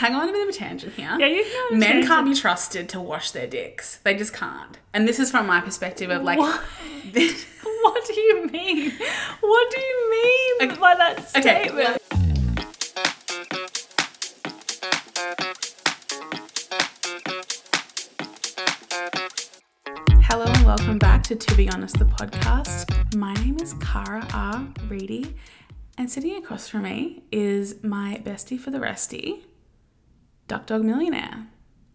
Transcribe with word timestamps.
Go 0.00 0.06
on 0.18 0.28
a 0.28 0.32
bit 0.32 0.42
of 0.42 0.48
a 0.48 0.58
tangent 0.58 0.94
here? 0.94 1.14
Yeah, 1.18 1.26
you 1.26 1.44
can 1.44 1.52
go 1.52 1.58
on 1.58 1.76
a 1.76 1.78
Men 1.78 1.88
tangent. 1.90 2.08
can't 2.08 2.26
be 2.26 2.34
trusted 2.34 2.88
to 2.90 3.00
wash 3.00 3.30
their 3.32 3.46
dicks. 3.46 3.96
They 3.98 4.14
just 4.14 4.32
can't. 4.32 4.78
And 4.94 5.06
this 5.06 5.18
is 5.20 5.30
from 5.30 5.46
my 5.46 5.60
perspective 5.60 6.10
of 6.10 6.22
like. 6.22 6.38
What? 6.38 6.62
What 7.82 8.04
do 8.06 8.20
you 8.20 8.46
mean? 8.48 8.90
What 9.40 9.70
do 9.70 9.80
you 9.80 10.10
mean 10.10 10.70
Okay. 10.70 10.80
by 10.80 10.94
that 10.96 11.18
Okay, 11.34 11.68
statement? 11.68 13.00
Hello 20.22 20.44
and 20.46 20.64
welcome 20.64 20.98
back 20.98 21.22
to 21.24 21.34
To 21.34 21.54
Be 21.56 21.68
Honest, 21.70 21.98
the 21.98 22.04
podcast. 22.04 23.14
My 23.16 23.34
name 23.34 23.58
is 23.60 23.74
Kara 23.82 24.26
R. 24.32 24.66
Ready, 24.88 25.34
and 25.98 26.08
sitting 26.08 26.36
across 26.36 26.68
from 26.68 26.82
me 26.82 27.22
is 27.32 27.82
my 27.82 28.20
bestie 28.24 28.58
for 28.58 28.70
the 28.70 28.78
resty, 28.80 29.44
Duck 30.50 30.66
Dog 30.66 30.82
Millionaire. 30.82 31.46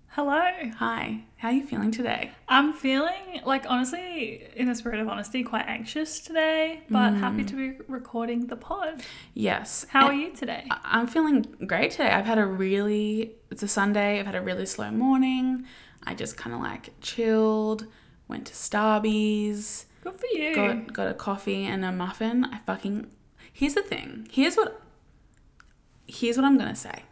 Hello. 0.07 0.39
Hi, 0.77 1.25
how 1.35 1.49
are 1.49 1.51
you 1.51 1.65
feeling 1.67 1.91
today? 1.91 2.31
I'm 2.47 2.71
feeling 2.71 3.41
like 3.45 3.65
honestly, 3.69 4.47
in 4.55 4.69
the 4.69 4.75
spirit 4.75 5.01
of 5.01 5.09
honesty, 5.09 5.43
quite 5.43 5.65
anxious 5.67 6.21
today, 6.21 6.79
but 6.89 7.15
happy 7.15 7.43
Mm. 7.43 7.47
to 7.47 7.55
be 7.55 7.83
recording 7.89 8.47
the 8.47 8.55
pod. 8.55 9.03
Yes. 9.33 9.85
How 9.89 10.05
are 10.05 10.13
you 10.13 10.31
today? 10.31 10.69
I'm 10.85 11.05
feeling 11.05 11.41
great 11.67 11.91
today. 11.91 12.07
I've 12.11 12.25
had 12.25 12.37
a 12.37 12.45
really, 12.45 13.33
it's 13.51 13.61
a 13.61 13.67
Sunday, 13.67 14.21
I've 14.21 14.25
had 14.25 14.35
a 14.35 14.41
really 14.41 14.65
slow 14.65 14.89
morning. 14.89 15.65
I 16.07 16.13
just 16.15 16.37
kind 16.37 16.55
of 16.55 16.61
like 16.61 16.91
chilled, 17.01 17.87
went 18.29 18.45
to 18.47 18.53
Starbucks. 18.53 19.83
Good 20.01 20.15
for 20.17 20.27
you. 20.27 20.55
got 20.55 20.93
got 20.93 21.07
a 21.09 21.13
coffee 21.13 21.65
and 21.65 21.83
a 21.83 21.91
muffin. 21.91 22.45
I 22.45 22.59
fucking 22.59 23.07
here's 23.51 23.73
the 23.73 23.81
thing. 23.81 24.29
Here's 24.31 24.55
what 24.55 24.81
here's 26.07 26.37
what 26.37 26.45
I'm 26.45 26.57
gonna 26.57 26.73
say. 26.73 27.03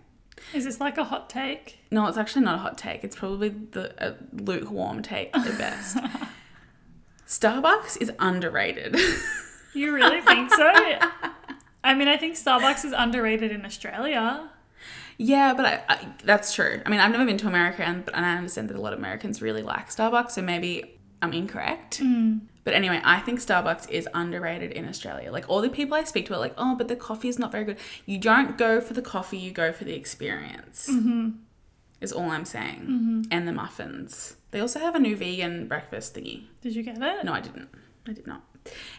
Is 0.54 0.66
this 0.66 0.80
like 0.80 0.98
a 0.98 1.04
hot 1.04 1.30
take? 1.30 1.80
No, 1.92 2.08
it's 2.08 2.18
actually 2.18 2.44
not 2.46 2.56
a 2.56 2.60
hot 2.60 2.78
take. 2.78 3.04
It's 3.04 3.16
probably 3.16 3.50
the 3.50 3.94
a 3.98 4.16
lukewarm 4.34 5.02
take 5.02 5.36
at 5.36 5.58
best. 5.58 5.98
Starbucks 7.28 7.98
is 8.02 8.12
underrated. 8.20 8.96
You 9.76 9.92
really 9.92 10.22
think 10.22 10.52
so? 10.54 10.72
I 11.84 11.96
mean, 11.96 12.08
I 12.08 12.16
think 12.16 12.36
Starbucks 12.36 12.86
is 12.86 12.94
underrated 12.96 13.52
in 13.52 13.66
Australia. 13.66 14.52
yeah, 15.18 15.56
but 15.56 15.66
I, 15.66 15.82
I, 15.90 16.08
that's 16.24 16.54
true. 16.54 16.80
I 16.86 16.90
mean, 16.90 17.00
I've 17.00 17.12
never 17.12 17.26
been 17.26 17.38
to 17.40 17.48
America, 17.48 17.84
and, 17.84 18.08
and 18.14 18.24
I 18.24 18.38
understand 18.38 18.70
that 18.70 18.78
a 18.78 18.80
lot 18.80 18.94
of 18.94 19.00
Americans 19.00 19.42
really 19.42 19.64
like 19.64 19.90
Starbucks. 19.90 20.30
So 20.30 20.44
maybe 20.44 21.00
I'm 21.24 21.34
incorrect. 21.34 22.00
Mm. 22.02 22.42
But 22.66 22.74
anyway, 22.74 23.02
I 23.04 23.20
think 23.20 23.40
Starbucks 23.40 23.90
is 23.90 24.08
underrated 24.14 24.72
in 24.72 24.88
Australia. 24.88 25.32
Like 25.32 25.46
all 25.50 25.62
the 25.62 25.70
people 25.70 25.96
I 25.96 26.04
speak 26.04 26.28
to 26.28 26.34
are 26.36 26.40
like, 26.40 26.54
oh, 26.58 26.76
but 26.76 26.90
the 26.90 26.96
coffee 26.96 27.30
is 27.30 27.40
not 27.40 27.52
very 27.52 27.64
good. 27.64 27.78
You 28.06 28.18
don't 28.20 28.58
go 28.58 28.82
for 28.82 28.94
the 28.94 29.02
coffee, 29.02 29.38
you 29.38 29.52
go 29.52 29.72
for 29.72 29.86
the 29.86 29.94
experience. 29.94 30.88
Mm-hmm. 30.92 31.30
Is 32.02 32.12
all 32.12 32.30
I'm 32.30 32.44
saying. 32.44 33.28
And 33.32 33.48
the 33.48 33.54
muffins. 33.54 34.36
They 34.52 34.60
also 34.60 34.80
have 34.80 34.94
a 34.94 35.00
new 35.00 35.16
vegan 35.16 35.70
breakfast 35.70 36.14
thingy. 36.14 36.44
Did 36.62 36.76
you 36.76 36.84
get 36.84 36.98
it? 36.98 37.24
No, 37.24 37.32
I 37.32 37.40
didn't. 37.40 37.70
I 38.06 38.12
did 38.12 38.28
not. 38.28 38.44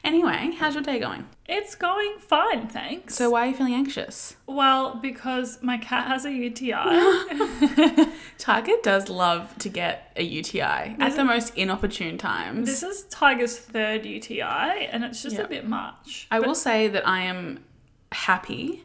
Anyway, 0.02 0.50
how's 0.58 0.74
your 0.74 0.82
day 0.82 0.98
going? 0.98 1.26
It's 1.46 1.74
going 1.74 2.16
fine, 2.18 2.68
thanks. 2.68 3.14
So 3.14 3.30
why 3.30 3.46
are 3.46 3.46
you 3.50 3.54
feeling 3.54 3.74
anxious? 3.74 4.36
well, 4.46 4.96
because 4.96 5.58
my 5.62 5.78
cat 5.78 6.06
has 6.08 6.24
a 6.26 6.32
UTI. 6.32 6.74
Tiger 8.38 8.72
does 8.82 9.08
love 9.08 9.56
to 9.58 9.68
get 9.68 10.12
a 10.16 10.22
UTI 10.22 10.96
at 11.00 11.16
the 11.16 11.24
most 11.24 11.56
inopportune 11.56 12.18
times. 12.18 12.66
this 12.66 12.82
is 12.82 13.04
Tiger's 13.04 13.58
third 13.58 14.04
UTI, 14.04 14.86
and 14.90 15.04
it's 15.04 15.22
just 15.22 15.36
Yeah. 15.36 15.42
a 15.42 15.48
bit 15.48 15.66
much. 15.66 16.26
I 16.30 16.40
will 16.40 16.54
say 16.54 16.88
that 16.88 17.06
I 17.08 17.22
am 17.22 17.64
happy 18.12 18.84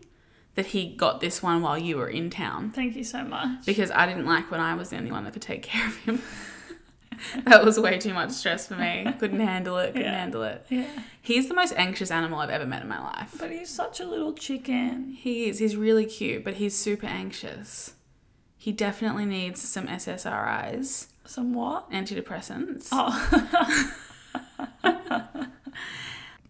that 0.56 0.68
he 0.68 0.88
got 0.96 1.22
this 1.22 1.42
one 1.44 1.62
while 1.62 1.78
you 1.78 1.98
were 1.98 2.10
in 2.10 2.30
town. 2.30 2.72
Thank 2.72 2.96
you 2.96 3.04
so 3.04 3.24
much. 3.24 3.66
because 3.66 3.92
I 3.92 4.06
didn't 4.06 4.26
like 4.26 4.50
when 4.52 4.60
I 4.60 4.76
was 4.76 4.90
the 4.90 4.98
only 4.98 5.12
one 5.12 5.24
that 5.26 5.34
could 5.34 5.42
take 5.42 5.64
care 5.64 5.86
of 5.88 5.96
him. 5.98 6.22
that 7.46 7.64
was 7.66 7.80
way 7.80 7.98
too 7.98 8.14
much 8.14 8.32
stress 8.32 8.68
for 8.68 8.76
me. 8.76 9.06
Couldn't 9.20 9.40
handle 9.40 9.78
it. 9.78 9.88
Couldn't 9.94 10.02
Yeah. 10.02 10.18
handle 10.20 10.44
it. 10.44 10.66
Yeah. 10.70 10.86
He's 11.22 11.48
the 11.48 11.54
most 11.54 11.74
anxious 11.78 12.12
animal 12.12 12.40
I've 12.40 12.50
ever 12.50 12.66
met 12.66 12.82
in 12.82 12.88
my 12.88 13.00
life. 13.02 13.36
But 13.40 13.52
he's 13.52 13.70
such 13.70 14.00
a 14.00 14.06
little 14.06 14.34
chicken. 14.34 15.14
He 15.18 15.48
is. 15.50 15.60
He's 15.60 15.76
really 15.76 16.06
cute, 16.06 16.44
but 16.44 16.56
he's 16.56 16.76
super 16.78 17.08
anxious. 17.08 17.94
He 18.58 18.72
definitely 18.72 19.26
needs 19.26 19.62
some 19.62 19.88
SSRIs, 19.88 21.08
Somewhat. 21.26 21.90
antidepressants. 21.92 22.90
Oh. 22.92 23.16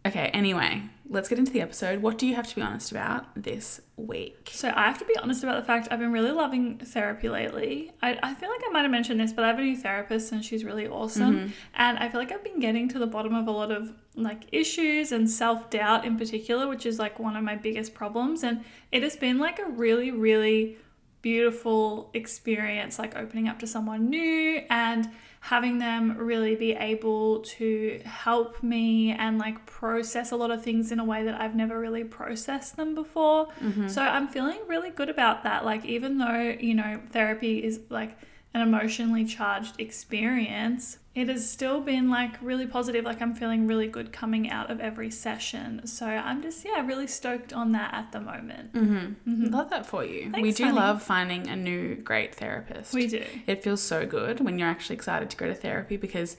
Okay, 0.09 0.29
anyway, 0.29 0.81
let's 1.07 1.29
get 1.29 1.37
into 1.37 1.51
the 1.51 1.61
episode. 1.61 2.01
What 2.01 2.17
do 2.17 2.25
you 2.25 2.33
have 2.33 2.47
to 2.47 2.55
be 2.55 2.63
honest 2.63 2.89
about 2.89 3.27
this 3.35 3.79
week? 3.95 4.49
so 4.51 4.73
I 4.75 4.87
have 4.87 4.97
to 4.97 5.05
be 5.05 5.15
honest 5.17 5.43
about 5.43 5.61
the 5.61 5.67
fact 5.67 5.87
I've 5.91 5.99
been 5.99 6.11
really 6.11 6.31
loving 6.31 6.79
therapy 6.79 7.29
lately. 7.29 7.91
I, 8.01 8.17
I 8.23 8.33
feel 8.33 8.49
like 8.49 8.61
I 8.67 8.71
might 8.71 8.81
have 8.81 8.89
mentioned 8.89 9.19
this, 9.19 9.31
but 9.31 9.45
I 9.45 9.49
have 9.49 9.59
a 9.59 9.61
new 9.61 9.77
therapist 9.77 10.31
and 10.31 10.43
she's 10.43 10.65
really 10.65 10.87
awesome. 10.87 11.35
Mm-hmm. 11.35 11.47
And 11.75 11.99
I 11.99 12.09
feel 12.09 12.19
like 12.19 12.31
I've 12.31 12.43
been 12.43 12.59
getting 12.59 12.89
to 12.89 12.97
the 12.97 13.05
bottom 13.05 13.35
of 13.35 13.47
a 13.47 13.51
lot 13.51 13.71
of 13.71 13.93
like 14.15 14.45
issues 14.51 15.11
and 15.11 15.29
self 15.29 15.69
doubt 15.69 16.05
in 16.05 16.17
particular, 16.17 16.67
which 16.67 16.87
is 16.87 16.97
like 16.97 17.19
one 17.19 17.35
of 17.35 17.43
my 17.43 17.55
biggest 17.55 17.93
problems. 17.93 18.43
And 18.43 18.65
it 18.91 19.03
has 19.03 19.15
been 19.15 19.37
like 19.37 19.59
a 19.59 19.69
really, 19.69 20.09
really 20.09 20.77
beautiful 21.21 22.09
experience, 22.15 22.97
like 22.97 23.15
opening 23.15 23.47
up 23.47 23.59
to 23.59 23.67
someone 23.67 24.09
new 24.09 24.63
and 24.71 25.07
having 25.41 25.79
them 25.79 26.17
really 26.17 26.55
be 26.55 26.73
able 26.73 27.39
to 27.39 28.01
help 28.03 28.61
me 28.61 29.11
and 29.11 29.37
like 29.37 29.65
process 29.65 30.31
a 30.31 30.35
lot 30.35 30.51
of 30.51 30.63
things 30.63 30.91
in 30.91 30.99
a 30.99 31.05
way 31.05 31.23
that 31.23 31.39
I've 31.39 31.55
never 31.55 31.79
really 31.79 32.03
processed 32.03 32.75
them 32.75 32.93
before. 32.93 33.47
Mm-hmm. 33.61 33.87
So 33.87 34.01
I'm 34.01 34.27
feeling 34.27 34.59
really 34.67 34.89
good 34.89 35.09
about 35.09 35.43
that. 35.43 35.63
Like, 35.63 35.85
even 35.85 36.17
though, 36.17 36.55
you 36.59 36.73
know, 36.73 36.99
therapy 37.11 37.63
is 37.63 37.79
like 37.89 38.17
an 38.53 38.61
emotionally 38.61 39.25
charged 39.25 39.79
experience, 39.79 40.97
it 41.13 41.29
has 41.29 41.47
still 41.47 41.81
been 41.81 42.09
like 42.09 42.31
really 42.41 42.65
positive. 42.65 43.05
Like, 43.05 43.21
I'm 43.21 43.35
feeling 43.35 43.67
really 43.67 43.87
good 43.87 44.11
coming 44.11 44.49
out 44.49 44.71
of 44.71 44.79
every 44.79 45.11
session. 45.11 45.85
So 45.85 46.05
I'm 46.07 46.41
just, 46.41 46.65
yeah, 46.65 46.85
really 46.85 47.07
stoked 47.07 47.53
on 47.53 47.73
that 47.73 47.93
at 47.93 48.11
the 48.11 48.19
moment. 48.19 48.73
Mm-hmm. 48.73 49.53
Love 49.53 49.69
that 49.69 49.85
for 49.85 50.03
you. 50.03 50.31
we 50.41 50.51
do 50.51 50.65
honey. 50.65 50.75
love 50.75 51.03
finding 51.03 51.47
a 51.47 51.55
new 51.55 51.95
great 51.95 52.33
therapist. 52.35 52.93
We 52.93 53.07
do. 53.07 53.23
It 53.45 53.63
feels 53.63 53.81
so 53.81 54.05
good 54.05 54.39
when 54.39 54.57
you're 54.57 54.69
actually 54.69 54.95
excited 54.95 55.29
to 55.29 55.37
go 55.37 55.47
to 55.47 55.55
therapy 55.55 55.97
because 55.97 56.35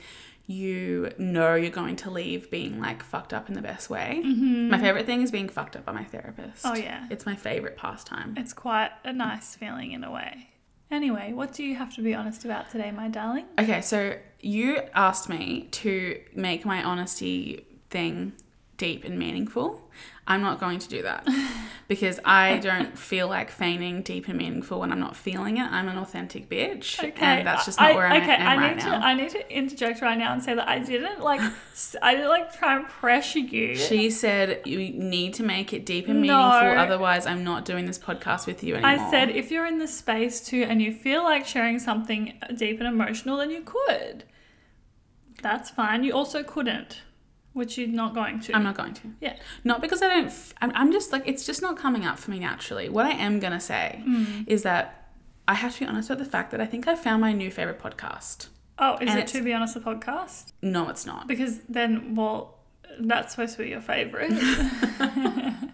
you 0.46 1.12
know 1.16 1.54
you're 1.54 1.70
going 1.70 1.94
to 1.94 2.10
leave 2.10 2.50
being 2.50 2.80
like 2.80 3.04
fucked 3.04 3.32
up 3.32 3.48
in 3.48 3.54
the 3.54 3.62
best 3.62 3.88
way. 3.88 4.20
My 4.24 4.80
favorite 4.80 5.06
thing 5.06 5.22
is 5.22 5.30
being 5.30 5.48
fucked 5.48 5.76
up 5.76 5.84
by 5.84 5.92
my 5.92 6.02
therapist. 6.02 6.64
Mm-hmm. 6.64 6.68
Oh, 6.68 6.74
yeah. 6.74 7.06
It's 7.08 7.24
my 7.24 7.36
favorite 7.36 7.76
pastime. 7.76 8.34
It's 8.36 8.52
quite 8.52 8.90
a 9.04 9.12
nice 9.12 9.54
feeling 9.54 9.92
in 9.92 10.02
a 10.02 10.10
way. 10.10 10.48
Anyway, 10.90 11.32
what 11.32 11.52
do 11.52 11.62
you 11.62 11.76
have 11.76 11.94
to 11.94 12.02
be 12.02 12.14
honest 12.14 12.44
about 12.44 12.68
today, 12.70 12.90
my 12.90 13.08
darling? 13.08 13.46
Okay, 13.58 13.80
so 13.80 14.16
you 14.40 14.80
asked 14.94 15.28
me 15.28 15.68
to 15.70 16.20
make 16.34 16.64
my 16.64 16.82
honesty 16.82 17.64
thing 17.90 18.32
deep 18.76 19.04
and 19.04 19.18
meaningful. 19.18 19.88
I'm 20.30 20.42
not 20.42 20.60
going 20.60 20.78
to 20.78 20.88
do 20.88 21.02
that 21.02 21.26
because 21.88 22.20
I 22.24 22.58
don't 22.58 22.96
feel 22.96 23.26
like 23.26 23.50
feigning 23.50 24.02
deep 24.02 24.28
and 24.28 24.38
meaningful 24.38 24.78
when 24.80 24.92
I'm 24.92 25.00
not 25.00 25.16
feeling 25.16 25.56
it. 25.56 25.64
I'm 25.64 25.88
an 25.88 25.98
authentic 25.98 26.48
bitch, 26.48 27.02
and 27.20 27.46
that's 27.46 27.64
just 27.66 27.80
not 27.80 27.90
I, 27.90 27.94
where 27.96 28.06
I'm 28.06 28.22
okay, 28.22 28.32
at 28.32 28.40
I 28.40 28.56
right 28.56 28.76
need 28.76 28.84
now. 28.84 28.98
to 29.00 29.04
I 29.04 29.14
need 29.14 29.30
to 29.30 29.52
interject 29.54 30.00
right 30.02 30.16
now 30.16 30.32
and 30.32 30.40
say 30.42 30.54
that 30.54 30.68
I 30.68 30.78
didn't 30.78 31.20
like 31.20 31.40
I 32.02 32.14
didn't 32.14 32.28
like 32.28 32.56
try 32.56 32.76
and 32.76 32.86
pressure 32.86 33.40
you. 33.40 33.74
She 33.74 34.08
said 34.10 34.62
you 34.64 34.78
need 34.78 35.34
to 35.34 35.42
make 35.42 35.72
it 35.72 35.84
deep 35.84 36.06
and 36.08 36.22
No. 36.22 36.36
meaningful, 36.36 36.78
otherwise 36.78 37.26
I'm 37.26 37.42
not 37.42 37.64
doing 37.64 37.86
this 37.86 37.98
podcast 37.98 38.46
with 38.46 38.62
you 38.62 38.76
anymore. 38.76 39.06
I 39.06 39.10
said 39.10 39.30
if 39.30 39.50
you're 39.50 39.66
in 39.66 39.78
the 39.78 39.88
space 39.88 40.40
too 40.46 40.62
and 40.68 40.80
you 40.80 40.92
feel 40.92 41.24
like 41.24 41.44
sharing 41.44 41.78
something 41.80 42.34
deep 42.56 42.78
and 42.78 42.88
emotional, 42.88 43.36
then 43.38 43.50
you 43.50 43.62
could. 43.62 44.24
That's 45.42 45.70
fine. 45.70 46.04
You 46.04 46.12
also 46.12 46.42
couldn't, 46.42 47.00
which 47.52 47.76
you're 47.78 47.88
not 47.88 48.14
going 48.14 48.40
to. 48.40 48.54
I'm 48.54 48.62
not 48.62 48.76
going 48.76 48.94
to. 48.94 49.08
Yeah. 49.20 49.36
Not 49.64 49.80
because 49.80 50.02
I 50.02 50.08
don't. 50.08 50.26
F- 50.26 50.54
I'm, 50.60 50.72
I'm 50.74 50.92
just 50.92 51.12
like 51.12 51.24
it's 51.26 51.44
just 51.44 51.60
not 51.62 51.76
coming 51.76 52.04
up 52.04 52.18
for 52.18 52.30
me 52.30 52.38
naturally. 52.38 52.88
What 52.88 53.06
I 53.06 53.10
am 53.10 53.40
gonna 53.40 53.60
say 53.60 54.02
Mm. 54.06 54.44
is 54.46 54.62
that 54.62 55.08
I 55.48 55.54
have 55.54 55.74
to 55.74 55.80
be 55.80 55.86
honest 55.86 56.10
about 56.10 56.22
the 56.22 56.30
fact 56.30 56.50
that 56.52 56.60
I 56.60 56.66
think 56.66 56.86
I 56.86 56.94
found 56.94 57.20
my 57.20 57.32
new 57.32 57.50
favorite 57.50 57.78
podcast. 57.80 58.48
Oh, 58.78 58.94
is 59.00 59.10
And 59.10 59.18
it 59.18 59.26
to 59.28 59.42
be 59.42 59.52
honest 59.52 59.76
a 59.76 59.80
podcast? 59.80 60.52
No, 60.62 60.88
it's 60.88 61.04
not. 61.04 61.26
Because 61.26 61.58
then, 61.68 62.14
well, 62.14 62.58
that's 63.00 63.32
supposed 63.32 63.56
to 63.56 63.62
be 63.64 63.68
your 63.70 63.80
favorite. 63.82 64.32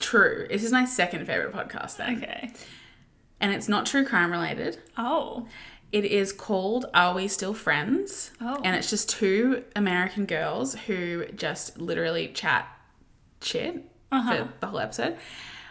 True. 0.00 0.46
This 0.50 0.64
is 0.64 0.72
my 0.72 0.84
second 0.84 1.24
favorite 1.26 1.52
podcast 1.54 1.96
then, 1.96 2.16
okay. 2.22 2.52
and 3.40 3.52
it's 3.52 3.68
not 3.68 3.86
true 3.86 4.04
crime 4.04 4.30
related. 4.30 4.78
Oh. 4.98 5.46
It 5.94 6.04
is 6.04 6.32
called 6.32 6.86
Are 6.92 7.14
We 7.14 7.28
Still 7.28 7.54
Friends? 7.54 8.32
Oh. 8.40 8.60
And 8.64 8.74
it's 8.74 8.90
just 8.90 9.08
two 9.08 9.62
American 9.76 10.26
girls 10.26 10.74
who 10.74 11.26
just 11.36 11.78
literally 11.78 12.26
chat 12.28 12.66
shit 13.40 13.88
Uh-huh. 14.10 14.36
for 14.46 14.48
the 14.58 14.66
whole 14.66 14.80
episode, 14.80 15.16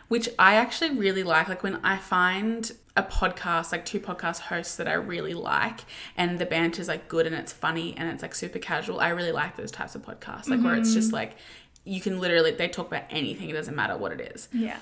which 0.08 0.30
I 0.40 0.56
actually 0.56 0.92
really 0.98 1.24
like. 1.24 1.50
Like 1.50 1.62
when 1.62 1.76
I 1.84 1.98
find 1.98 2.72
a 2.96 3.04
podcast, 3.04 3.74
like 3.74 3.84
two 3.84 4.00
podcast 4.00 4.40
hosts 4.40 4.78
that 4.78 4.88
I 4.88 4.94
really 4.94 5.34
like, 5.34 5.82
and 6.16 6.40
the 6.40 6.46
banter 6.46 6.82
is 6.82 6.88
like 6.88 7.10
good 7.10 7.26
and 7.28 7.36
it's 7.36 7.52
funny 7.52 7.94
and 7.98 8.08
it's 8.10 8.22
like 8.22 8.34
super 8.34 8.60
casual, 8.60 9.02
I 9.02 9.10
really 9.10 9.34
like 9.34 9.58
those 9.58 9.72
types 9.72 9.94
of 9.94 10.04
podcasts. 10.04 10.48
Like 10.48 10.62
where 10.64 10.76
it's 10.76 10.94
just 10.94 11.12
like 11.12 11.36
you 11.84 12.00
can 12.00 12.22
literally, 12.22 12.52
they 12.52 12.70
talk 12.70 12.88
about 12.88 13.04
anything, 13.10 13.50
it 13.50 13.54
doesn't 13.54 13.76
matter 13.76 13.98
what 13.98 14.14
it 14.14 14.22
is. 14.34 14.48
Yeah. 14.54 14.78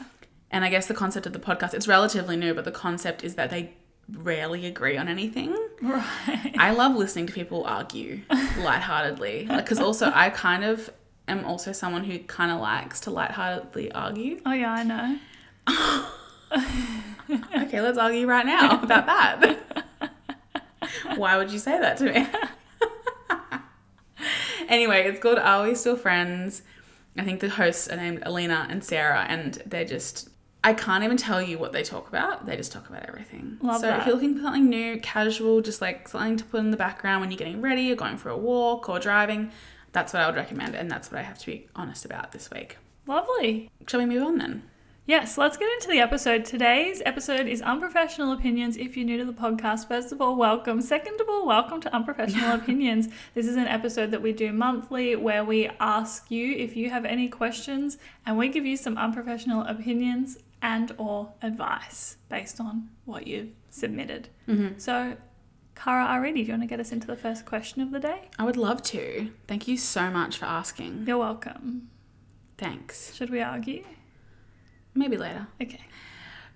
And 0.52 0.64
I 0.64 0.70
guess 0.70 0.86
the 0.86 0.94
concept 0.94 1.26
of 1.26 1.34
the 1.34 1.40
podcast, 1.40 1.74
it's 1.74 1.88
relatively 1.88 2.36
new, 2.38 2.54
but 2.54 2.64
the 2.66 2.72
concept 2.72 3.24
is 3.24 3.34
that 3.36 3.50
they 3.50 3.74
rarely 4.09 4.65
agree 4.65 4.98
on 4.98 5.07
anything. 5.07 5.56
Right. 5.81 6.56
I 6.57 6.71
love 6.71 6.95
listening 6.95 7.27
to 7.27 7.33
people 7.33 7.63
argue 7.65 8.21
lightheartedly. 8.30 9.48
Like, 9.48 9.65
because 9.65 9.80
also 9.80 10.12
I 10.13 10.30
kind 10.30 10.63
of 10.63 10.89
am 11.27 11.45
also 11.45 11.71
someone 11.71 12.03
who 12.03 12.19
kind 12.19 12.51
of 12.51 12.59
likes 12.59 13.00
to 13.01 13.12
lightheartedly 13.12 13.92
argue. 13.92 14.42
Oh 14.45 14.53
yeah, 14.53 14.74
I 14.74 14.83
know. 14.83 16.07
Okay, 17.71 17.80
let's 17.80 17.98
argue 17.98 18.27
right 18.27 18.45
now 18.45 18.81
about 18.81 19.06
that. 19.06 19.86
Why 21.15 21.38
would 21.38 21.51
you 21.51 21.59
say 21.59 21.80
that 21.80 21.97
to 21.97 22.12
me? 22.12 22.27
anyway, 24.68 25.07
it's 25.07 25.21
called 25.21 25.39
Are 25.39 25.63
We 25.65 25.75
Still 25.75 25.95
Friends? 25.95 26.63
I 27.18 27.24
think 27.24 27.39
the 27.39 27.50
hosts 27.50 27.88
are 27.88 27.95
named 27.95 28.24
Alina 28.25 28.68
and 28.69 28.83
Sarah, 28.83 29.25
and 29.27 29.62
they're 29.65 29.86
just. 29.86 30.30
I 30.63 30.74
can't 30.74 31.04
even 31.04 31.18
tell 31.18 31.42
you 31.42 31.58
what 31.58 31.72
they 31.72 31.81
talk 31.81 32.08
about. 32.08 32.46
They 32.46 32.56
just 32.56 32.72
talk 32.72 32.88
about 32.88 33.08
everything. 33.08 33.58
Love 33.62 33.81
so 33.81 33.88
that. 33.88 34.02
if 34.02 34.06
you're 34.06 34.13
looking 34.13 34.36
for 34.36 34.44
something 34.44 34.69
new, 34.69 35.00
casual, 35.00 35.62
just 35.62 35.81
like 35.81 36.08
something 36.08 36.38
to 36.38 36.44
put 36.44 36.60
in 36.60 36.69
the 36.69 36.78
background 36.78 37.22
when 37.22 37.31
you're 37.31 37.38
getting 37.38 37.62
ready 37.62 37.92
or 37.92 37.96
going 37.96 38.18
for 38.18 38.30
a 38.30 38.38
walk 38.38 38.88
or 38.88 39.00
driving, 39.00 39.52
that's 39.92 40.13
what 40.13 40.22
I 40.22 40.28
would 40.28 40.36
recommend, 40.36 40.75
and 40.75 40.90
that's 40.90 41.12
what 41.12 41.19
I 41.19 41.24
have 41.24 41.40
to 41.40 41.46
be 41.48 41.68
honest 41.75 42.06
about 42.06 42.31
this 42.31 42.50
week. 42.52 42.78
Lovely. 43.08 43.72
Shall 43.88 44.00
we 44.00 44.06
move 44.06 44.24
on 44.24 44.38
then? 44.38 44.63
Yes, 45.08 45.36
let's 45.36 45.58
get 45.58 45.68
into 45.74 45.88
the 45.88 46.00
episode. 46.00 46.46
Today's 46.46 47.02
episode 47.07 47.48
is 47.48 47.64
Unprofessional 47.64 48.31
Opinions. 48.31 48.78
If 48.78 48.96
you're 48.96 49.06
new 49.06 49.18
to 49.18 49.25
the 49.25 49.34
podcast, 49.34 49.88
first 49.88 50.12
of 50.12 50.22
all, 50.22 50.36
welcome. 50.36 50.80
Second 50.80 51.19
of 51.19 51.28
all, 51.28 51.48
welcome 51.48 51.81
to 51.81 51.94
Unprofessional 51.94 52.52
Opinions. 52.56 53.10
This 53.34 53.48
is 53.48 53.56
an 53.56 53.68
episode 53.68 54.12
that 54.12 54.22
we 54.22 54.31
do 54.31 54.54
monthly 54.54 55.16
where 55.16 55.44
we 55.44 55.72
ask 55.80 56.30
you 56.30 56.56
if 56.56 56.78
you 56.78 56.92
have 56.92 57.04
any 57.04 57.28
questions 57.30 57.98
and 58.28 58.38
we 58.38 58.48
give 58.48 58.66
you 58.66 58.78
some 58.78 58.96
unprofessional 58.96 59.64
opinions 59.64 60.38
and 60.62 60.94
or 60.98 61.34
advice 61.42 62.18
based 62.30 62.60
on 62.60 62.90
what 63.06 63.28
you've 63.28 63.50
submitted. 63.69 64.30
Mm-hmm. 64.48 64.78
So, 64.78 65.18
Kara 65.75 66.06
R. 66.06 66.22
Ready, 66.22 66.42
do 66.44 66.48
you 66.48 66.54
want 66.54 66.63
to 66.63 66.68
get 66.68 66.80
us 66.80 66.92
into 66.92 67.08
the 67.08 67.16
first 67.16 67.46
question 67.46 67.81
of 67.81 67.92
the 67.92 68.00
day? 68.00 68.30
I 68.38 68.44
would 68.44 68.58
love 68.58 68.84
to. 68.84 69.31
Thank 69.48 69.68
you 69.68 69.78
so 69.78 70.10
much 70.10 70.38
for 70.38 70.46
asking. 70.46 71.06
You're 71.08 71.18
welcome. 71.18 71.90
Thanks. 72.58 73.16
Should 73.16 73.30
we 73.30 73.42
argue? 73.42 73.84
Maybe 74.94 75.18
later. 75.18 75.48
Okay. 75.62 75.81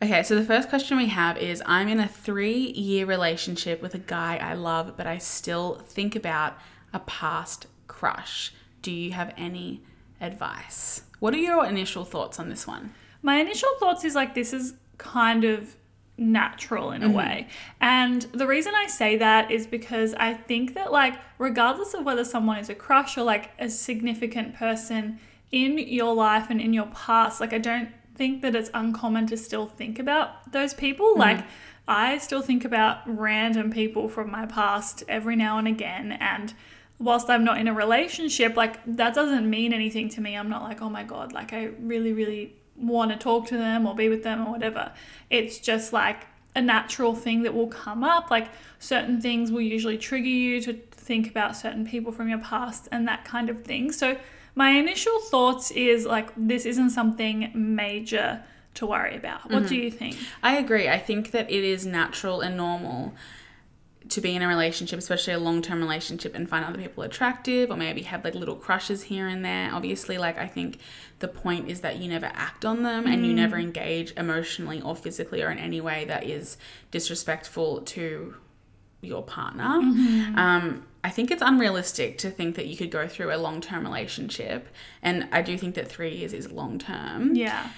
Okay, 0.04 0.24
so 0.24 0.36
the 0.36 0.44
first 0.44 0.69
question 0.69 0.98
we 0.98 1.08
have 1.08 1.38
is 1.38 1.63
I'm 1.66 1.88
in 1.88 2.00
a 2.00 2.08
three 2.08 2.72
year 2.72 3.06
relationship 3.06 3.81
with 3.81 3.96
a 3.96 4.00
guy 4.00 4.38
I 4.38 4.54
love, 4.54 4.98
but 4.98 5.08
I 5.08 5.18
still 5.18 5.75
think 5.88 6.16
about 6.16 6.58
a 6.94 7.00
past 7.00 7.68
crush. 7.88 8.54
Do 8.81 8.92
you 8.92 9.13
have 9.13 9.34
any 9.38 9.81
advice? 10.19 11.04
What 11.19 11.34
are 11.34 11.38
your 11.38 11.66
initial 11.66 12.04
thoughts 12.04 12.40
on 12.40 12.50
this 12.50 12.68
one? 12.68 12.94
My 13.25 13.38
initial 13.38 13.69
thoughts 13.80 14.04
is 14.06 14.13
like 14.13 14.36
this 14.36 14.54
is 14.54 14.75
kind 15.00 15.44
of 15.44 15.75
natural 16.16 16.92
in 16.92 17.01
a 17.01 17.07
mm-hmm. 17.07 17.18
way. 17.18 17.48
And 17.81 18.22
the 18.22 18.45
reason 18.45 18.74
I 18.75 18.86
say 18.86 19.18
that 19.18 19.50
is 19.50 19.66
because 19.66 20.13
I 20.13 20.36
think 20.36 20.75
that 20.75 20.92
like 20.92 21.16
regardless 21.39 21.95
of 21.95 22.06
whether 22.06 22.24
someone 22.24 22.60
is 22.60 22.69
a 22.69 22.75
crush 22.75 23.18
or 23.18 23.24
like 23.24 23.50
a 23.57 23.68
significant 23.68 24.54
person 24.54 25.19
in 25.51 25.80
your 25.80 26.13
life 26.13 26.51
and 26.51 26.62
in 26.62 26.72
your 26.72 26.86
past, 26.94 27.42
like 27.42 27.51
I 27.51 27.57
don't 27.57 27.89
think 28.13 28.44
that 28.44 28.56
it's 28.56 28.69
uncommon 28.75 29.25
to 29.27 29.38
still 29.38 29.66
think 29.66 29.98
about 29.98 30.51
those 30.51 30.75
people. 30.75 31.13
Mm-hmm. 31.13 31.19
Like 31.22 31.45
I 31.88 32.19
still 32.19 32.44
think 32.44 32.63
about 32.63 33.00
random 33.07 33.72
people 33.72 34.07
from 34.07 34.30
my 34.30 34.45
past 34.45 35.04
every 35.07 35.36
now 35.36 35.57
and 35.57 35.68
again 35.68 36.12
and 36.12 36.54
whilst 37.00 37.27
I'm 37.27 37.44
not 37.44 37.57
in 37.57 37.68
a 37.68 37.74
relationship, 37.74 38.56
like 38.56 38.80
that 38.86 39.16
doesn't 39.16 39.50
mean 39.50 39.74
anything 39.74 40.10
to 40.10 40.22
me. 40.22 40.38
I'm 40.38 40.48
not 40.48 40.62
like, 40.62 40.83
oh 40.83 40.92
my 40.92 41.04
God, 41.04 41.33
like 41.33 41.54
I 41.54 41.72
really, 41.80 42.13
really 42.13 42.54
want 42.77 43.12
to 43.12 43.18
talk 43.18 43.48
to 43.48 43.57
them 43.57 43.86
or 43.86 43.95
be 43.95 44.10
with 44.10 44.24
them 44.24 44.48
or 44.48 44.51
whatever. 44.51 44.92
It's 45.30 45.60
just 45.60 45.94
like 45.94 46.27
a 46.56 46.62
natural 46.62 47.16
thing 47.16 47.44
that 47.44 47.54
will 47.54 47.68
come 47.68 48.04
up. 48.04 48.31
Like 48.31 48.50
certain 48.80 49.22
things 49.22 49.51
will 49.51 49.62
usually 49.62 49.98
trigger 49.98 50.27
you 50.27 50.62
to 50.62 50.74
think 50.74 51.30
about 51.30 51.56
certain 51.56 51.86
people 51.86 52.12
from 52.12 52.30
your 52.30 52.39
past 52.39 52.88
and 52.92 53.07
that 53.07 53.25
kind 53.25 53.50
of 53.50 53.63
thing. 53.63 53.92
So 53.92 54.18
my 54.56 54.72
initial 54.72 55.19
thoughts 55.19 55.72
is 55.72 56.06
like, 56.06 56.31
this 56.36 56.66
isn't 56.66 56.92
something 56.92 57.51
major 57.54 58.42
to 58.75 58.86
worry 58.86 59.16
about. 59.16 59.50
What 59.50 59.60
mm-hmm. 59.60 59.68
do 59.68 59.75
you 59.75 59.92
think? 59.92 60.18
I 60.44 60.57
agree. 60.57 60.89
I 60.89 61.00
think 61.00 61.31
that 61.31 61.50
it 61.50 61.63
is 61.63 61.86
natural 61.86 62.42
and 62.42 62.57
normal 62.57 63.13
to 64.10 64.22
be 64.22 64.36
in 64.36 64.42
a 64.42 64.48
relationship, 64.48 65.00
especially 65.00 65.34
a 65.34 65.40
long 65.40 65.62
term 65.62 65.80
relationship, 65.80 66.36
and 66.36 66.48
find 66.48 66.66
other 66.66 66.78
people 66.78 67.04
attractive 67.04 67.72
or 67.72 67.78
maybe 67.78 68.04
have 68.04 68.24
like 68.24 68.36
little 68.36 68.56
crushes 68.56 69.04
here 69.04 69.28
and 69.28 69.44
there. 69.44 69.74
Obviously, 69.74 70.18
like 70.18 70.38
I 70.38 70.48
think 70.48 70.80
the 71.19 71.28
point 71.28 71.69
is 71.69 71.81
that 71.81 71.98
you 71.98 72.10
never 72.10 72.28
act 72.28 72.66
on 72.66 72.84
them 72.84 73.07
and 73.07 73.25
you 73.25 73.34
never 73.34 73.57
engage 73.57 74.13
emotionally 74.18 74.81
or 74.81 74.96
physically 74.96 75.42
or 75.42 75.50
in 75.50 75.57
any 75.57 75.81
way 75.81 76.06
that 76.06 76.25
is 76.25 76.57
disrespectful 76.92 77.81
to 77.81 78.36
your 79.02 79.24
partner. 79.24 79.63
Um, 79.63 80.86
I 81.04 81.10
think 81.10 81.31
it's 81.31 81.42
unrealistic 81.42 82.18
to 82.19 82.31
think 82.31 82.56
that 82.56 82.66
you 82.66 82.75
could 82.75 82.92
go 82.92 83.08
through 83.08 83.34
a 83.34 83.38
long 83.38 83.62
term 83.62 83.84
relationship. 83.84 84.68
And 85.01 85.28
I 85.31 85.42
do 85.42 85.58
think 85.58 85.75
that 85.75 85.88
three 85.88 86.16
years 86.16 86.34
is 86.34 86.51
long 86.51 86.80
term. 86.80 87.36
Yeah. 87.36 87.69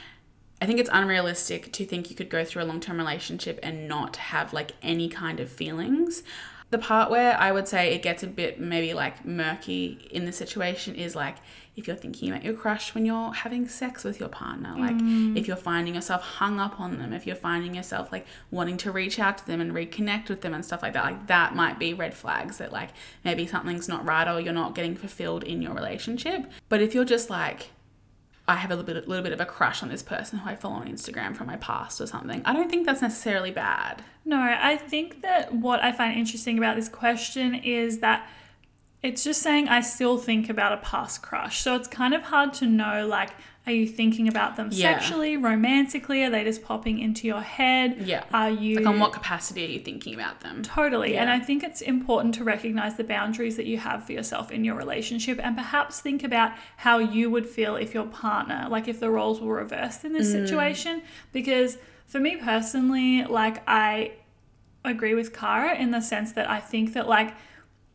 I 0.62 0.66
think 0.66 0.80
it's 0.80 0.90
unrealistic 0.92 1.72
to 1.74 1.86
think 1.86 2.10
you 2.10 2.16
could 2.16 2.30
go 2.30 2.44
through 2.44 2.64
a 2.64 2.66
long 2.66 2.80
term 2.80 2.98
relationship 2.98 3.60
and 3.62 3.88
not 3.88 4.16
have 4.18 4.54
like 4.54 4.72
any 4.82 5.08
kind 5.08 5.40
of 5.40 5.52
feelings. 5.52 6.24
The 6.70 6.78
part 6.78 7.10
where 7.10 7.40
I 7.40 7.52
would 7.52 7.68
say 7.68 7.94
it 7.94 8.02
gets 8.02 8.24
a 8.24 8.28
bit 8.28 8.60
maybe 8.60 8.94
like 8.94 9.24
murky 9.24 10.10
in 10.12 10.26
the 10.26 10.34
situation 10.34 10.96
is 10.96 11.16
like 11.16 11.38
if 11.78 11.88
you're 11.88 11.96
thinking 11.96 12.30
about 12.30 12.44
your 12.44 12.56
crush 12.56 12.94
when 12.94 13.06
you're 13.06 13.32
having 13.32 13.68
sex 13.68 14.04
with 14.04 14.20
your 14.20 14.28
partner, 14.28 14.74
like 14.78 14.98
mm. 14.98 15.38
if 15.38 15.48
you're 15.48 15.56
finding 15.56 15.94
yourself 15.96 16.24
hung 16.24 16.60
up 16.60 16.80
on 16.80 16.98
them, 16.98 17.14
if 17.14 17.28
you're 17.28 17.36
finding 17.36 17.76
yourself 17.76 18.12
like 18.12 18.26
wanting 18.50 18.78
to 18.78 18.92
reach 18.92 19.20
out 19.20 19.38
to 19.38 19.46
them 19.46 19.62
and 19.62 19.72
reconnect 19.72 20.28
with 20.28 20.42
them 20.42 20.56
and 20.56 20.66
stuff 20.66 20.82
like 20.82 20.94
that, 20.94 21.06
like 21.06 21.28
that 21.28 21.56
might 21.56 21.78
be 21.78 21.94
red 21.94 22.16
flags 22.16 22.58
that 22.58 22.74
like 22.74 22.90
maybe 23.24 23.46
something's 23.46 23.88
not 23.88 24.04
right 24.06 24.28
or 24.28 24.42
you're 24.42 24.52
not 24.52 24.74
getting 24.74 24.96
fulfilled 24.96 25.44
in 25.44 25.62
your 25.62 25.74
relationship. 25.74 26.52
But 26.68 26.82
if 26.82 26.96
you're 26.96 27.06
just 27.06 27.30
like, 27.30 27.70
I 28.48 28.56
have 28.56 28.72
a 28.72 28.76
little 28.76 28.94
bit, 28.94 29.08
little 29.08 29.24
bit 29.24 29.34
of 29.34 29.42
a 29.42 29.46
crush 29.46 29.84
on 29.84 29.90
this 29.90 30.02
person 30.02 30.40
who 30.40 30.50
I 30.50 30.56
follow 30.56 30.76
on 30.76 30.88
Instagram 30.88 31.36
from 31.36 31.48
my 31.48 31.58
past 31.58 32.00
or 32.00 32.08
something. 32.08 32.42
I 32.46 32.54
don't 32.54 32.70
think 32.70 32.86
that's 32.86 33.02
necessarily 33.02 33.52
bad. 33.52 34.02
No, 34.24 34.40
I 34.40 34.78
think 34.78 35.22
that 35.22 35.54
what 35.54 35.84
I 35.84 35.92
find 35.92 36.18
interesting 36.18 36.58
about 36.58 36.76
this 36.78 36.88
question 36.88 37.56
is 37.56 38.00
that 38.00 38.28
it's 39.04 39.24
just 39.24 39.42
saying 39.42 39.68
I 39.68 39.82
still 39.82 40.18
think 40.18 40.50
about 40.50 40.74
a 40.74 40.78
past 40.78 41.22
crush. 41.22 41.60
So 41.60 41.76
it's 41.76 41.88
kind 41.88 42.14
of 42.14 42.24
hard 42.24 42.54
to 42.56 42.66
know 42.66 43.06
like 43.06 43.32
are 43.68 43.74
you 43.74 43.86
thinking 43.86 44.30
about 44.30 44.56
them 44.56 44.70
Yeah. 44.72 44.98
sexually, 44.98 45.36
romantically? 45.36 46.24
Are 46.24 46.30
they 46.30 46.46
just 46.46 46.64
popping 46.64 47.00
into 47.00 47.28
your 47.28 47.42
head? 47.42 47.98
Yeah. 48.00 48.24
Are 48.34 48.50
you 48.50 48.78
Like, 48.78 48.88
on 48.88 49.00
what 49.00 49.12
capacity 49.12 49.66
are 49.66 49.70
you 49.70 49.80
thinking 49.80 50.14
about 50.14 50.40
them? 50.40 50.64
Totally. 50.64 51.18
And 51.18 51.30
I 51.30 51.40
think 51.40 51.64
it's 51.64 51.82
important 51.82 52.34
to 52.36 52.46
recognize 52.46 52.96
the 52.96 53.04
boundaries 53.04 53.58
that 53.58 53.66
you 53.66 53.78
have 53.78 54.06
for 54.06 54.14
yourself 54.14 54.52
in 54.52 54.64
your 54.64 54.76
relationship 54.76 55.38
and 55.44 55.58
perhaps 55.58 56.00
think 56.00 56.24
about 56.24 56.54
how 56.78 56.98
you 56.98 57.30
would 57.30 57.46
feel 57.46 57.76
if 57.76 57.94
your 57.94 58.06
partner, 58.06 58.68
like 58.70 58.88
if 58.88 59.02
the 59.02 59.10
roles 59.10 59.42
were 59.42 59.56
reversed 59.56 60.06
in 60.06 60.14
this 60.14 60.30
mm. 60.30 60.32
situation. 60.32 61.02
Because 61.34 61.78
for 62.06 62.22
me 62.22 62.38
personally, 62.38 63.26
like 63.26 63.62
I 63.68 64.14
agree 64.86 65.14
with 65.14 65.34
Kara 65.34 65.76
in 65.76 65.92
the 65.92 66.00
sense 66.02 66.32
that 66.32 66.50
I 66.50 66.62
think 66.62 66.94
that, 66.94 67.08
like, 67.10 67.36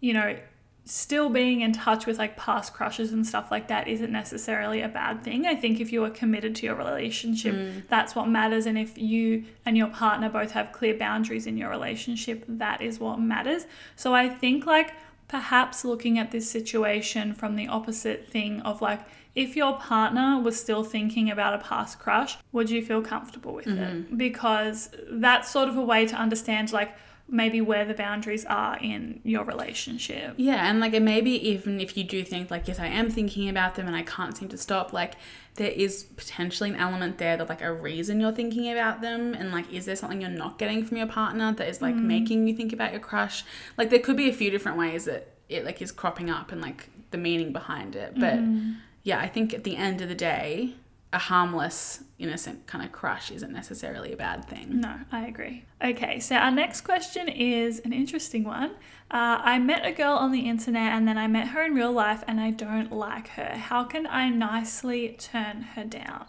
you 0.00 0.12
know, 0.12 0.36
still 0.84 1.28
being 1.28 1.60
in 1.60 1.72
touch 1.72 2.06
with 2.06 2.18
like 2.18 2.36
past 2.36 2.74
crushes 2.74 3.12
and 3.12 3.24
stuff 3.26 3.50
like 3.50 3.68
that 3.68 3.86
isn't 3.86 4.10
necessarily 4.10 4.82
a 4.82 4.88
bad 4.88 5.22
thing. 5.22 5.46
I 5.46 5.54
think 5.54 5.80
if 5.80 5.92
you 5.92 6.04
are 6.04 6.10
committed 6.10 6.56
to 6.56 6.66
your 6.66 6.74
relationship, 6.74 7.54
mm. 7.54 7.88
that's 7.88 8.16
what 8.16 8.28
matters. 8.28 8.66
And 8.66 8.76
if 8.76 8.98
you 8.98 9.44
and 9.64 9.76
your 9.76 9.88
partner 9.88 10.28
both 10.28 10.50
have 10.52 10.72
clear 10.72 10.94
boundaries 10.94 11.46
in 11.46 11.56
your 11.56 11.70
relationship, 11.70 12.44
that 12.48 12.82
is 12.82 12.98
what 12.98 13.20
matters. 13.20 13.66
So 13.94 14.12
I 14.12 14.28
think 14.28 14.66
like 14.66 14.92
perhaps 15.28 15.84
looking 15.84 16.18
at 16.18 16.32
this 16.32 16.50
situation 16.50 17.32
from 17.32 17.54
the 17.54 17.68
opposite 17.68 18.28
thing 18.28 18.60
of 18.62 18.82
like, 18.82 19.00
if 19.34 19.56
your 19.56 19.78
partner 19.78 20.38
was 20.38 20.60
still 20.60 20.84
thinking 20.84 21.30
about 21.30 21.54
a 21.54 21.58
past 21.58 21.98
crush, 21.98 22.36
would 22.50 22.68
you 22.68 22.84
feel 22.84 23.00
comfortable 23.00 23.54
with 23.54 23.66
it? 23.66 23.78
Mm-hmm. 23.78 24.16
Because 24.16 24.90
that's 25.10 25.50
sort 25.50 25.70
of 25.70 25.76
a 25.76 25.82
way 25.82 26.06
to 26.06 26.16
understand 26.16 26.70
like 26.72 26.94
maybe 27.32 27.62
where 27.62 27.86
the 27.86 27.94
boundaries 27.94 28.44
are 28.44 28.76
in 28.76 29.20
your 29.24 29.42
relationship. 29.42 30.34
Yeah, 30.36 30.68
and 30.68 30.78
like, 30.78 30.92
maybe 31.00 31.30
even 31.48 31.80
if 31.80 31.96
you 31.96 32.04
do 32.04 32.22
think, 32.22 32.50
like, 32.50 32.68
yes, 32.68 32.78
I 32.78 32.86
am 32.86 33.10
thinking 33.10 33.48
about 33.48 33.74
them 33.74 33.86
and 33.86 33.96
I 33.96 34.02
can't 34.02 34.36
seem 34.36 34.50
to 34.50 34.58
stop, 34.58 34.92
like, 34.92 35.14
there 35.54 35.70
is 35.70 36.04
potentially 36.04 36.70
an 36.70 36.76
element 36.76 37.16
there 37.16 37.38
that, 37.38 37.48
like, 37.48 37.62
a 37.62 37.72
reason 37.72 38.20
you're 38.20 38.32
thinking 38.32 38.70
about 38.70 39.00
them. 39.00 39.32
And, 39.32 39.50
like, 39.50 39.72
is 39.72 39.86
there 39.86 39.96
something 39.96 40.20
you're 40.20 40.30
not 40.30 40.58
getting 40.58 40.84
from 40.84 40.98
your 40.98 41.06
partner 41.06 41.52
that 41.54 41.68
is, 41.68 41.80
like, 41.80 41.94
mm. 41.94 42.02
making 42.02 42.46
you 42.46 42.54
think 42.54 42.72
about 42.72 42.92
your 42.92 43.00
crush? 43.00 43.44
Like, 43.78 43.88
there 43.88 43.98
could 43.98 44.16
be 44.16 44.28
a 44.28 44.32
few 44.32 44.50
different 44.50 44.76
ways 44.76 45.06
that 45.06 45.34
it, 45.48 45.64
like, 45.64 45.80
is 45.80 45.90
cropping 45.90 46.28
up 46.28 46.52
and, 46.52 46.60
like, 46.60 46.90
the 47.12 47.18
meaning 47.18 47.52
behind 47.52 47.96
it. 47.96 48.12
But 48.14 48.34
mm. 48.34 48.76
yeah, 49.02 49.18
I 49.18 49.28
think 49.28 49.54
at 49.54 49.64
the 49.64 49.76
end 49.76 50.02
of 50.02 50.08
the 50.08 50.14
day, 50.14 50.74
a 51.12 51.18
harmless, 51.18 52.02
innocent 52.18 52.66
kind 52.66 52.84
of 52.84 52.92
crush 52.92 53.30
isn't 53.30 53.52
necessarily 53.52 54.12
a 54.12 54.16
bad 54.16 54.44
thing. 54.46 54.80
No, 54.80 54.96
I 55.10 55.26
agree. 55.26 55.64
Okay, 55.82 56.20
so 56.20 56.36
our 56.36 56.50
next 56.50 56.82
question 56.82 57.28
is 57.28 57.80
an 57.80 57.92
interesting 57.92 58.44
one. 58.44 58.70
Uh, 59.10 59.38
I 59.42 59.58
met 59.58 59.84
a 59.84 59.92
girl 59.92 60.14
on 60.14 60.32
the 60.32 60.40
internet 60.40 60.92
and 60.92 61.06
then 61.06 61.18
I 61.18 61.26
met 61.26 61.48
her 61.48 61.64
in 61.64 61.74
real 61.74 61.92
life 61.92 62.24
and 62.26 62.40
I 62.40 62.50
don't 62.50 62.90
like 62.90 63.28
her. 63.28 63.56
How 63.56 63.84
can 63.84 64.06
I 64.06 64.30
nicely 64.30 65.16
turn 65.18 65.62
her 65.74 65.84
down? 65.84 66.26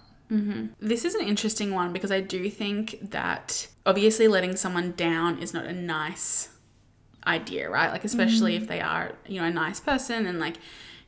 This 0.79 1.05
is 1.05 1.13
an 1.13 1.27
interesting 1.27 1.75
one 1.75 1.93
because 1.93 2.11
I 2.11 2.19
do 2.19 2.49
think 2.49 3.11
that 3.11 3.67
obviously 3.85 4.27
letting 4.27 4.55
someone 4.55 4.93
down 4.93 5.37
is 5.37 5.53
not 5.53 5.65
a 5.65 5.73
nice 5.73 6.49
idea, 7.27 7.69
right? 7.69 7.91
Like 7.91 8.03
especially 8.03 8.55
if 8.55 8.67
they 8.67 8.81
are, 8.81 9.13
you 9.27 9.39
know, 9.39 9.47
a 9.47 9.51
nice 9.51 9.79
person 9.79 10.25
and 10.25 10.39
like 10.39 10.55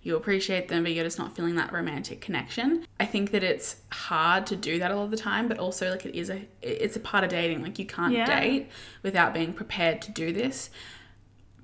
you 0.05 0.15
appreciate 0.15 0.67
them 0.67 0.83
but 0.83 0.93
you're 0.93 1.03
just 1.03 1.17
not 1.17 1.35
feeling 1.35 1.55
that 1.55 1.73
romantic 1.73 2.21
connection. 2.21 2.85
I 2.99 3.05
think 3.07 3.31
that 3.31 3.43
it's 3.43 3.77
hard 3.91 4.45
to 4.47 4.55
do 4.55 4.77
that 4.77 4.91
a 4.91 4.95
lot 4.95 5.05
of 5.05 5.11
the 5.11 5.17
time, 5.17 5.47
but 5.47 5.57
also 5.57 5.89
like 5.89 6.05
it 6.05 6.15
is 6.15 6.29
a 6.29 6.47
it's 6.61 6.95
a 6.95 6.99
part 6.99 7.23
of 7.23 7.31
dating. 7.31 7.63
Like 7.63 7.79
you 7.79 7.85
can't 7.87 8.13
Yeah. 8.13 8.39
date 8.39 8.69
without 9.01 9.33
being 9.33 9.51
prepared 9.51 10.03
to 10.03 10.11
do 10.11 10.31
this 10.31 10.69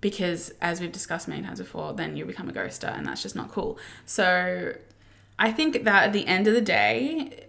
because 0.01 0.51
as 0.59 0.81
we've 0.81 0.91
discussed 0.91 1.27
many 1.27 1.43
times 1.43 1.59
before, 1.59 1.93
then 1.93 2.17
you 2.17 2.25
become 2.25 2.49
a 2.49 2.51
ghoster 2.51 2.91
and 2.97 3.05
that's 3.05 3.21
just 3.21 3.35
not 3.35 3.51
cool. 3.51 3.77
So 4.07 4.73
I 5.37 5.51
think 5.51 5.83
that 5.83 6.03
at 6.07 6.11
the 6.11 6.25
end 6.25 6.47
of 6.47 6.55
the 6.55 6.61
day, 6.61 7.45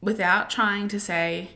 without 0.00 0.48
trying 0.48 0.88
to 0.88 0.98
say 0.98 1.50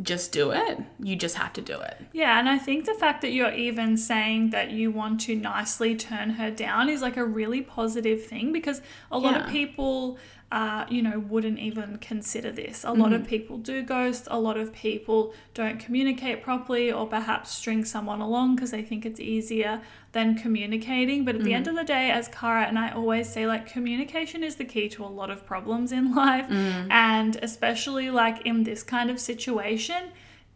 just 0.00 0.32
do 0.32 0.50
it, 0.52 0.78
you 1.00 1.16
just 1.16 1.36
have 1.36 1.52
to 1.52 1.60
do 1.60 1.78
it. 1.78 1.98
Yeah, 2.12 2.38
and 2.38 2.48
I 2.48 2.58
think 2.58 2.86
the 2.86 2.94
fact 2.94 3.20
that 3.22 3.32
you're 3.32 3.52
even 3.52 3.96
saying 3.98 4.50
that 4.50 4.70
you 4.70 4.90
want 4.90 5.20
to 5.22 5.36
nicely 5.36 5.94
turn 5.96 6.30
her 6.30 6.50
down 6.50 6.88
is 6.88 7.02
like 7.02 7.16
a 7.18 7.24
really 7.24 7.60
positive 7.60 8.24
thing 8.24 8.52
because 8.52 8.80
a 9.10 9.18
lot 9.18 9.34
Yeah. 9.34 9.44
of 9.46 9.50
people, 9.50 10.18
uh, 10.52 10.84
you 10.90 11.00
know, 11.00 11.18
wouldn't 11.18 11.58
even 11.58 11.96
consider 11.96 12.52
this. 12.52 12.84
A 12.84 12.92
lot 12.92 13.14
of 13.14 13.26
people 13.26 13.56
do 13.56 13.82
ghost, 13.82 14.28
a 14.30 14.38
lot 14.38 14.58
of 14.58 14.70
people 14.74 15.32
don't 15.54 15.80
communicate 15.80 16.42
properly 16.42 16.92
or 16.92 17.06
perhaps 17.06 17.50
string 17.52 17.86
someone 17.86 18.20
along 18.20 18.56
because 18.56 18.70
they 18.70 18.82
think 18.82 19.06
it's 19.06 19.18
easier 19.18 19.80
than 20.12 20.34
communicating. 20.36 21.24
But 21.24 21.36
at 21.36 21.44
the 21.44 21.54
end 21.54 21.68
of 21.68 21.74
the 21.74 21.84
day, 21.84 22.10
as 22.10 22.28
Kara 22.28 22.64
and 22.64 22.78
I 22.78 22.90
always 22.90 23.32
say, 23.32 23.46
like, 23.46 23.66
communication 23.66 24.44
is 24.44 24.56
the 24.56 24.66
key 24.66 24.90
to 24.90 25.02
a 25.02 25.06
lot 25.06 25.30
of 25.30 25.46
problems 25.46 25.90
in 25.90 26.14
life. 26.24 26.44
And 26.90 27.36
especially 27.36 28.10
like 28.10 28.42
in 28.42 28.64
this 28.64 28.82
kind 28.82 29.08
of 29.10 29.18
situation, 29.18 30.10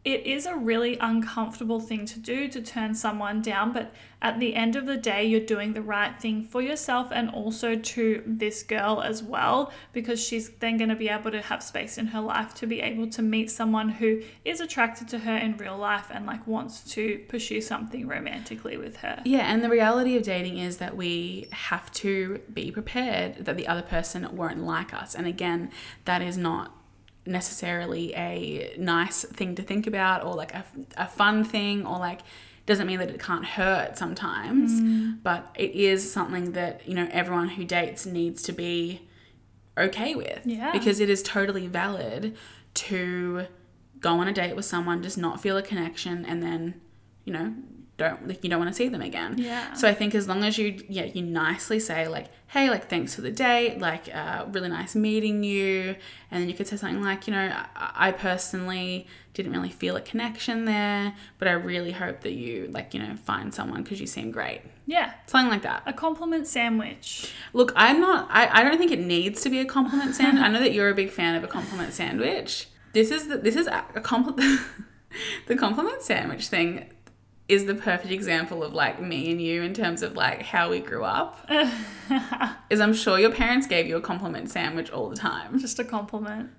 it 0.07 0.25
is 0.25 0.47
a 0.47 0.55
really 0.55 0.97
uncomfortable 1.01 1.81
thing 1.81 2.07
to 2.07 2.21
do 2.21 2.47
to 2.47 2.63
turn 2.63 2.95
someone 2.95 3.43
down, 3.43 3.73
but 3.73 3.93
at 4.23 4.39
the 4.39 4.55
end 4.55 4.77
of 4.77 4.87
the 4.87 4.97
day, 4.97 5.25
you're 5.25 5.41
doing 5.41 5.73
the 5.73 5.83
right 5.83 6.19
thing 6.21 6.45
for 6.45 6.63
yourself 6.63 7.09
and 7.11 7.29
also 7.29 7.75
to 7.75 8.23
this 8.25 8.63
girl 8.63 9.03
as 9.03 9.25
well, 9.25 9.73
because 9.93 10.25
she's 10.25 10.51
then 10.61 10.77
going 10.77 10.91
to 10.91 10.95
be 10.95 11.09
able 11.09 11.33
to 11.33 11.43
have 11.43 11.61
space 11.61 11.99
in 11.99 12.07
her 12.07 12.21
life 12.21 12.55
to 12.55 12.69
be 12.69 12.81
able 12.81 13.11
to 13.11 13.21
meet 13.21 13.51
someone 13.51 13.89
who 13.89 14.23
is 14.45 14.61
attracted 14.61 15.09
to 15.09 15.19
her 15.19 15.37
in 15.37 15.57
real 15.57 15.77
life 15.77 16.07
and 16.13 16.25
like 16.25 16.47
wants 16.47 16.89
to 16.93 17.19
pursue 17.29 17.61
something 17.61 18.07
romantically 18.07 18.77
with 18.77 18.99
her. 18.99 19.21
Yeah, 19.25 19.53
and 19.53 19.65
the 19.65 19.69
reality 19.69 20.17
of 20.17 20.23
dating 20.23 20.59
is 20.59 20.77
that 20.77 20.97
we 20.97 21.49
have 21.51 21.91
to 21.95 22.41
be 22.55 22.71
prepared 22.71 23.45
that 23.45 23.57
the 23.57 23.67
other 23.67 23.83
person 23.83 24.37
won't 24.37 24.63
like 24.63 24.95
us. 24.95 25.17
And 25.17 25.27
again, 25.27 25.73
that 26.05 26.23
is 26.23 26.39
not 26.39 26.73
necessarily 27.27 28.15
a 28.15 28.75
nice 28.79 29.25
thing 29.25 29.55
to 29.55 29.63
think 29.63 29.87
about 29.87 30.25
or 30.25 30.35
like 30.35 30.55
a, 30.55 30.65
a 30.97 31.07
fun 31.09 31.45
thing 31.45 31.87
or 31.87 31.99
like 31.99 32.21
doesn't 32.67 32.87
mean 32.87 32.99
that 32.99 33.11
it 33.11 33.21
can't 33.21 33.45
hurt 33.45 33.97
sometimes 33.97 34.81
mm. 34.81 35.19
but 35.23 35.55
it 35.57 35.73
is 35.73 36.11
something 36.13 36.53
that 36.53 36.87
you 36.87 36.95
know 36.95 37.09
everyone 37.13 37.49
who 37.49 37.65
dates 37.65 38.07
needs 38.07 38.43
to 38.43 38.53
be 38.53 39.03
okay 39.79 40.15
with 40.15 40.41
Yeah. 40.45 40.73
because 40.73 41.01
it 41.01 41.09
is 41.09 41.23
totally 41.23 41.67
valid 41.67 42.37
to 42.75 43.47
go 44.01 44.11
on 44.21 44.29
a 44.29 44.33
date 44.33 44.57
with 44.57 44.65
someone 44.65 45.03
just 45.03 45.17
not 45.19 45.41
feel 45.41 45.57
a 45.57 45.63
connection 45.63 46.25
and 46.25 46.43
then 46.43 46.81
you 47.25 47.33
know 47.33 47.55
don't 47.99 48.29
like 48.29 48.45
you 48.45 48.51
don't 48.51 48.59
want 48.59 48.71
to 48.71 48.75
see 48.77 48.89
them 48.89 49.01
again 49.01 49.37
Yeah. 49.39 49.73
so 49.73 49.89
i 49.89 49.95
think 49.95 50.15
as 50.15 50.29
long 50.29 50.45
as 50.45 50.59
you 50.59 50.83
yeah 50.89 51.05
you 51.05 51.23
nicely 51.23 51.81
say 51.81 52.07
like 52.09 52.27
hey 52.49 52.69
like 52.69 52.89
thanks 52.91 53.15
for 53.15 53.23
the 53.23 53.31
date 53.31 53.79
like 53.79 54.15
uh, 54.15 54.45
really 54.51 54.69
nice 54.69 54.95
meeting 54.95 55.43
you 55.43 55.97
and 56.31 56.43
then 56.43 56.49
you 56.49 56.55
could 56.55 56.67
say 56.67 56.77
something 56.77 57.03
like 57.03 57.27
you 57.27 57.33
know 57.33 57.51
i, 57.75 58.09
I 58.09 58.13
personally 58.13 59.07
didn't 59.35 59.53
really 59.53 59.71
feel 59.71 59.97
a 59.97 60.01
connection 60.01 60.67
there 60.67 61.15
but 61.39 61.49
i 61.49 61.53
really 61.53 61.93
hope 61.93 62.21
that 62.21 62.33
you 62.33 62.69
like 62.73 62.93
you 62.95 63.01
know 63.01 63.17
find 63.17 63.53
someone 63.55 63.83
because 63.83 64.01
you 64.01 64.07
seem 64.07 64.31
great 64.31 64.61
Yeah. 64.87 65.13
something 65.27 65.51
like 65.51 65.63
that 65.63 65.83
A 65.87 65.93
compliment 65.93 66.47
sandwich. 66.47 67.33
Look, 67.53 67.73
I'm 67.77 68.01
not. 68.01 68.29
I, 68.31 68.61
I 68.61 68.65
don't 68.65 68.79
think 68.79 68.93
it 68.93 69.01
needs 69.01 69.41
to 69.43 69.49
be 69.51 69.59
a 69.61 69.65
compliment 69.65 70.15
sandwich. 70.15 70.43
I 70.43 70.49
know 70.49 70.61
that 70.61 70.73
you're 70.73 70.91
a 70.91 70.95
big 70.95 71.11
fan 71.11 71.35
of 71.35 71.43
a 71.45 71.49
compliment 71.49 71.93
sandwich. 71.93 72.69
This 72.93 73.11
is 73.11 73.27
the, 73.29 73.37
this 73.39 73.57
is 73.57 73.67
a, 73.67 73.85
a 73.95 74.01
compliment. 74.01 74.61
the 75.49 75.57
compliment 75.57 76.03
sandwich 76.03 76.47
thing 76.49 76.91
is 77.49 77.67
the 77.67 77.75
perfect 77.75 78.13
example 78.13 78.63
of 78.65 78.75
like 78.75 79.01
me 79.01 79.31
and 79.31 79.41
you 79.41 79.63
in 79.63 79.73
terms 79.73 80.03
of 80.03 80.17
like 80.17 80.43
how 80.43 80.71
we 80.71 80.81
grew 80.81 81.05
up. 81.05 81.49
is 82.71 82.81
I'm 82.81 82.95
sure 82.95 83.19
your 83.19 83.31
parents 83.31 83.67
gave 83.67 83.87
you 83.87 83.97
a 83.97 84.01
compliment 84.01 84.51
sandwich 84.51 84.91
all 84.91 85.09
the 85.09 85.17
time. 85.17 85.59
Just 85.59 85.79
a 85.79 85.85
compliment. 85.85 86.51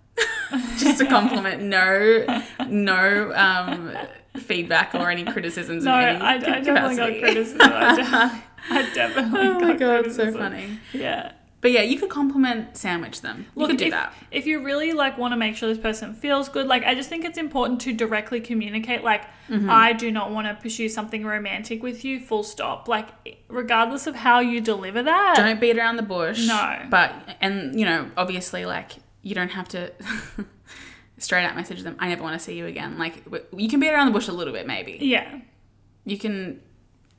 Just 0.77 1.01
a 1.01 1.05
compliment. 1.05 1.61
No, 1.63 2.25
no 2.67 3.33
um, 3.35 3.95
feedback 4.35 4.95
or 4.95 5.09
any 5.11 5.25
criticisms. 5.25 5.83
No, 5.83 5.95
any 5.95 6.19
I, 6.19 6.35
I 6.35 6.37
definitely 6.37 6.95
got 6.95 7.19
criticism. 7.19 7.59
I 7.61 7.95
definitely, 7.95 8.41
I 8.69 8.93
definitely 8.93 9.39
Oh 9.39 9.59
my 9.59 9.75
god, 9.75 10.05
it's 10.05 10.15
so 10.15 10.31
funny. 10.31 10.79
Yeah. 10.93 11.33
But 11.59 11.71
yeah, 11.71 11.81
you 11.81 11.97
could 11.97 12.09
compliment 12.11 12.77
sandwich 12.77 13.21
them. 13.21 13.47
You 13.55 13.61
Look, 13.61 13.69
could 13.71 13.77
do 13.79 13.85
if, 13.85 13.91
that. 13.91 14.13
if 14.29 14.45
you 14.45 14.63
really 14.63 14.93
like 14.93 15.17
want 15.17 15.31
to 15.31 15.35
make 15.37 15.55
sure 15.55 15.67
this 15.67 15.79
person 15.79 16.13
feels 16.13 16.49
good, 16.49 16.67
like 16.67 16.83
I 16.83 16.93
just 16.93 17.09
think 17.09 17.25
it's 17.25 17.37
important 17.39 17.81
to 17.81 17.93
directly 17.93 18.39
communicate 18.39 19.03
like 19.03 19.23
Mm-hmm. 19.49 19.69
I 19.69 19.93
do 19.93 20.11
not 20.11 20.31
want 20.31 20.45
to 20.47 20.55
pursue 20.61 20.89
something 20.89 21.23
romantic 21.25 21.81
with 21.81 22.03
you, 22.03 22.19
full 22.19 22.43
stop. 22.43 22.89
Like 22.89 23.07
regardless 23.47 24.05
of 24.05 24.13
how 24.13 24.41
you 24.41 24.59
deliver 24.59 25.01
that. 25.03 25.35
don't 25.37 25.61
beat 25.61 25.77
around 25.77 25.95
the 25.95 26.03
bush. 26.03 26.45
No. 26.45 26.85
But 26.89 27.13
and 27.39 27.79
you 27.79 27.85
know, 27.85 28.11
obviously, 28.17 28.65
like 28.65 28.91
you 29.21 29.33
don't 29.33 29.51
have 29.51 29.69
to 29.69 29.93
straight 31.17 31.45
out 31.45 31.55
message 31.55 31.81
them. 31.83 31.95
I 31.99 32.09
never 32.09 32.23
want 32.23 32.37
to 32.37 32.43
see 32.43 32.57
you 32.57 32.65
again. 32.65 32.97
Like 32.97 33.23
you 33.55 33.69
can 33.69 33.79
beat 33.79 33.91
around 33.91 34.07
the 34.07 34.11
bush 34.11 34.27
a 34.27 34.33
little 34.33 34.53
bit, 34.53 34.67
maybe. 34.67 34.97
yeah. 35.01 35.39
You 36.05 36.17
can 36.17 36.61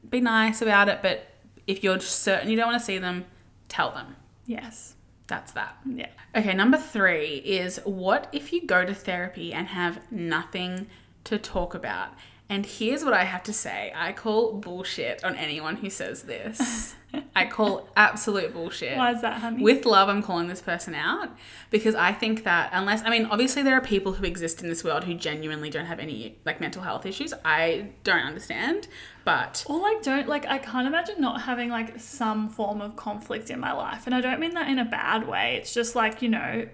be 0.09 0.21
nice 0.21 0.63
about 0.63 0.89
it, 0.89 1.01
but 1.03 1.27
if 1.67 1.83
you're 1.83 1.97
just 1.97 2.21
certain 2.21 2.49
you 2.51 2.57
don't 2.57 2.69
want 2.69 2.79
to 2.79 2.85
see 2.85 2.99
them, 2.99 3.25
tell 3.69 3.91
them. 3.93 4.17
Yes. 4.49 4.95
That's 5.29 5.53
that. 5.53 5.77
Yeah. 5.85 6.09
Okay, 6.35 6.55
number 6.55 6.79
three 6.79 7.37
is 7.37 7.79
what 7.85 8.29
if 8.33 8.51
you 8.51 8.67
go 8.67 8.85
to 8.87 8.95
therapy 8.95 9.53
and 9.53 9.69
have 9.69 10.01
nothing 10.11 10.87
to 11.25 11.39
talk 11.39 11.75
about? 11.75 12.15
And 12.51 12.65
here's 12.65 13.05
what 13.05 13.13
I 13.13 13.25
have 13.25 13.43
to 13.45 13.53
say 13.53 13.93
I 13.95 14.13
call 14.13 14.55
bullshit 14.55 15.23
on 15.23 15.37
anyone 15.37 15.77
who 15.77 15.91
says 15.91 16.23
this. 16.23 16.95
I 17.37 17.47
call 17.47 17.89
absolute 17.97 18.55
bullshit. 18.55 18.97
Why 18.97 19.13
is 19.13 19.21
that, 19.21 19.41
honey? 19.41 19.63
With 19.63 19.85
love, 19.85 20.09
I'm 20.09 20.23
calling 20.23 20.49
this 20.49 20.63
person 20.63 20.95
out 20.95 21.29
because 21.71 21.95
I 21.95 22.13
think 22.13 22.45
that 22.45 22.71
unless, 22.73 23.03
I 23.05 23.11
mean, 23.11 23.27
obviously 23.27 23.63
there 23.63 23.75
are 23.75 23.83
people 23.83 24.15
who 24.15 24.25
exist 24.25 24.63
in 24.63 24.69
this 24.69 24.83
world 24.83 25.05
who 25.05 25.15
genuinely 25.15 25.69
don't 25.69 25.87
have 25.87 25.99
any 25.99 26.39
like 26.47 26.59
mental 26.59 26.83
health 26.83 27.05
issues. 27.05 27.35
I 27.45 27.91
don't 28.03 28.25
understand, 28.25 28.89
but 29.25 29.65
Or 29.69 29.79
like 29.79 30.03
don't 30.03 30.27
like 30.27 30.47
I 30.47 30.57
can't 30.57 30.87
imagine 30.87 31.21
not 31.21 31.43
having 31.43 31.69
like 31.69 32.01
some 32.01 32.49
form 32.49 32.81
of 32.81 32.97
conflict 32.97 33.51
in 33.51 33.61
my 33.61 33.73
life. 33.73 34.07
And 34.07 34.15
I 34.15 34.23
don't 34.23 34.41
mean 34.41 34.55
that 34.55 34.69
in 34.69 34.79
a 34.79 34.87
bad 34.87 35.29
way. 35.29 35.57
It's 35.57 35.75
just 35.75 35.95
like, 35.95 36.23
you 36.23 36.31
know, 36.31 36.67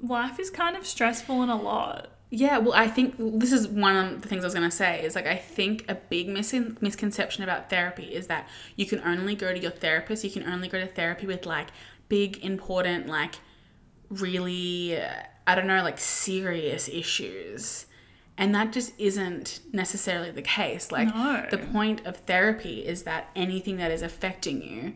life 0.00 0.40
is 0.40 0.50
kind 0.50 0.76
of 0.76 0.84
stressful 0.86 1.42
and 1.42 1.52
a 1.52 1.56
lot. 1.56 2.10
Yeah, 2.36 2.58
well, 2.58 2.72
I 2.74 2.88
think 2.88 3.14
this 3.18 3.52
is 3.52 3.68
one 3.68 3.94
of 3.96 4.22
the 4.22 4.28
things 4.28 4.42
I 4.42 4.46
was 4.48 4.54
going 4.54 4.68
to 4.68 4.74
say 4.76 5.02
is 5.04 5.14
like 5.14 5.26
I 5.26 5.36
think 5.36 5.84
a 5.88 5.94
big 5.94 6.28
mis- 6.28 6.52
misconception 6.80 7.44
about 7.44 7.70
therapy 7.70 8.06
is 8.14 8.26
that 8.26 8.48
you 8.74 8.86
can 8.86 9.00
only 9.04 9.34
go 9.36 9.52
to 9.52 9.58
your 9.58 9.70
therapist, 9.70 10.24
you 10.24 10.30
can 10.30 10.42
only 10.42 10.66
go 10.68 10.80
to 10.80 10.86
therapy 10.86 11.26
with 11.26 11.46
like 11.46 11.68
big, 12.08 12.44
important, 12.44 13.06
like 13.06 13.36
really, 14.10 15.00
uh, 15.00 15.08
I 15.46 15.54
don't 15.54 15.66
know, 15.66 15.82
like 15.82 15.98
serious 15.98 16.88
issues. 16.88 17.86
And 18.36 18.52
that 18.54 18.72
just 18.72 18.92
isn't 18.98 19.60
necessarily 19.72 20.32
the 20.32 20.42
case. 20.42 20.90
Like 20.90 21.08
No. 21.14 21.46
the 21.50 21.58
point 21.58 22.04
of 22.04 22.16
therapy 22.16 22.84
is 22.84 23.04
that 23.04 23.30
anything 23.36 23.76
that 23.76 23.92
is 23.92 24.02
affecting 24.02 24.60
you, 24.60 24.94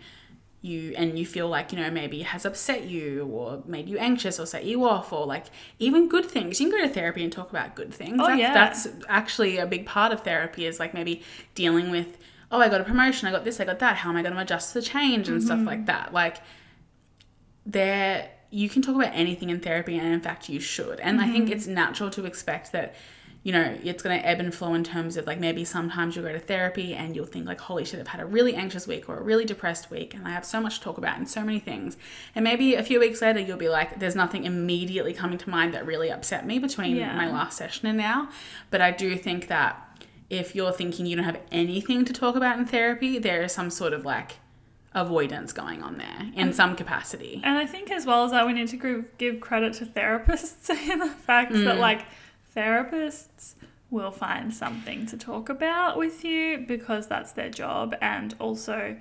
you 0.60 0.92
and 0.96 1.16
you 1.18 1.24
feel 1.24 1.48
like 1.48 1.70
you 1.72 1.78
know 1.78 1.88
maybe 1.90 2.22
has 2.22 2.44
upset 2.44 2.84
you 2.84 3.24
or 3.32 3.62
made 3.66 3.88
you 3.88 3.96
anxious 3.98 4.40
or 4.40 4.46
set 4.46 4.64
you 4.64 4.84
off 4.84 5.12
or 5.12 5.24
like 5.24 5.44
even 5.78 6.08
good 6.08 6.24
things 6.26 6.60
you 6.60 6.68
can 6.68 6.80
go 6.80 6.84
to 6.86 6.92
therapy 6.92 7.22
and 7.22 7.32
talk 7.32 7.48
about 7.50 7.76
good 7.76 7.94
things 7.94 8.18
Oh, 8.20 8.26
that's, 8.26 8.40
yeah. 8.40 8.52
that's 8.52 8.88
actually 9.08 9.58
a 9.58 9.66
big 9.66 9.86
part 9.86 10.12
of 10.12 10.22
therapy 10.22 10.66
is 10.66 10.80
like 10.80 10.92
maybe 10.94 11.22
dealing 11.54 11.90
with 11.90 12.18
oh 12.50 12.60
i 12.60 12.68
got 12.68 12.80
a 12.80 12.84
promotion 12.84 13.28
i 13.28 13.30
got 13.30 13.44
this 13.44 13.60
i 13.60 13.64
got 13.64 13.78
that 13.78 13.98
how 13.98 14.10
am 14.10 14.16
i 14.16 14.22
going 14.22 14.34
to 14.34 14.40
adjust 14.40 14.72
to 14.72 14.80
the 14.80 14.84
change 14.84 15.28
and 15.28 15.40
stuff 15.42 15.58
Mm-hmm. 15.58 15.66
like 15.68 15.86
that 15.86 16.12
like 16.12 16.38
there 17.66 18.30
you 18.50 18.68
can 18.68 18.80
talk 18.82 18.94
about 18.94 19.12
anything 19.14 19.50
in 19.50 19.60
therapy 19.60 19.96
and 19.98 20.06
in 20.12 20.20
fact 20.20 20.48
you 20.48 20.60
should 20.60 21.00
and 21.00 21.20
i 21.20 21.24
Mm-hmm. 21.24 21.32
think 21.34 21.50
it's 21.50 21.66
natural 21.66 22.10
to 22.10 22.24
expect 22.24 22.72
that 22.72 22.94
you 23.44 23.52
know 23.52 23.76
it's 23.84 24.02
going 24.02 24.18
to 24.18 24.26
ebb 24.26 24.40
and 24.40 24.52
flow 24.54 24.74
in 24.74 24.82
terms 24.82 25.16
of 25.16 25.26
like 25.26 25.38
maybe 25.38 25.64
sometimes 25.64 26.16
you'll 26.16 26.24
go 26.24 26.32
to 26.32 26.40
therapy 26.40 26.92
and 26.94 27.14
you'll 27.14 27.24
think 27.24 27.46
like 27.46 27.60
holy 27.60 27.84
shit 27.84 28.00
i've 28.00 28.08
had 28.08 28.20
a 28.20 28.26
really 28.26 28.54
anxious 28.54 28.86
week 28.86 29.08
or 29.08 29.16
a 29.18 29.22
really 29.22 29.44
depressed 29.44 29.90
week 29.90 30.12
and 30.12 30.26
i 30.26 30.30
have 30.30 30.44
so 30.44 30.60
much 30.60 30.78
to 30.78 30.84
talk 30.84 30.98
about 30.98 31.16
and 31.16 31.28
so 31.28 31.42
many 31.44 31.60
things 31.60 31.96
and 32.34 32.42
maybe 32.42 32.74
a 32.74 32.82
few 32.82 32.98
weeks 32.98 33.22
later 33.22 33.38
you'll 33.38 33.56
be 33.56 33.68
like 33.68 33.98
there's 34.00 34.16
nothing 34.16 34.44
immediately 34.44 35.12
coming 35.12 35.38
to 35.38 35.48
mind 35.48 35.72
that 35.72 35.86
really 35.86 36.10
upset 36.10 36.44
me 36.46 36.58
between 36.58 36.96
Yeah. 36.96 37.16
my 37.16 37.30
last 37.30 37.56
session 37.56 37.86
and 37.86 37.96
now 37.96 38.28
but 38.70 38.80
i 38.80 38.90
do 38.90 39.16
think 39.16 39.46
that 39.46 39.84
if 40.28 40.54
you're 40.56 40.72
thinking 40.72 41.06
you 41.06 41.14
don't 41.16 41.24
have 41.24 41.40
anything 41.52 42.04
to 42.04 42.12
talk 42.12 42.34
about 42.36 42.58
in 42.58 42.66
therapy 42.66 43.18
there 43.18 43.42
is 43.42 43.52
some 43.52 43.70
sort 43.70 43.92
of 43.92 44.04
like 44.04 44.32
avoidance 44.94 45.52
going 45.52 45.82
on 45.82 45.98
there 45.98 46.30
in 46.34 46.52
some 46.52 46.74
capacity. 46.74 47.40
And 47.44 47.58
I 47.58 47.66
think 47.66 47.90
as 47.90 48.06
well 48.06 48.24
as 48.24 48.30
that, 48.30 48.46
we 48.46 48.52
need 48.54 48.68
to 48.68 49.04
give, 49.18 49.38
credit 49.40 49.74
to 49.74 49.84
therapists 49.86 50.70
in 50.90 50.98
the 50.98 51.08
fact 51.08 51.52
that 51.52 51.58
Mm. 51.76 51.78
like 51.78 52.06
therapists 52.58 53.54
will 53.90 54.10
find 54.10 54.52
something 54.52 55.06
to 55.06 55.16
talk 55.16 55.48
about 55.48 55.96
with 55.96 56.24
you 56.24 56.58
because 56.58 57.06
that's 57.06 57.32
their 57.32 57.48
job, 57.48 57.94
and 58.00 58.34
also, 58.38 58.96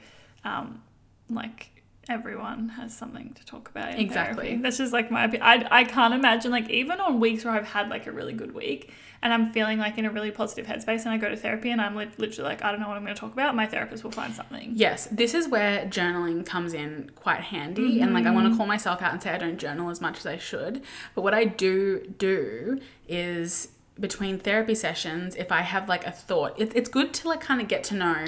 um, 0.45 0.81
like 1.29 1.76
everyone 2.09 2.69
has 2.69 2.95
something 2.95 3.33
to 3.33 3.45
talk 3.45 3.69
about. 3.69 3.93
In 3.93 3.99
Exactly. 3.99 4.45
therapy. 4.45 4.61
That's 4.61 4.77
just 4.77 4.93
like 4.93 5.11
my. 5.11 5.25
I 5.41 5.67
I 5.69 5.83
can't 5.83 6.13
imagine 6.13 6.51
like 6.51 6.69
even 6.69 6.99
on 6.99 7.19
weeks 7.19 7.45
where 7.45 7.53
I've 7.53 7.67
had 7.67 7.89
like 7.89 8.07
a 8.07 8.11
really 8.11 8.33
good 8.33 8.53
week. 8.53 8.91
And 9.21 9.33
I'm 9.33 9.51
feeling 9.51 9.79
like 9.79 9.97
in 9.97 10.05
a 10.05 10.11
really 10.11 10.29
positive 10.29 10.67
headspace, 10.67 11.05
and 11.05 11.09
I 11.09 11.17
go 11.17 11.27
to 11.27 11.35
therapy, 11.35 11.71
and 11.71 11.81
I'm 11.81 11.95
lit- 11.95 12.19
literally 12.19 12.49
like, 12.49 12.63
I 12.63 12.69
don't 12.71 12.79
know 12.79 12.87
what 12.87 12.97
I'm 12.97 13.03
going 13.03 13.15
to 13.15 13.19
talk 13.19 13.33
about. 13.33 13.55
My 13.55 13.65
therapist 13.65 14.03
will 14.03 14.11
find 14.11 14.31
something. 14.31 14.73
Yes, 14.75 15.07
this 15.11 15.33
is 15.33 15.47
where 15.47 15.85
journaling 15.87 16.45
comes 16.45 16.73
in 16.73 17.09
quite 17.15 17.41
handy. 17.41 17.99
And 17.99 18.13
like, 18.13 18.27
I 18.27 18.31
want 18.31 18.45
to 18.45 18.49
mm-hmm. 18.49 18.57
call 18.57 18.67
myself 18.67 19.01
out 19.01 19.13
and 19.13 19.21
say 19.21 19.31
I 19.31 19.39
don't 19.39 19.57
journal 19.57 19.89
as 19.89 20.01
much 20.01 20.19
as 20.19 20.27
I 20.27 20.37
should. 20.37 20.83
But 21.15 21.23
what 21.23 21.33
I 21.33 21.45
do 21.45 22.13
do 22.19 22.79
is 23.07 23.69
between 23.99 24.37
therapy 24.37 24.75
sessions, 24.75 25.35
if 25.35 25.51
I 25.51 25.61
have 25.61 25.89
like 25.89 26.05
a 26.05 26.11
thought, 26.11 26.59
it, 26.59 26.71
it's 26.75 26.89
good 26.89 27.13
to 27.15 27.27
like 27.27 27.41
kind 27.41 27.59
of 27.59 27.67
get 27.67 27.83
to 27.85 27.95
know 27.95 28.27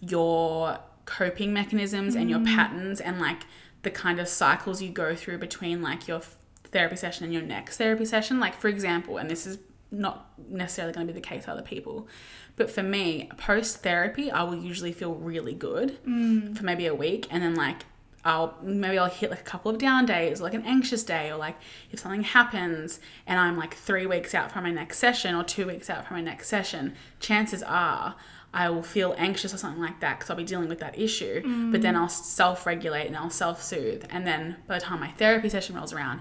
your 0.00 0.80
coping 1.06 1.52
mechanisms 1.52 2.14
and 2.14 2.28
your 2.28 2.40
mm. 2.40 2.54
patterns 2.54 3.00
and 3.00 3.18
like 3.18 3.46
the 3.82 3.90
kind 3.90 4.20
of 4.20 4.28
cycles 4.28 4.82
you 4.82 4.90
go 4.90 5.14
through 5.14 5.38
between 5.38 5.80
like 5.80 6.06
your 6.06 6.20
therapy 6.64 6.96
session 6.96 7.24
and 7.24 7.32
your 7.32 7.42
next 7.42 7.78
therapy 7.78 8.04
session. 8.04 8.38
Like, 8.38 8.54
for 8.54 8.68
example, 8.68 9.16
and 9.16 9.30
this 9.30 9.46
is 9.46 9.58
not 9.90 10.26
necessarily 10.48 10.92
going 10.92 11.06
to 11.06 11.12
be 11.12 11.18
the 11.18 11.26
case 11.26 11.44
for 11.44 11.52
other 11.52 11.62
people, 11.62 12.08
but 12.56 12.70
for 12.70 12.82
me, 12.82 13.30
post 13.36 13.82
therapy, 13.82 14.30
I 14.30 14.42
will 14.42 14.56
usually 14.56 14.92
feel 14.92 15.14
really 15.14 15.54
good 15.54 16.02
mm. 16.04 16.56
for 16.56 16.64
maybe 16.64 16.86
a 16.86 16.94
week, 16.94 17.28
and 17.30 17.42
then 17.42 17.54
like 17.54 17.84
I'll 18.24 18.58
maybe 18.60 18.98
I'll 18.98 19.08
hit 19.08 19.30
like 19.30 19.40
a 19.40 19.44
couple 19.44 19.70
of 19.70 19.78
down 19.78 20.04
days, 20.04 20.40
or 20.40 20.44
like 20.44 20.54
an 20.54 20.64
anxious 20.66 21.04
day, 21.04 21.30
or 21.30 21.36
like 21.36 21.56
if 21.92 22.00
something 22.00 22.24
happens 22.24 22.98
and 23.26 23.38
I'm 23.38 23.56
like 23.56 23.74
three 23.74 24.06
weeks 24.06 24.34
out 24.34 24.50
from 24.50 24.64
my 24.64 24.72
next 24.72 24.98
session 24.98 25.34
or 25.34 25.44
two 25.44 25.66
weeks 25.66 25.88
out 25.88 26.06
from 26.06 26.16
my 26.16 26.22
next 26.22 26.48
session, 26.48 26.94
chances 27.20 27.62
are 27.62 28.16
I 28.56 28.70
will 28.70 28.82
feel 28.82 29.14
anxious 29.18 29.52
or 29.52 29.58
something 29.58 29.82
like 29.82 30.00
that 30.00 30.18
because 30.18 30.30
I'll 30.30 30.36
be 30.36 30.42
dealing 30.42 30.70
with 30.70 30.80
that 30.80 30.98
issue. 30.98 31.42
But 31.70 31.82
then 31.82 31.94
mm. 31.94 31.98
I'll 31.98 32.08
self 32.08 32.64
regulate 32.64 33.06
and 33.06 33.14
I'll 33.14 33.28
self 33.28 33.62
soothe, 33.62 34.06
and 34.08 34.26
then 34.26 34.56
by 34.66 34.78
the 34.78 34.84
time 34.84 35.00
my 35.00 35.10
therapy 35.10 35.50
session 35.50 35.76
rolls 35.76 35.92
around, 35.92 36.20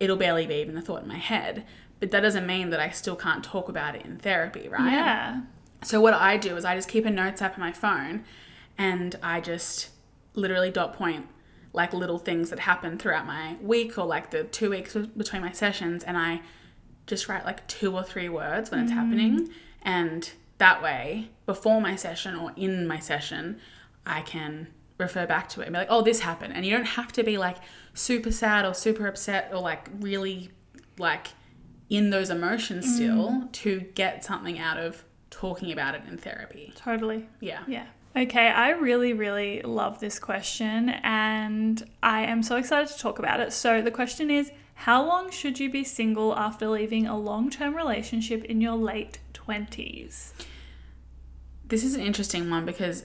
it'll 0.00 0.16
barely 0.16 0.46
be 0.46 0.54
even 0.54 0.78
a 0.78 0.82
thought 0.82 1.02
in 1.02 1.08
my 1.08 1.18
head. 1.18 1.64
But 2.00 2.10
that 2.12 2.20
doesn't 2.20 2.46
mean 2.46 2.70
that 2.70 2.80
I 2.80 2.88
still 2.88 3.16
can't 3.16 3.44
talk 3.44 3.68
about 3.68 3.94
it 3.94 4.06
in 4.06 4.16
therapy, 4.16 4.68
right? 4.68 4.92
Yeah. 4.92 5.42
So 5.82 6.00
what 6.00 6.14
I 6.14 6.38
do 6.38 6.56
is 6.56 6.64
I 6.64 6.74
just 6.74 6.88
keep 6.88 7.04
a 7.04 7.10
notes 7.10 7.42
app 7.42 7.54
on 7.54 7.60
my 7.60 7.72
phone 7.72 8.24
and 8.78 9.14
I 9.22 9.40
just 9.40 9.90
literally 10.34 10.70
dot 10.70 10.94
point 10.94 11.26
like 11.74 11.92
little 11.92 12.18
things 12.18 12.48
that 12.50 12.60
happen 12.60 12.96
throughout 12.98 13.26
my 13.26 13.56
week 13.60 13.98
or 13.98 14.06
like 14.06 14.30
the 14.30 14.44
two 14.44 14.70
weeks 14.70 14.94
between 14.94 15.42
my 15.42 15.52
sessions 15.52 16.02
and 16.02 16.16
I 16.16 16.40
just 17.06 17.28
write 17.28 17.44
like 17.44 17.66
two 17.68 17.94
or 17.94 18.02
three 18.02 18.28
words 18.28 18.70
when 18.70 18.80
it's 18.80 18.92
happening 18.92 19.48
mm. 19.48 19.52
and 19.82 20.30
that 20.58 20.82
way 20.82 21.30
before 21.46 21.80
my 21.80 21.96
session 21.96 22.34
or 22.36 22.52
in 22.56 22.86
my 22.86 22.98
session 22.98 23.60
I 24.04 24.20
can 24.22 24.68
refer 24.98 25.26
back 25.26 25.48
to 25.50 25.60
it 25.60 25.66
and 25.66 25.72
be 25.72 25.78
like 25.78 25.88
oh 25.90 26.02
this 26.02 26.20
happened 26.20 26.52
and 26.54 26.66
you 26.66 26.76
don't 26.76 26.84
have 26.84 27.12
to 27.12 27.22
be 27.22 27.38
like 27.38 27.56
super 27.94 28.32
sad 28.32 28.64
or 28.64 28.74
super 28.74 29.06
upset 29.06 29.50
or 29.52 29.60
like 29.60 29.88
really 30.00 30.50
like 30.98 31.28
in 31.88 32.10
those 32.10 32.30
emotions 32.30 32.86
mm. 32.86 32.94
still 32.94 33.48
to 33.52 33.80
get 33.94 34.24
something 34.24 34.58
out 34.58 34.78
of 34.78 35.04
talking 35.30 35.72
about 35.72 35.94
it 35.94 36.02
in 36.08 36.18
therapy. 36.18 36.72
Totally. 36.76 37.28
Yeah. 37.40 37.62
Yeah. 37.66 37.86
Okay, 38.16 38.48
I 38.48 38.70
really, 38.70 39.12
really 39.12 39.60
love 39.62 40.00
this 40.00 40.18
question 40.18 40.88
and 40.88 41.88
I 42.02 42.22
am 42.22 42.42
so 42.42 42.56
excited 42.56 42.88
to 42.92 42.98
talk 42.98 43.18
about 43.18 43.38
it. 43.38 43.52
So, 43.52 43.80
the 43.80 43.90
question 43.90 44.30
is 44.30 44.50
How 44.74 45.06
long 45.06 45.30
should 45.30 45.60
you 45.60 45.70
be 45.70 45.84
single 45.84 46.34
after 46.34 46.68
leaving 46.68 47.06
a 47.06 47.16
long 47.16 47.50
term 47.50 47.76
relationship 47.76 48.44
in 48.44 48.60
your 48.60 48.76
late 48.76 49.18
20s? 49.48 50.32
This 51.66 51.84
is 51.84 51.94
an 51.94 52.00
interesting 52.00 52.50
one 52.50 52.64
because 52.64 53.04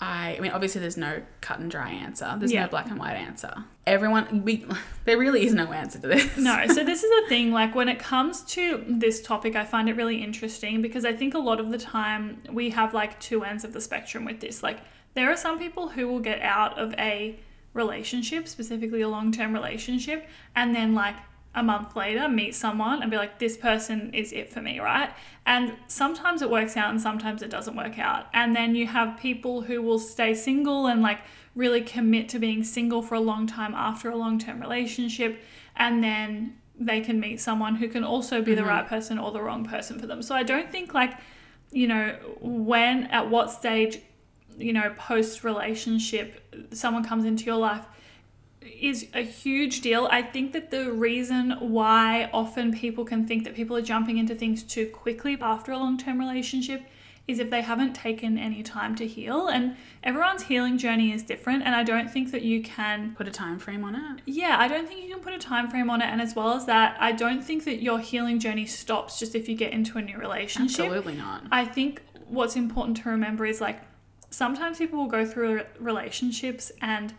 I, 0.00 0.36
I 0.36 0.40
mean, 0.40 0.52
obviously, 0.52 0.80
there's 0.80 0.96
no 0.96 1.22
cut 1.40 1.58
and 1.58 1.68
dry 1.70 1.90
answer. 1.90 2.34
There's 2.38 2.52
Yeah. 2.52 2.62
no 2.64 2.68
black 2.68 2.86
and 2.88 2.98
white 3.00 3.16
answer. 3.16 3.52
Everyone, 3.86 4.44
we, 4.44 4.64
there 5.04 5.18
really 5.18 5.44
is 5.44 5.52
no 5.54 5.72
answer 5.72 5.98
to 5.98 6.06
this. 6.06 6.36
No, 6.36 6.66
so 6.68 6.84
this 6.84 7.02
is 7.02 7.10
the 7.10 7.28
thing. 7.28 7.50
Like, 7.52 7.74
when 7.74 7.88
it 7.88 7.98
comes 7.98 8.42
to 8.52 8.84
this 8.88 9.20
topic, 9.20 9.56
I 9.56 9.64
find 9.64 9.88
it 9.88 9.96
really 9.96 10.22
interesting 10.22 10.82
because 10.82 11.04
I 11.04 11.12
think 11.14 11.34
a 11.34 11.38
lot 11.38 11.58
of 11.58 11.70
the 11.70 11.78
time 11.78 12.40
we 12.50 12.70
have 12.70 12.94
like 12.94 13.18
two 13.20 13.42
ends 13.44 13.64
of 13.64 13.72
the 13.72 13.80
spectrum 13.80 14.24
with 14.24 14.40
this. 14.40 14.62
Like, 14.62 14.78
there 15.14 15.30
are 15.32 15.36
some 15.36 15.58
people 15.58 15.88
who 15.88 16.06
will 16.06 16.20
get 16.20 16.40
out 16.42 16.78
of 16.78 16.94
a 16.94 17.38
relationship, 17.74 18.46
specifically 18.46 19.00
a 19.02 19.08
long 19.08 19.32
term 19.32 19.52
relationship, 19.52 20.28
and 20.54 20.74
then 20.76 20.94
like 20.94 21.16
a 21.54 21.62
month 21.62 21.96
later 21.96 22.28
meet 22.28 22.54
someone 22.54 23.02
and 23.02 23.10
be 23.10 23.16
like, 23.16 23.38
this 23.38 23.56
person 23.56 24.12
is 24.14 24.32
it 24.32 24.50
for 24.50 24.60
me, 24.60 24.78
right? 24.80 25.10
And 25.46 25.74
sometimes 25.86 26.42
it 26.42 26.50
works 26.50 26.76
out 26.76 26.90
and 26.90 27.00
sometimes 27.00 27.42
it 27.42 27.50
doesn't 27.50 27.74
work 27.74 27.98
out. 27.98 28.26
And 28.32 28.54
then 28.54 28.74
you 28.74 28.86
have 28.86 29.18
people 29.18 29.62
who 29.62 29.82
will 29.82 29.98
stay 29.98 30.34
single 30.34 30.86
and 30.86 31.02
like 31.02 31.20
really 31.54 31.80
commit 31.80 32.28
to 32.30 32.38
being 32.38 32.62
single 32.62 33.02
for 33.02 33.14
a 33.14 33.20
long 33.20 33.46
time 33.46 33.74
after 33.74 34.10
a 34.10 34.16
long 34.16 34.38
term 34.38 34.60
relationship. 34.60 35.40
And 35.74 36.04
then 36.04 36.58
they 36.78 37.00
can 37.00 37.18
meet 37.18 37.40
someone 37.40 37.76
who 37.76 37.88
can 37.88 38.04
also 38.04 38.40
be 38.40 38.54
the 38.54 38.60
mm-hmm. 38.60 38.70
right 38.70 38.86
person 38.86 39.18
or 39.18 39.32
the 39.32 39.42
wrong 39.42 39.64
person 39.64 39.98
for 39.98 40.06
them. 40.06 40.22
So 40.22 40.34
I 40.34 40.42
don't 40.42 40.70
think 40.70 40.94
like, 40.94 41.14
you 41.72 41.88
know, 41.88 42.16
when, 42.40 43.04
at 43.04 43.28
what 43.30 43.50
stage, 43.50 44.00
you 44.56 44.72
know, 44.72 44.94
post 44.96 45.44
relationship, 45.44 46.56
someone 46.72 47.04
comes 47.04 47.24
into 47.24 47.44
your 47.44 47.56
life 47.56 47.84
is 48.80 49.08
a 49.14 49.22
huge 49.22 49.80
deal. 49.80 50.08
I 50.10 50.22
think 50.22 50.52
that 50.52 50.70
the 50.70 50.90
reason 50.92 51.52
why 51.60 52.30
often 52.32 52.72
people 52.72 53.04
can 53.04 53.26
think 53.26 53.44
that 53.44 53.54
people 53.54 53.76
are 53.76 53.82
jumping 53.82 54.18
into 54.18 54.34
things 54.34 54.62
too 54.62 54.86
quickly 54.86 55.36
after 55.40 55.72
a 55.72 55.78
long 55.78 55.98
term 55.98 56.18
relationship 56.18 56.82
is 57.26 57.38
if 57.38 57.50
they 57.50 57.60
haven't 57.60 57.92
taken 57.92 58.38
any 58.38 58.62
time 58.62 58.94
to 58.96 59.06
heal. 59.06 59.48
And 59.48 59.76
everyone's 60.02 60.44
healing 60.44 60.78
journey 60.78 61.12
is 61.12 61.22
different. 61.22 61.62
And 61.62 61.74
I 61.74 61.82
don't 61.84 62.10
think 62.10 62.30
that 62.32 62.40
you 62.40 62.62
can 62.62 63.14
Put 63.16 63.28
a 63.28 63.30
time 63.30 63.58
frame 63.58 63.84
on 63.84 63.94
it. 63.94 64.22
yeah, 64.24 64.56
I 64.58 64.66
don't 64.66 64.88
think 64.88 65.02
you 65.04 65.12
can 65.12 65.22
put 65.22 65.34
a 65.34 65.38
time 65.38 65.68
frame 65.68 65.90
on 65.90 66.00
it. 66.00 66.06
And 66.06 66.22
as 66.22 66.34
well 66.34 66.54
as 66.54 66.64
that, 66.64 66.96
I 66.98 67.12
don't 67.12 67.44
think 67.44 67.64
that 67.66 67.82
your 67.82 67.98
healing 67.98 68.38
journey 68.38 68.64
stops 68.64 69.18
just 69.18 69.34
if 69.34 69.46
you 69.46 69.56
get 69.56 69.72
into 69.72 69.98
a 69.98 70.02
new 70.02 70.16
relationship. 70.16 70.86
Absolutely 70.86 71.16
not. 71.16 71.44
I 71.52 71.66
think 71.66 72.00
what's 72.28 72.56
important 72.56 72.96
to 72.98 73.10
remember 73.10 73.44
is 73.44 73.60
like 73.60 73.82
sometimes 74.30 74.78
people 74.78 74.98
will 74.98 75.06
go 75.10 75.26
through 75.26 75.62
relationships 75.78 76.72
and 76.80 77.12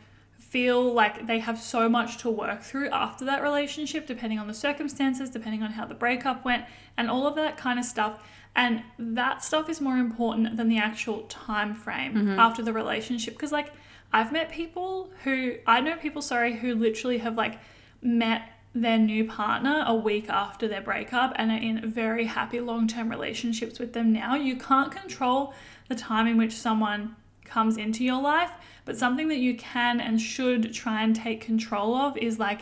feel 0.49 0.93
like 0.93 1.27
they 1.27 1.39
have 1.39 1.59
so 1.59 1.87
much 1.87 2.17
to 2.17 2.29
work 2.29 2.63
through 2.63 2.89
after 2.89 3.23
that 3.25 3.41
relationship, 3.43 4.07
depending 4.07 4.39
on 4.39 4.47
the 4.47 4.53
circumstances, 4.53 5.29
depending 5.29 5.61
on 5.61 5.71
how 5.71 5.85
the 5.85 5.93
breakup 5.93 6.43
went, 6.43 6.65
and 6.97 7.09
all 7.09 7.27
of 7.27 7.35
that 7.35 7.55
kind 7.57 7.77
of 7.77 7.85
stuff. 7.85 8.23
And 8.55 8.81
that 8.97 9.43
stuff 9.43 9.69
is 9.69 9.79
more 9.79 9.97
important 9.97 10.57
than 10.57 10.67
the 10.67 10.79
actual 10.79 11.21
time 11.23 11.75
frame 11.75 12.13
mm-hmm. 12.13 12.39
after 12.39 12.63
the 12.63 12.73
relationship. 12.73 13.35
Because, 13.35 13.51
like, 13.51 13.71
I've 14.11 14.31
met 14.31 14.51
people 14.51 15.11
who, 15.23 15.55
I 15.67 15.81
know 15.81 15.95
people, 15.97 16.21
sorry, 16.21 16.55
who 16.55 16.73
literally 16.75 17.19
have 17.19 17.35
like 17.35 17.59
met 18.01 18.49
their 18.73 18.97
new 18.97 19.25
partner 19.25 19.83
a 19.85 19.95
week 19.95 20.29
after 20.29 20.67
their 20.67 20.81
breakup 20.81 21.33
and 21.35 21.51
are 21.51 21.57
in 21.57 21.89
very 21.89 22.25
happy 22.25 22.59
long 22.59 22.87
term 22.87 23.09
relationships 23.09 23.79
with 23.79 23.93
them 23.93 24.11
now. 24.11 24.35
You 24.35 24.55
can't 24.55 24.91
control 24.91 25.53
the 25.87 25.95
time 25.95 26.27
in 26.27 26.37
which 26.37 26.53
someone 26.53 27.15
comes 27.49 27.77
into 27.77 28.03
your 28.03 28.21
life, 28.21 28.51
but 28.85 28.97
something 28.97 29.27
that 29.29 29.37
you 29.37 29.55
can 29.55 29.99
and 29.99 30.21
should 30.21 30.73
try 30.73 31.03
and 31.03 31.15
take 31.15 31.41
control 31.41 31.95
of 31.95 32.17
is 32.17 32.39
like 32.39 32.61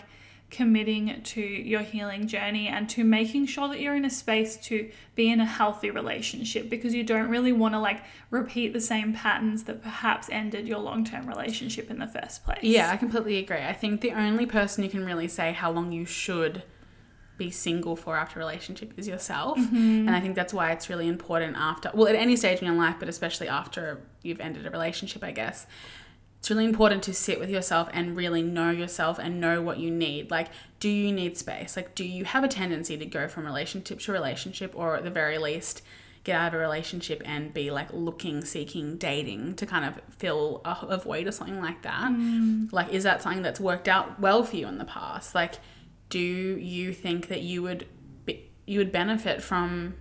committing 0.50 1.21
to 1.23 1.41
your 1.41 1.82
healing 1.82 2.26
journey 2.26 2.67
and 2.67 2.89
to 2.89 3.04
making 3.04 3.45
sure 3.45 3.67
that 3.67 3.82
you're 3.82 3.95
in 3.95 4.06
a 4.06 4.10
space 4.10 4.56
to 4.56 4.89
be 5.13 5.30
in 5.30 5.41
a 5.41 5.45
healthy 5.45 5.91
relationship 5.91 6.69
because 6.69 6.93
you 6.93 7.04
don't 7.04 7.30
really 7.30 7.52
want 7.52 7.73
to 7.73 7.80
like 7.80 8.02
repeat 8.30 8.71
the 8.71 8.80
same 8.80 9.13
patterns 9.13 9.63
that 9.65 9.84
perhaps 9.84 10.30
ended 10.32 10.65
your 10.65 10.80
long-term 10.80 11.28
relationship 11.28 11.91
in 11.91 12.00
the 12.00 12.08
first 12.08 12.45
place. 12.45 12.60
Yeah, 12.63 12.89
I 12.89 12.95
completely 12.95 13.38
agree. 13.38 13.58
I 13.58 13.73
think 13.73 14.00
the 14.00 14.12
only 14.12 14.45
person 14.45 14.86
you 14.86 14.89
can 14.89 15.06
really 15.06 15.28
say 15.28 15.52
how 15.52 15.69
long 15.69 15.91
you 15.91 16.06
should 16.06 16.63
be 17.38 17.52
single 17.52 17.95
for 17.95 18.17
after 18.17 18.39
a 18.39 18.43
relationship 18.43 18.93
is 18.97 19.08
yourself. 19.08 19.58
Mm-hmm. 19.58 20.08
And 20.08 20.12
I 20.12 20.19
think 20.19 20.36
that's 20.36 20.54
why 20.54 20.71
it's 20.71 20.89
really 20.89 21.08
important 21.08 21.56
after, 21.58 21.91
well, 21.93 22.08
at 22.08 22.15
any 22.15 22.36
stage 22.36 22.60
in 22.60 22.65
your 22.65 22.76
life, 22.76 22.95
but 23.00 23.08
especially 23.08 23.47
after 23.47 24.02
you've 24.23 24.39
ended 24.39 24.65
a 24.65 24.71
relationship, 24.71 25.23
I 25.23 25.32
guess. 25.32 25.67
It's 26.39 26.52
really 26.52 26.65
important 26.65 27.02
to 27.04 27.13
sit 27.13 27.39
with 27.39 27.50
yourself 27.50 27.89
and 27.93 28.15
really 28.15 28.43
know 28.43 28.69
yourself 28.69 29.17
and 29.17 29.41
know 29.41 29.62
what 29.62 29.80
you 29.80 29.89
need. 29.89 30.30
Like, 30.30 30.50
do 30.80 30.88
you 30.88 31.12
need 31.12 31.36
space? 31.38 31.76
Like, 31.76 31.95
do 31.95 32.04
you 32.04 32.26
have 32.26 32.43
a 32.43 32.47
tendency 32.47 32.95
to 32.95 33.06
go 33.06 33.28
from 33.28 33.45
relationship 33.45 34.00
to 34.02 34.12
relationship, 34.12 34.73
or 34.76 34.95
at 34.95 35.04
the 35.04 35.10
very 35.10 35.39
least, 35.39 35.82
get 36.23 36.36
out 36.36 36.50
of 36.50 36.54
a 36.54 36.58
relationship 36.58 37.21
and 37.26 37.54
be 37.54 37.71
like 37.71 37.91
looking, 37.91 38.45
seeking, 38.45 38.97
dating 38.97 39.56
to 39.56 39.65
kind 39.65 39.86
of 39.86 40.00
fill 40.15 40.62
a, 40.63 40.78
a 40.89 40.97
void 40.97 41.26
or 41.26 41.32
something 41.32 41.60
like 41.60 41.82
that? 41.82 42.12
Mm. 42.12 42.71
Like, 42.71 42.93
is 42.93 43.04
that 43.04 43.21
something 43.21 43.41
that's 43.41 43.60
worked 43.60 43.88
out 43.88 44.19
well 44.19 44.43
for 44.43 44.58
you 44.58 44.67
in 44.67 44.78
the 44.78 44.86
past? 44.86 45.34
Like, 45.34 45.56
do 46.09 46.19
you 46.19 46.93
think 46.93 47.27
that 47.27 47.41
you 47.41 47.61
would 47.61 47.87
be, 48.25 48.49
you 48.65 48.79
would 48.79 48.91
benefit 48.91 49.41
from 49.41 49.95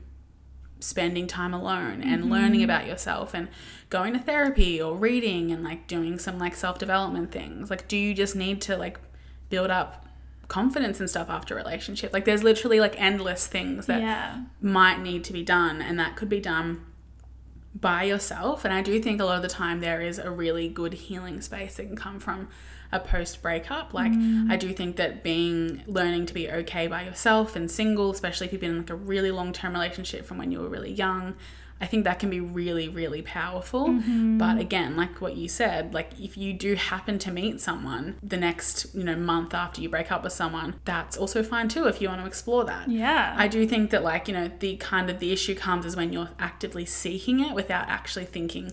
spending 0.80 1.26
time 1.26 1.54
alone 1.54 2.02
and 2.02 2.22
mm-hmm. 2.22 2.32
learning 2.32 2.62
about 2.62 2.86
yourself 2.86 3.34
and 3.34 3.48
going 3.88 4.12
to 4.12 4.18
therapy 4.18 4.80
or 4.80 4.96
reading 4.96 5.50
and 5.50 5.64
like 5.64 5.86
doing 5.86 6.18
some 6.18 6.38
like 6.38 6.54
self-development 6.54 7.32
things? 7.32 7.70
Like 7.70 7.88
do 7.88 7.96
you 7.96 8.14
just 8.14 8.36
need 8.36 8.60
to 8.62 8.76
like 8.76 8.98
build 9.48 9.70
up 9.70 10.06
confidence 10.48 11.00
and 11.00 11.08
stuff 11.08 11.28
after 11.30 11.54
a 11.54 11.56
relationship? 11.56 12.12
Like 12.12 12.24
there's 12.24 12.42
literally 12.42 12.78
like 12.78 13.00
endless 13.00 13.46
things 13.46 13.86
that 13.86 14.00
Yeah. 14.00 14.44
might 14.60 15.00
need 15.00 15.24
to 15.24 15.32
be 15.32 15.42
done 15.42 15.80
and 15.80 15.98
that 15.98 16.16
could 16.16 16.28
be 16.28 16.40
done 16.40 16.84
by 17.74 18.04
yourself. 18.04 18.64
And 18.64 18.72
i 18.72 18.80
do 18.80 19.00
think 19.00 19.20
a 19.20 19.24
lot 19.24 19.36
of 19.36 19.42
the 19.42 19.48
time 19.48 19.80
there 19.80 20.00
is 20.00 20.18
a 20.18 20.30
really 20.30 20.68
good 20.68 20.94
healing 20.94 21.40
space 21.40 21.76
that 21.76 21.84
can 21.86 21.96
come 21.96 22.20
from 22.20 22.48
a 22.92 23.00
post 23.00 23.42
breakup 23.42 23.92
like 23.92 24.12
i 24.48 24.56
do 24.56 24.72
think 24.72 24.96
that 24.96 25.22
being 25.22 25.82
learning 25.86 26.26
to 26.26 26.34
be 26.34 26.50
okay 26.50 26.86
by 26.86 27.02
yourself 27.02 27.56
and 27.56 27.70
single 27.70 28.10
especially 28.10 28.46
if 28.46 28.52
you've 28.52 28.60
been 28.60 28.70
in 28.70 28.78
like 28.78 28.90
a 28.90 28.94
really 28.94 29.30
long 29.30 29.52
term 29.52 29.72
relationship 29.72 30.24
from 30.24 30.38
when 30.38 30.50
you 30.52 30.60
were 30.60 30.68
really 30.68 30.92
young 30.92 31.34
i 31.80 31.86
think 31.86 32.04
that 32.04 32.18
can 32.18 32.30
be 32.30 32.40
really 32.40 32.88
really 32.88 33.20
powerful. 33.22 33.88
Mm-hmm. 33.88 34.38
But 34.38 34.58
again 34.58 34.96
like 34.96 35.20
what 35.20 35.36
you 35.36 35.48
said 35.48 35.92
like 35.92 36.18
if 36.18 36.36
you 36.36 36.54
do 36.54 36.74
happen 36.74 37.18
to 37.18 37.30
meet 37.30 37.60
someone 37.60 38.16
the 38.22 38.36
next 38.36 38.94
you 38.94 39.04
know 39.04 39.16
month 39.16 39.52
after 39.52 39.80
you 39.80 39.88
break 39.88 40.10
up 40.10 40.24
with 40.24 40.32
someone 40.32 40.80
that's 40.84 41.16
also 41.16 41.42
fine 41.42 41.68
too 41.68 41.86
if 41.86 42.00
you 42.00 42.08
want 42.08 42.20
to 42.22 42.26
explore 42.26 42.64
that. 42.64 42.88
Yeah. 42.88 43.34
I 43.36 43.48
do 43.48 43.66
think 43.66 43.90
that 43.90 44.02
like 44.02 44.28
you 44.28 44.34
know 44.34 44.50
the 44.58 44.76
kind 44.76 45.10
of 45.10 45.18
the 45.18 45.32
issue 45.32 45.54
comes 45.54 45.84
is 45.84 45.96
when 45.96 46.12
you're 46.12 46.30
actively 46.38 46.86
seeking 46.86 47.40
it 47.40 47.54
without 47.54 47.88
actually 47.88 48.24
thinking 48.24 48.72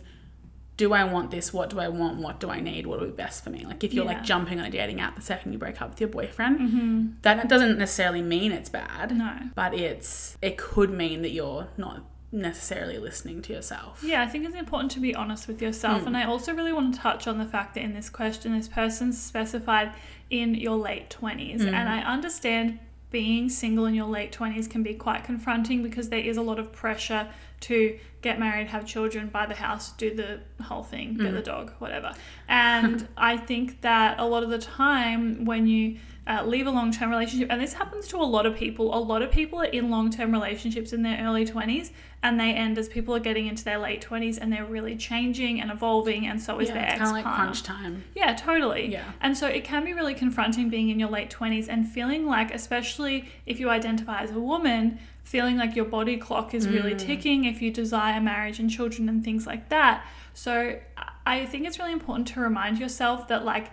do 0.75 0.91
I 0.93 1.03
want 1.03 1.29
this 1.31 1.53
what 1.53 1.69
do 1.69 1.79
I 1.79 1.87
want 1.87 2.17
what 2.19 2.39
do 2.39 2.49
I 2.49 2.59
need 2.59 2.87
what 2.87 2.99
would 2.99 3.15
be 3.15 3.15
best 3.15 3.43
for 3.43 3.49
me 3.51 3.65
like 3.65 3.83
if 3.83 3.93
you're 3.93 4.05
Yeah. 4.05 4.11
Mm-hmm. 4.11 4.19
like 4.19 4.25
jumping 4.27 4.59
on 4.59 4.65
a 4.65 4.69
dating 4.71 4.99
app 5.01 5.15
the 5.15 5.21
second 5.21 5.53
you 5.53 5.59
break 5.59 5.81
up 5.81 5.89
with 5.91 6.01
your 6.01 6.09
boyfriend 6.09 7.17
that 7.21 7.47
doesn't 7.47 7.77
necessarily 7.77 8.21
mean 8.21 8.51
it's 8.51 8.69
bad 8.69 9.15
No. 9.15 9.37
but 9.55 9.73
it's 9.73 10.37
it 10.41 10.57
could 10.57 10.89
mean 10.91 11.21
that 11.21 11.29
you're 11.31 11.67
not 11.77 12.03
necessarily 12.31 12.97
listening 12.97 13.41
to 13.43 13.53
yourself 13.53 14.03
Yeah, 14.03 14.23
I 14.23 14.27
think 14.27 14.45
it's 14.45 14.55
important 14.55 14.89
to 14.93 14.99
be 14.99 15.13
honest 15.13 15.47
with 15.47 15.61
yourself. 15.61 16.01
Hmm. 16.01 16.07
And 16.07 16.17
I 16.17 16.23
also 16.25 16.51
really 16.55 16.73
want 16.73 16.95
to 16.95 16.99
touch 16.99 17.27
on 17.27 17.37
the 17.37 17.45
fact 17.45 17.75
that 17.75 17.81
in 17.83 17.93
this 17.93 18.09
question, 18.09 18.57
this 18.57 18.67
person's 18.67 19.21
specified 19.21 19.91
in 20.31 20.55
your 20.55 20.75
late 20.75 21.11
20s. 21.11 21.61
Hmm. 21.61 21.67
And 21.75 21.87
I 21.87 21.99
understand 22.01 22.79
being 23.11 23.49
single 23.49 23.85
in 23.85 23.93
your 23.93 24.07
late 24.07 24.31
20s 24.35 24.67
can 24.67 24.81
be 24.81 24.95
quite 24.95 25.23
confronting 25.23 25.83
because 25.83 26.09
there 26.09 26.19
is 26.31 26.35
a 26.35 26.41
lot 26.41 26.57
of 26.57 26.71
pressure 26.71 27.27
to 27.59 27.99
get 28.23 28.39
married, 28.39 28.67
have 28.67 28.85
children, 28.87 29.27
buy 29.27 29.45
the 29.45 29.53
house, 29.55 29.91
do 29.91 30.15
the 30.15 30.39
whole 30.63 30.81
thing, 30.83 31.13
get 31.15 31.33
the 31.33 31.39
Hmm. 31.39 31.43
dog, 31.43 31.71
whatever. 31.77 32.13
And 32.47 33.07
I 33.17 33.37
think 33.37 33.81
that 33.81 34.19
a 34.19 34.25
lot 34.25 34.41
of 34.43 34.49
the 34.49 34.57
time 34.57 35.45
when 35.45 35.67
you 35.67 35.97
uh, 36.25 36.41
leave 36.45 36.67
a 36.67 36.71
long 36.71 36.89
term 36.89 37.09
relationship, 37.11 37.49
and 37.51 37.61
this 37.61 37.73
happens 37.73 38.07
to 38.07 38.15
a 38.17 38.23
lot 38.23 38.45
of 38.45 38.55
people. 38.55 38.95
A 38.97 39.01
lot 39.11 39.21
of 39.21 39.29
people 39.29 39.59
are 39.59 39.65
in 39.65 39.89
long 39.89 40.09
term 40.09 40.31
relationships 40.31 40.93
in 40.93 41.01
their 41.03 41.19
early 41.21 41.45
20s 41.45 41.91
and 42.25 42.39
they 42.39 42.53
end 42.53 42.77
as 42.77 42.87
people 42.87 43.13
are 43.13 43.19
getting 43.19 43.47
into 43.47 43.65
their 43.65 43.77
late 43.77 44.01
20s 44.01 44.37
and 44.39 44.49
they're 44.51 44.63
really 44.63 44.95
changing 44.95 45.59
and 45.59 45.69
evolving, 45.69 46.25
and 46.25 46.41
so 46.41 46.59
is 46.59 46.69
yeah 46.69 46.75
their 46.75 46.83
it's 46.83 46.91
ex 46.93 46.99
kind 47.01 47.17
of 47.17 47.25
like 47.25 47.35
crunch 47.35 47.63
time 47.63 48.03
Yeah, 48.15 48.33
totally. 48.33 48.85
Yeah. 48.89 49.03
And 49.19 49.37
so 49.37 49.47
it 49.47 49.65
can 49.65 49.83
be 49.83 49.91
really 49.91 50.13
confronting 50.13 50.69
being 50.69 50.87
in 50.89 50.97
your 50.97 51.09
late 51.09 51.29
20s 51.29 51.67
and 51.67 51.85
feeling 51.85 52.25
like, 52.25 52.53
especially 52.53 53.27
if 53.45 53.59
you 53.59 53.69
identify 53.69 54.21
as 54.21 54.31
a 54.31 54.39
woman, 54.39 54.99
feeling 55.25 55.57
like 55.57 55.75
your 55.75 55.83
body 55.85 56.15
clock 56.15 56.53
is 56.53 56.65
Mm. 56.65 56.73
really 56.73 56.95
ticking 56.95 57.43
if 57.43 57.61
you 57.61 57.69
desire 57.71 58.12
marriage 58.19 58.59
and 58.59 58.69
children 58.69 59.09
and 59.09 59.23
things 59.23 59.45
like 59.47 59.69
that. 59.69 60.05
So 60.33 60.79
I 61.25 61.45
think 61.45 61.65
it's 61.65 61.79
really 61.79 61.93
important 61.93 62.27
to 62.29 62.39
remind 62.39 62.79
yourself 62.79 63.27
that, 63.27 63.45
like, 63.45 63.71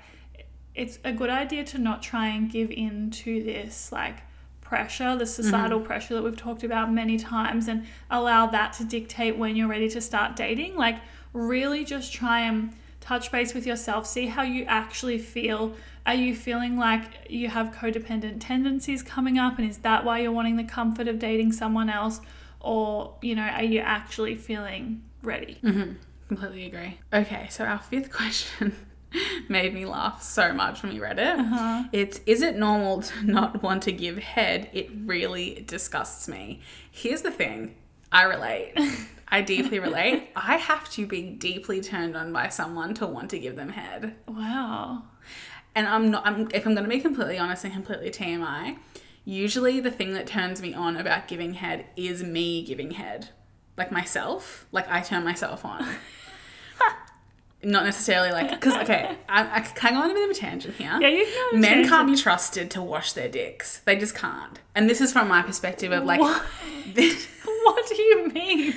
it's 0.75 0.99
a 1.05 1.13
good 1.13 1.31
idea 1.31 1.65
to 1.65 1.79
not 1.79 2.03
try 2.03 2.29
and 2.29 2.51
give 2.51 2.71
in 2.71 3.11
to 3.11 3.43
this, 3.43 3.91
like, 3.91 4.23
pressure, 4.61 5.17
the 5.17 5.27
societal 5.27 5.79
mm-hmm. 5.79 5.87
pressure 5.87 6.15
that 6.15 6.23
we've 6.23 6.37
talked 6.37 6.63
about 6.63 6.93
many 6.93 7.19
times, 7.19 7.67
and 7.67 7.87
allow 8.11 8.47
that 8.47 8.73
to 8.75 8.85
dictate 8.85 9.37
when 9.37 9.57
you're 9.57 9.69
ready 9.69 9.89
to 9.89 10.01
start 10.01 10.37
dating. 10.37 10.77
Like, 10.77 10.99
really 11.33 11.85
just 11.85 12.13
try 12.13 12.41
and 12.41 12.73
touch 13.01 13.33
base 13.33 13.55
with 13.55 13.67
yourself, 13.67 14.07
see 14.07 14.27
how 14.27 14.43
you 14.43 14.65
actually 14.65 15.19
feel. 15.19 15.75
Are 16.07 16.15
you 16.15 16.35
feeling 16.35 16.77
like 16.77 17.29
you 17.29 17.49
have 17.49 17.73
codependent 17.73 18.37
tendencies 18.41 19.03
coming 19.03 19.39
up, 19.39 19.59
and 19.59 19.69
is 19.69 19.79
that 19.79 20.05
why 20.05 20.21
you're 20.21 20.33
wanting 20.33 20.57
the 20.57 20.65
comfort 20.65 21.09
of 21.09 21.19
dating 21.19 21.53
someone 21.53 21.91
else? 21.91 22.21
Or, 22.61 23.15
you 23.23 23.35
know, 23.35 23.43
are 23.43 23.63
you 23.65 23.81
actually 23.81 24.37
feeling 24.37 25.03
ready? 25.23 25.59
completely 26.29 26.65
agree 26.67 26.97
okay 27.13 27.49
so 27.51 27.65
our 27.65 27.81
fifth 27.81 28.13
question 28.21 28.73
made 29.49 29.75
me 29.75 29.85
laugh 29.85 30.23
so 30.23 30.53
much 30.53 30.81
when 30.85 30.93
we 30.93 31.01
read 31.01 31.19
it 31.19 31.37
Uh-huh. 31.37 31.83
It's 31.93 32.21
is 32.25 32.41
it 32.43 32.55
normal 32.57 33.03
to 33.03 33.25
not 33.27 33.61
want 33.65 33.83
to 33.85 33.93
give 33.93 34.19
head? 34.19 34.71
It 34.73 34.89
really 34.95 35.65
disgusts 35.67 36.29
me. 36.29 36.61
Here's 36.89 37.23
the 37.23 37.33
thing. 37.33 37.75
I 38.13 38.23
relate. 38.23 38.75
I 39.29 39.41
deeply 39.43 39.81
relate. 39.81 40.29
I 40.37 40.57
have 40.57 40.89
to 40.91 41.05
be 41.07 41.23
deeply 41.23 41.81
turned 41.81 42.17
on 42.17 42.33
by 42.33 42.49
someone 42.49 42.95
to 42.95 43.07
want 43.07 43.31
to 43.31 43.39
give 43.41 43.57
them 43.57 43.71
head. 43.71 44.15
Wow. 44.29 45.03
And 45.75 45.89
I'm 45.89 46.11
not 46.13 46.25
I'm 46.25 46.49
if 46.55 46.65
I'm 46.67 46.75
going 46.75 46.85
to 46.85 46.91
be 46.91 47.01
completely 47.01 47.39
honest 47.39 47.65
and 47.65 47.73
completely 47.73 48.11
TMI, 48.11 48.77
usually 49.25 49.81
the 49.81 49.91
thing 49.91 50.15
that 50.15 50.27
turns 50.27 50.61
me 50.63 50.75
on 50.75 50.97
about 50.97 51.29
giving 51.29 51.55
head 51.55 51.87
is 51.97 52.23
me 52.23 52.65
giving 52.65 52.93
head. 52.93 53.29
Like 53.77 53.91
myself, 53.93 54.67
like 54.73 54.89
I 54.91 55.01
turn 55.01 55.25
myself 55.25 55.65
on. 55.65 55.87
Not 57.63 57.85
necessarily 57.85 58.31
like, 58.31 58.49
because, 58.49 58.75
okay, 58.75 59.19
I, 59.29 59.57
I 59.57 59.61
can 59.61 59.93
go 59.93 60.01
on 60.01 60.11
a 60.11 60.15
bit 60.15 60.25
of 60.25 60.31
a 60.31 60.39
tangent 60.39 60.77
here. 60.77 60.97
Yeah, 60.99 61.09
you 61.09 61.27
can. 61.27 61.35
go 61.35 61.41
on 61.41 61.57
a 61.57 61.61
Men 61.61 61.89
can't 61.89 62.09
be 62.09 62.17
trusted 62.17 62.71
to 62.71 62.81
wash 62.81 63.13
their 63.13 63.29
dicks. 63.29 63.81
They 63.81 63.97
just 63.97 64.15
can't. 64.15 64.59
And 64.75 64.89
this 64.89 65.03
is 65.03 65.13
from 65.13 65.29
my 65.29 65.43
perspective 65.43 65.93
of 65.93 66.05
like, 66.05 66.21
What? 66.21 66.43
What 67.63 67.87
do 67.89 68.03
you 68.03 68.29
mean? 68.29 68.73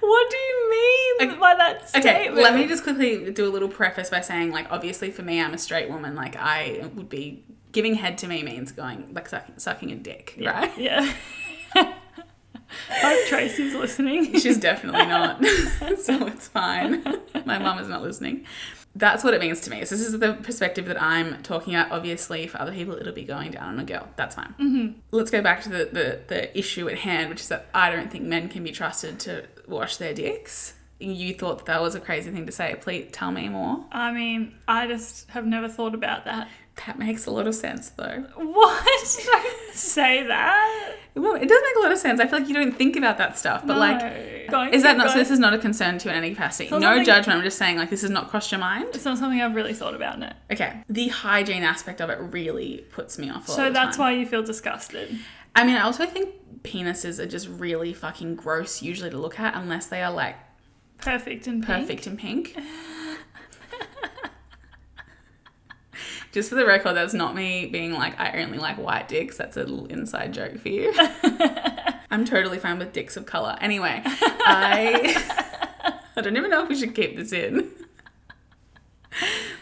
What 0.00 0.30
do 0.30 0.36
you 0.36 0.70
mean 0.70 1.40
by 1.40 1.54
that 1.56 1.88
statement? 1.88 2.06
okay, 2.06 2.30
let 2.30 2.54
me 2.54 2.66
just 2.68 2.84
quickly 2.84 3.30
do 3.32 3.46
a 3.46 3.50
little 3.50 3.68
preface 3.68 4.10
by 4.10 4.20
saying, 4.20 4.52
like, 4.52 4.70
obviously 4.70 5.10
for 5.10 5.22
me, 5.22 5.40
I'm 5.40 5.54
a 5.54 5.58
straight 5.58 5.90
woman. 5.90 6.14
Like, 6.14 6.36
I 6.36 6.88
would 6.94 7.08
be 7.08 7.42
giving 7.78 7.94
head 7.94 8.18
to 8.18 8.26
me 8.26 8.42
means 8.42 8.72
going 8.72 9.08
like 9.14 9.28
sucking, 9.28 9.56
sucking 9.56 9.92
a 9.92 9.94
dick, 9.94 10.34
right? 10.44 10.76
Yeah. 10.76 11.12
I 11.76 11.94
hope 12.90 13.28
Tracy's 13.28 13.72
listening. 13.72 14.36
She's 14.40 14.58
definitely 14.58 15.06
not, 15.06 15.44
so 16.00 16.26
it's 16.26 16.48
fine. 16.48 17.04
My 17.46 17.60
mum 17.60 17.78
is 17.78 17.86
not 17.86 18.02
listening. 18.02 18.46
That's 18.96 19.22
what 19.22 19.32
it 19.32 19.40
means 19.40 19.60
to 19.60 19.70
me. 19.70 19.84
So 19.84 19.94
this 19.94 20.08
is 20.08 20.18
the 20.18 20.32
perspective 20.42 20.86
that 20.86 21.00
I'm 21.00 21.40
talking 21.44 21.76
about. 21.76 21.92
Obviously, 21.92 22.48
for 22.48 22.60
other 22.60 22.72
people, 22.72 22.96
it'll 22.96 23.12
be 23.12 23.22
going 23.22 23.52
down 23.52 23.68
on 23.74 23.78
a 23.78 23.84
girl. 23.84 24.08
That's 24.16 24.34
fine. 24.34 24.56
Mm-hmm. 24.58 24.98
Let's 25.12 25.30
go 25.30 25.40
back 25.40 25.62
to 25.62 25.68
the, 25.68 25.84
the, 25.84 26.20
the 26.26 26.58
issue 26.58 26.88
at 26.88 26.98
hand, 26.98 27.30
which 27.30 27.42
is 27.42 27.48
that 27.48 27.68
I 27.72 27.92
don't 27.92 28.10
think 28.10 28.24
men 28.24 28.48
can 28.48 28.64
be 28.64 28.72
trusted 28.72 29.20
to 29.20 29.44
wash 29.68 29.98
their 29.98 30.14
dicks. 30.14 30.74
You 30.98 31.32
thought 31.32 31.58
that, 31.58 31.66
that 31.66 31.80
was 31.80 31.94
a 31.94 32.00
crazy 32.00 32.32
thing 32.32 32.46
to 32.46 32.50
say. 32.50 32.74
Please 32.80 33.08
tell 33.12 33.30
me 33.30 33.48
more. 33.48 33.84
I 33.92 34.10
mean, 34.10 34.56
I 34.66 34.88
just 34.88 35.30
have 35.30 35.46
never 35.46 35.68
thought 35.68 35.94
about 35.94 36.24
that. 36.24 36.48
That 36.86 36.98
makes 36.98 37.26
a 37.26 37.30
lot 37.30 37.46
of 37.46 37.54
sense, 37.54 37.90
though. 37.90 38.24
What? 38.36 38.86
Don't 39.26 39.74
say 39.74 40.22
that. 40.26 40.94
Well, 41.14 41.34
it 41.34 41.48
does 41.48 41.60
make 41.64 41.76
a 41.76 41.80
lot 41.80 41.92
of 41.92 41.98
sense. 41.98 42.20
I 42.20 42.26
feel 42.26 42.38
like 42.38 42.48
you 42.48 42.54
don't 42.54 42.76
think 42.76 42.94
about 42.94 43.18
that 43.18 43.36
stuff, 43.36 43.66
but 43.66 43.76
like, 43.76 44.48
Going- 44.48 44.72
is 44.72 44.84
that 44.84 44.96
not? 44.96 45.10
So 45.10 45.18
this 45.18 45.30
is 45.32 45.40
not 45.40 45.52
a 45.52 45.58
concern 45.58 45.98
to 45.98 46.04
you 46.08 46.12
in 46.12 46.16
any 46.18 46.30
capacity. 46.30 46.68
So 46.68 46.78
No 46.78 47.02
judgment. 47.02 47.38
I'm 47.38 47.44
just 47.44 47.58
saying, 47.58 47.76
like, 47.76 47.90
this 47.90 48.02
has 48.02 48.10
not 48.10 48.28
crossed 48.30 48.52
your 48.52 48.60
mind. 48.60 48.90
It's 48.94 49.04
not 49.04 49.18
something 49.18 49.40
I've 49.40 49.56
really 49.56 49.74
thought 49.74 49.94
about, 49.94 50.22
It. 50.22 50.32
Okay, 50.52 50.82
the 50.88 51.08
hygiene 51.08 51.64
aspect 51.64 52.00
of 52.00 52.08
it 52.10 52.18
really 52.20 52.84
puts 52.92 53.18
me 53.18 53.30
off. 53.30 53.48
A 53.48 53.50
So 53.50 53.70
that's 53.70 53.98
why 53.98 54.12
you 54.12 54.24
feel 54.26 54.42
disgusted. 54.44 55.18
I 55.56 55.64
mean, 55.64 55.74
I 55.74 55.80
also 55.82 56.06
think 56.06 56.34
penises 56.62 57.18
are 57.18 57.26
just 57.26 57.48
really 57.48 57.92
fucking 57.92 58.36
gross 58.36 58.82
usually 58.82 59.10
to 59.10 59.18
look 59.18 59.40
at 59.40 59.56
unless 59.56 59.86
they 59.86 60.02
are 60.02 60.12
like 60.12 60.36
Perfect 60.98 61.46
and 61.46 61.64
pink. 61.64 61.80
perfect 61.80 62.06
in 62.06 62.16
pink. 62.16 62.56
Just 66.32 66.50
for 66.50 66.56
the 66.56 66.66
record, 66.66 66.94
that's 66.94 67.14
not 67.14 67.34
me 67.34 67.66
being 67.66 67.92
like 67.92 68.18
I 68.20 68.42
only 68.42 68.58
like 68.58 68.76
white 68.76 69.08
dicks. 69.08 69.36
That's 69.36 69.56
a 69.56 69.60
little 69.60 69.86
inside 69.86 70.34
joke 70.34 70.58
for 70.58 70.68
you. 70.68 70.92
I'm 72.10 72.24
totally 72.24 72.58
fine 72.58 72.78
with 72.78 72.92
dicks 72.92 73.16
of 73.16 73.26
color. 73.26 73.56
Anyway, 73.60 74.02
I 74.04 76.00
I 76.16 76.20
don't 76.20 76.36
even 76.36 76.50
know 76.50 76.62
if 76.62 76.68
we 76.68 76.76
should 76.76 76.94
keep 76.94 77.16
this 77.16 77.32
in. 77.32 77.70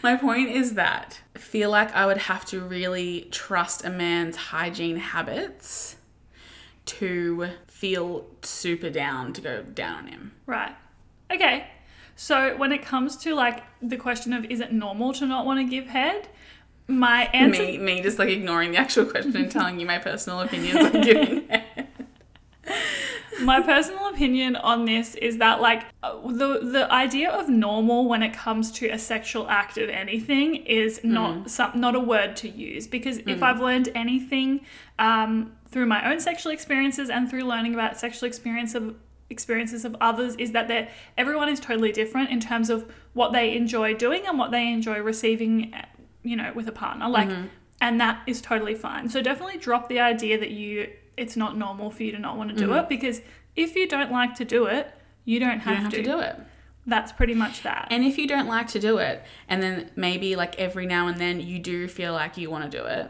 My 0.03 0.15
point 0.15 0.49
is 0.49 0.73
that 0.73 1.19
I 1.35 1.39
feel 1.39 1.69
like 1.69 1.93
I 1.95 2.05
would 2.05 2.17
have 2.17 2.45
to 2.45 2.61
really 2.61 3.27
trust 3.31 3.83
a 3.83 3.89
man's 3.89 4.35
hygiene 4.35 4.97
habits 4.97 5.95
to 6.85 7.49
feel 7.67 8.25
super 8.41 8.89
down 8.89 9.33
to 9.33 9.41
go 9.41 9.63
down 9.63 9.95
on 9.95 10.07
him. 10.07 10.31
Right. 10.45 10.75
Okay. 11.31 11.67
So 12.15 12.57
when 12.57 12.71
it 12.71 12.81
comes 12.81 13.17
to 13.17 13.35
like 13.35 13.63
the 13.81 13.97
question 13.97 14.33
of 14.33 14.45
is 14.45 14.59
it 14.59 14.71
normal 14.71 15.13
to 15.13 15.25
not 15.25 15.45
want 15.45 15.59
to 15.59 15.69
give 15.69 15.87
head, 15.87 16.27
my 16.87 17.25
answer? 17.33 17.63
Me, 17.63 17.77
me 17.77 18.01
just 18.01 18.19
like 18.19 18.29
ignoring 18.29 18.71
the 18.71 18.77
actual 18.77 19.05
question 19.05 19.35
and 19.35 19.51
telling 19.51 19.79
you 19.79 19.85
my 19.85 19.99
personal 19.99 20.39
opinions 20.41 20.85
on 20.85 21.01
giving 21.01 21.47
head. 21.49 21.87
my 23.41 23.61
personal 23.61 24.07
opinion 24.07 24.55
on 24.55 24.85
this 24.85 25.15
is 25.15 25.37
that 25.37 25.61
like 25.61 25.85
uh, 26.03 26.15
the 26.27 26.59
the 26.63 26.91
idea 26.91 27.29
of 27.29 27.49
normal 27.49 28.07
when 28.07 28.23
it 28.23 28.33
comes 28.33 28.71
to 28.71 28.87
a 28.89 28.97
sexual 28.97 29.47
act 29.49 29.77
of 29.77 29.89
anything 29.89 30.55
is 30.55 31.01
not 31.03 31.49
some, 31.49 31.71
not 31.75 31.95
a 31.95 31.99
word 31.99 32.35
to 32.37 32.49
use. 32.49 32.87
Because 32.87 33.19
if 33.19 33.43
I've 33.43 33.59
learned 33.59 33.89
anything 33.93 34.61
um, 34.97 35.53
through 35.67 35.85
my 35.85 36.09
own 36.09 36.19
sexual 36.19 36.51
experiences 36.51 37.09
and 37.09 37.29
through 37.29 37.43
learning 37.43 37.73
about 37.73 37.97
sexual 37.97 38.27
experience 38.27 38.75
of 38.75 38.95
experiences 39.29 39.83
of 39.83 39.93
others 39.99 40.35
is 40.35 40.53
that 40.53 40.89
everyone 41.17 41.49
is 41.49 41.59
totally 41.59 41.91
different 41.91 42.29
in 42.29 42.39
terms 42.39 42.69
of 42.69 42.89
what 43.13 43.33
they 43.33 43.57
enjoy 43.57 43.93
doing 43.93 44.25
and 44.25 44.39
what 44.39 44.51
they 44.51 44.71
enjoy 44.71 44.99
receiving 45.01 45.73
you 46.27 46.35
know 46.35 46.51
with 46.55 46.67
a 46.67 46.71
partner 46.71 47.07
like 47.09 47.29
and 47.79 47.99
that 48.01 48.21
is 48.27 48.41
totally 48.41 48.75
fine 48.75 49.07
so 49.09 49.21
definitely 49.21 49.57
drop 49.57 49.87
the 49.89 49.99
idea 49.99 50.37
that 50.39 50.51
you 50.51 50.89
it's 51.15 51.35
not 51.35 51.57
normal 51.57 51.89
for 51.89 52.03
you 52.03 52.11
to 52.11 52.19
not 52.19 52.37
want 52.37 52.49
to 52.49 52.55
do 52.55 52.73
it 52.73 52.87
because 52.89 53.21
if 53.55 53.75
you 53.75 53.87
don't 53.87 54.11
like 54.11 54.35
to 54.35 54.45
do 54.45 54.65
it 54.65 54.91
you 55.25 55.39
don't 55.39 55.53
You 55.55 55.59
have, 55.59 55.73
don't 55.75 55.83
have 55.83 55.91
to. 55.93 55.97
to 55.97 56.03
do 56.03 56.19
it. 56.19 56.35
that's 56.85 57.11
pretty 57.11 57.33
much 57.33 57.63
that 57.63 57.87
And 57.91 58.03
if 58.03 58.17
you 58.17 58.27
don't 58.27 58.47
like 58.47 58.67
to 58.69 58.79
do 58.79 58.97
it, 58.97 59.23
and 59.49 59.61
then 59.63 59.91
maybe 59.95 60.35
like 60.35 60.53
every 60.57 60.85
now 60.85 61.07
and 61.07 61.17
then 61.19 61.39
you 61.41 61.59
do 61.59 61.87
feel 61.87 62.13
like 62.13 62.37
you 62.37 62.49
want 62.49 62.69
to 62.71 62.77
do 62.77 62.83
it, 62.85 63.07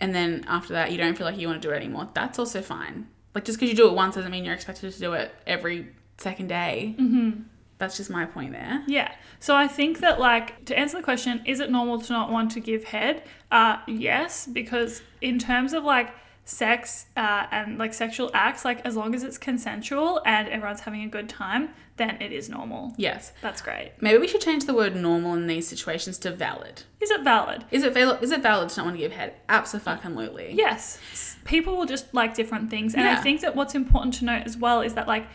and 0.00 0.14
then 0.14 0.44
after 0.48 0.72
that 0.72 0.90
you 0.92 0.98
don't 0.98 1.16
feel 1.16 1.26
like 1.26 1.38
you 1.38 1.46
want 1.46 1.60
to 1.60 1.68
do 1.68 1.72
it 1.72 1.76
anymore, 1.76 2.08
that's 2.14 2.38
also 2.38 2.62
fine. 2.62 3.06
Like 3.34 3.44
just 3.44 3.58
because 3.58 3.70
you 3.70 3.76
do 3.76 3.88
it 3.88 3.94
once 3.94 4.14
doesn't 4.16 4.30
mean 4.30 4.44
you're 4.44 4.54
expected 4.54 4.92
to 4.92 4.98
do 4.98 5.12
it 5.12 5.32
every 5.46 5.88
second 6.18 6.48
day. 6.48 6.96
Mm-hmm. 6.98 7.42
That's 7.80 7.96
just 7.96 8.10
my 8.10 8.26
point 8.26 8.52
there. 8.52 8.84
Yeah. 8.86 9.12
So 9.40 9.56
I 9.56 9.66
think 9.66 9.98
that 9.98 10.20
like 10.20 10.64
to 10.66 10.78
answer 10.78 10.98
the 10.98 11.02
question, 11.02 11.42
is 11.46 11.58
it 11.58 11.70
normal 11.70 12.00
to 12.00 12.12
not 12.12 12.30
want 12.30 12.52
to 12.52 12.60
give 12.60 12.84
head? 12.84 13.24
Uh 13.50 13.78
yes, 13.88 14.46
because 14.46 15.02
in 15.20 15.40
terms 15.40 15.72
of 15.72 15.82
like 15.82 16.14
sex 16.44 17.06
uh, 17.16 17.46
and 17.52 17.78
like 17.78 17.94
sexual 17.94 18.30
acts, 18.34 18.64
like 18.64 18.84
as 18.84 18.96
long 18.96 19.14
as 19.14 19.22
it's 19.22 19.38
consensual 19.38 20.20
and 20.26 20.48
everyone's 20.48 20.80
having 20.80 21.04
a 21.04 21.08
good 21.08 21.28
time, 21.28 21.70
then 21.96 22.20
it 22.20 22.32
is 22.32 22.48
normal. 22.48 22.92
Yes. 22.96 23.32
That's 23.40 23.62
great. 23.62 23.92
Maybe 24.00 24.18
we 24.18 24.26
should 24.26 24.40
change 24.40 24.64
the 24.64 24.74
word 24.74 24.96
normal 24.96 25.34
in 25.34 25.46
these 25.46 25.68
situations 25.68 26.18
to 26.18 26.30
valid. 26.32 26.82
Is 27.00 27.10
it 27.10 27.22
valid? 27.22 27.64
Is 27.70 27.84
it 27.84 27.94
valid? 27.94 28.22
Is 28.22 28.32
it 28.32 28.42
valid 28.42 28.70
to 28.70 28.76
not 28.78 28.86
want 28.86 28.96
to 28.96 29.02
give 29.02 29.12
head? 29.12 29.34
Absolutely. 29.48 30.52
Yes. 30.52 30.98
People 31.44 31.76
will 31.76 31.86
just 31.86 32.12
like 32.14 32.34
different 32.34 32.68
things. 32.68 32.94
And 32.94 33.06
I 33.06 33.16
think 33.16 33.42
that 33.42 33.54
what's 33.54 33.74
important 33.74 34.14
to 34.14 34.24
note 34.24 34.42
as 34.44 34.56
well 34.56 34.80
is 34.80 34.94
that, 34.94 35.06
like, 35.06 35.26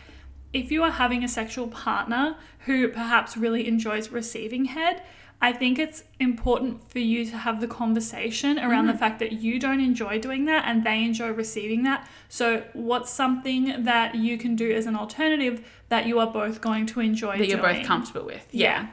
if 0.56 0.72
you 0.72 0.82
are 0.82 0.90
having 0.90 1.22
a 1.22 1.28
sexual 1.28 1.68
partner 1.68 2.36
who 2.60 2.88
perhaps 2.88 3.36
really 3.36 3.68
enjoys 3.68 4.08
receiving 4.08 4.64
head, 4.66 5.02
I 5.40 5.52
think 5.52 5.78
it's 5.78 6.02
important 6.18 6.90
for 6.90 6.98
you 6.98 7.26
to 7.26 7.36
have 7.36 7.60
the 7.60 7.68
conversation 7.68 8.58
around 8.58 8.86
the 8.86 8.92
mm-hmm. 8.92 9.00
fact 9.00 9.18
that 9.18 9.32
you 9.32 9.60
don't 9.60 9.80
enjoy 9.80 10.18
doing 10.18 10.46
that 10.46 10.64
and 10.66 10.82
they 10.82 11.04
enjoy 11.04 11.28
receiving 11.28 11.82
that. 11.82 12.08
So, 12.30 12.64
what's 12.72 13.10
something 13.10 13.84
that 13.84 14.14
you 14.14 14.38
can 14.38 14.56
do 14.56 14.72
as 14.72 14.86
an 14.86 14.96
alternative 14.96 15.66
that 15.90 16.06
you 16.06 16.18
are 16.18 16.26
both 16.26 16.62
going 16.62 16.86
to 16.86 17.00
enjoy 17.00 17.38
That 17.38 17.48
you're 17.48 17.58
both 17.58 17.84
comfortable 17.84 18.24
with. 18.24 18.46
Yeah. 18.50 18.88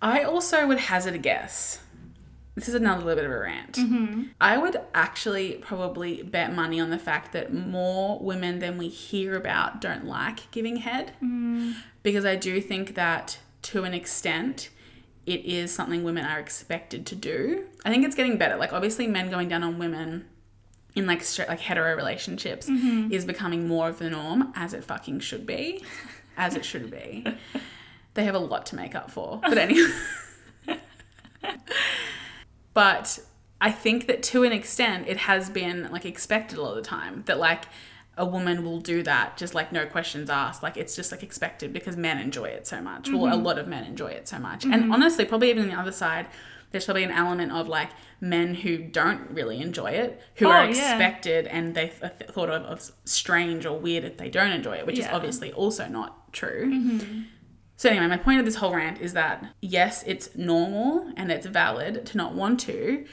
I 0.00 0.22
also 0.22 0.66
would 0.66 0.78
hazard 0.78 1.14
a 1.14 1.18
guess. 1.18 1.80
This 2.58 2.68
is 2.68 2.74
another 2.74 3.04
little 3.04 3.16
bit 3.22 3.24
of 3.24 3.30
a 3.30 3.38
rant. 3.38 3.72
Mm-hmm. 3.74 4.22
I 4.40 4.58
would 4.58 4.80
actually 4.94 5.54
probably 5.54 6.22
bet 6.22 6.52
money 6.54 6.80
on 6.80 6.90
the 6.90 6.98
fact 6.98 7.32
that 7.32 7.52
more 7.54 8.18
women 8.18 8.58
than 8.58 8.78
we 8.78 8.88
hear 8.88 9.36
about 9.36 9.80
don't 9.80 10.04
like 10.06 10.50
giving 10.50 10.76
head. 10.76 11.12
Mm. 11.22 11.74
Because 12.02 12.24
I 12.24 12.36
do 12.36 12.60
think 12.60 12.94
that 12.94 13.38
to 13.62 13.84
an 13.84 13.94
extent, 13.94 14.70
it 15.26 15.44
is 15.44 15.72
something 15.74 16.02
women 16.02 16.24
are 16.24 16.38
expected 16.40 17.06
to 17.06 17.14
do. 17.14 17.64
I 17.84 17.90
think 17.90 18.04
it's 18.04 18.14
getting 18.14 18.38
better. 18.38 18.56
Like, 18.56 18.72
obviously, 18.72 19.06
men 19.06 19.30
going 19.30 19.48
down 19.48 19.62
on 19.62 19.78
women 19.78 20.24
in 20.94 21.06
like 21.06 21.22
straight, 21.22 21.48
like 21.48 21.60
hetero 21.60 21.94
relationships 21.94 22.68
Mm-hmm. 22.68 23.12
is 23.12 23.24
becoming 23.24 23.68
more 23.68 23.88
of 23.88 23.98
the 23.98 24.10
norm, 24.10 24.52
as 24.56 24.72
it 24.74 24.82
fucking 24.84 25.20
should 25.20 25.46
be. 25.46 25.84
As 26.36 26.54
it 26.54 26.64
should 26.64 26.90
be. 26.90 27.24
They 28.14 28.24
have 28.24 28.34
a 28.34 28.40
lot 28.40 28.66
to 28.66 28.74
make 28.76 28.96
up 28.96 29.12
for. 29.12 29.38
But 29.42 29.58
anyway. 29.58 29.88
but 32.82 33.18
I 33.60 33.70
think 33.72 34.06
that 34.06 34.22
to 34.32 34.44
an 34.44 34.52
extent 34.52 35.08
it 35.08 35.16
has 35.30 35.50
been 35.50 35.78
like 35.90 36.04
expected 36.04 36.58
a 36.58 36.62
lot 36.62 36.76
of 36.76 36.84
the 36.84 36.88
time 36.98 37.24
that 37.26 37.38
like 37.38 37.64
a 38.16 38.24
woman 38.24 38.64
will 38.64 38.80
do 38.80 39.02
that 39.02 39.36
just 39.36 39.52
like 39.58 39.72
no 39.72 39.84
questions 39.86 40.30
asked. 40.30 40.62
Like 40.62 40.76
it's 40.76 40.94
just 40.94 41.10
like 41.12 41.22
expected 41.24 41.72
because 41.72 41.96
men 41.96 42.18
enjoy 42.18 42.48
it 42.58 42.66
so 42.68 42.80
much. 42.80 43.08
Well 43.10 43.26
a 43.26 43.30
Mm-hmm. 43.30 43.42
lot 43.48 43.58
of 43.58 43.66
men 43.66 43.82
enjoy 43.84 44.08
it 44.20 44.28
so 44.28 44.38
much. 44.38 44.64
And 44.64 44.92
honestly 44.92 45.24
probably 45.24 45.50
even 45.50 45.64
on 45.64 45.68
the 45.74 45.80
other 45.82 45.92
side 46.04 46.26
there's 46.70 46.84
probably 46.84 47.02
an 47.04 47.10
element 47.24 47.50
of 47.50 47.66
like 47.66 47.90
men 48.20 48.54
who 48.62 48.78
don't 48.78 49.22
really 49.38 49.58
enjoy 49.68 49.90
it 50.04 50.20
who 50.36 50.46
Oh, 50.46 50.50
are 50.50 50.64
yeah. 50.64 50.70
expected 50.70 51.46
and 51.48 51.74
they 51.74 51.88
th- 51.88 52.30
thought 52.34 52.50
of, 52.50 52.62
of 52.72 52.78
strange 53.06 53.66
or 53.66 53.76
weird 53.86 54.04
if 54.04 54.16
they 54.18 54.28
don't 54.38 54.52
enjoy 54.52 54.76
it 54.80 54.86
which 54.86 54.98
is 54.98 55.06
obviously 55.16 55.50
also 55.62 55.84
not 55.98 56.10
true 56.32 56.64
so 57.78 57.88
anyway, 57.88 58.08
my 58.08 58.16
point 58.16 58.40
of 58.40 58.44
this 58.44 58.56
whole 58.56 58.74
rant 58.74 59.00
is 59.00 59.12
that 59.12 59.54
yes, 59.62 60.02
it's 60.04 60.34
normal 60.36 61.12
and 61.16 61.30
it's 61.30 61.46
valid 61.46 62.04
to 62.06 62.16
not 62.16 62.34
want 62.34 62.58
to 62.60 63.06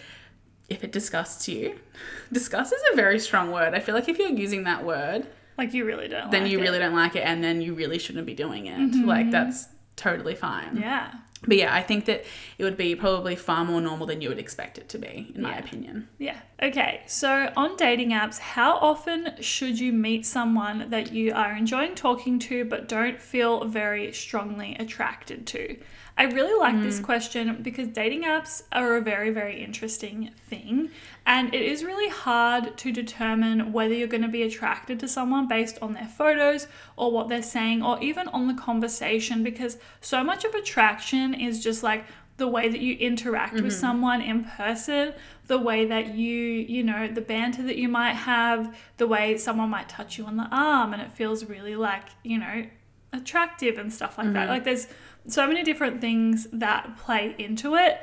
if 0.67 0.83
it 0.83 0.91
disgusts 0.91 1.47
you. 1.47 1.79
Disgust 2.33 2.73
is 2.73 2.81
a 2.91 2.95
very 2.95 3.19
strong 3.19 3.51
word. 3.51 3.75
I 3.75 3.79
feel 3.79 3.93
like 3.93 4.09
if 4.09 4.17
you're 4.17 4.27
using 4.29 4.63
that 4.63 4.83
word, 4.83 5.27
Like, 5.55 5.75
you 5.75 5.85
really 5.85 6.07
don't 6.07 6.31
then 6.31 6.41
like 6.41 6.51
you 6.51 6.57
it. 6.57 6.63
really 6.63 6.79
don't 6.79 6.95
like 6.95 7.15
it 7.15 7.19
and 7.19 7.43
then 7.43 7.61
you 7.61 7.75
really 7.75 7.99
shouldn't 7.99 8.25
be 8.25 8.33
doing 8.33 8.65
it. 8.65 9.05
Like 9.05 9.25
mm-hmm. 9.27 9.29
that's 9.29 9.67
totally 9.95 10.33
fine. 10.33 10.77
Yeah. 10.77 11.13
But 11.47 11.57
yeah, 11.57 11.73
I 11.73 11.81
think 11.81 12.05
that 12.05 12.25
it 12.57 12.63
would 12.63 12.77
be 12.77 12.95
probably 12.95 13.35
far 13.35 13.65
more 13.65 13.81
normal 13.81 14.07
than 14.07 14.21
you 14.21 14.29
would 14.29 14.39
expect 14.39 14.77
it 14.77 14.89
to 14.89 14.97
be, 14.97 15.31
in 15.35 15.41
my 15.41 15.57
opinion. 15.57 16.07
Yeah. 16.17 16.39
Okay. 16.61 17.01
So 17.05 17.51
on 17.55 17.75
dating 17.75 18.11
apps, 18.11 18.39
how 18.39 18.77
often 18.77 19.33
should 19.41 19.79
you 19.79 19.93
meet 19.93 20.25
someone 20.25 20.89
that 20.89 21.11
you 21.11 21.33
are 21.33 21.53
enjoying 21.53 21.95
talking 21.95 22.39
to 22.39 22.65
but 22.65 22.87
don't 22.87 23.21
feel 23.21 23.65
very 23.65 24.11
strongly 24.13 24.75
attracted 24.79 25.45
to? 25.47 25.77
I 26.17 26.23
really 26.23 26.57
like 26.57 26.81
this 26.81 26.99
mm. 26.99 27.03
question 27.03 27.61
because 27.61 27.89
dating 27.89 28.23
apps 28.23 28.63
are 28.71 28.95
a 28.95 29.01
very, 29.01 29.31
very 29.31 29.61
interesting 29.61 30.31
thing. 30.49 30.89
And 31.27 31.53
it 31.55 31.61
is 31.63 31.83
really 31.83 32.09
hard 32.09 32.77
to 32.77 32.91
determine 32.91 33.73
whether 33.73 33.93
you're 33.93 34.07
going 34.07 34.21
to 34.21 34.27
be 34.27 34.43
attracted 34.43 34.99
to 34.99 35.07
someone 35.07 35.47
based 35.47 35.79
on 35.81 35.93
their 35.93 36.07
photos 36.07 36.67
or 36.97 37.11
what 37.11 37.29
they're 37.29 37.41
saying 37.41 37.81
or 37.81 37.99
even 38.01 38.27
on 38.27 38.47
the 38.47 38.53
conversation 38.53 39.43
because 39.43 39.77
so 40.01 40.23
much 40.23 40.45
of 40.45 40.53
attraction 40.53 41.33
is 41.33 41.63
just 41.63 41.81
like 41.81 42.05
the 42.37 42.47
way 42.47 42.69
that 42.69 42.79
you 42.79 42.95
interact 42.97 43.53
with 43.53 43.63
mm-hmm. 43.63 43.71
someone 43.71 44.21
in 44.21 44.43
person, 44.43 45.13
the 45.47 45.57
way 45.57 45.85
that 45.85 46.13
you, 46.13 46.35
you 46.35 46.83
know, 46.83 47.07
the 47.07 47.21
banter 47.21 47.63
that 47.63 47.77
you 47.77 47.87
might 47.87 48.13
have, 48.13 48.77
the 48.97 49.07
way 49.07 49.37
someone 49.37 49.69
might 49.69 49.87
touch 49.87 50.17
you 50.17 50.25
on 50.25 50.37
the 50.37 50.47
arm 50.51 50.93
and 50.93 51.01
it 51.01 51.11
feels 51.11 51.45
really 51.45 51.75
like, 51.75 52.03
you 52.23 52.37
know, 52.37 52.65
attractive 53.13 53.77
and 53.77 53.91
stuff 53.91 54.17
like 54.17 54.33
that. 54.33 54.41
Mm-hmm. 54.41 54.49
Like 54.49 54.63
there's 54.65 54.87
so 55.27 55.47
many 55.47 55.63
different 55.63 56.01
things 56.01 56.47
that 56.51 56.97
play 56.97 57.35
into 57.39 57.75
it. 57.75 57.99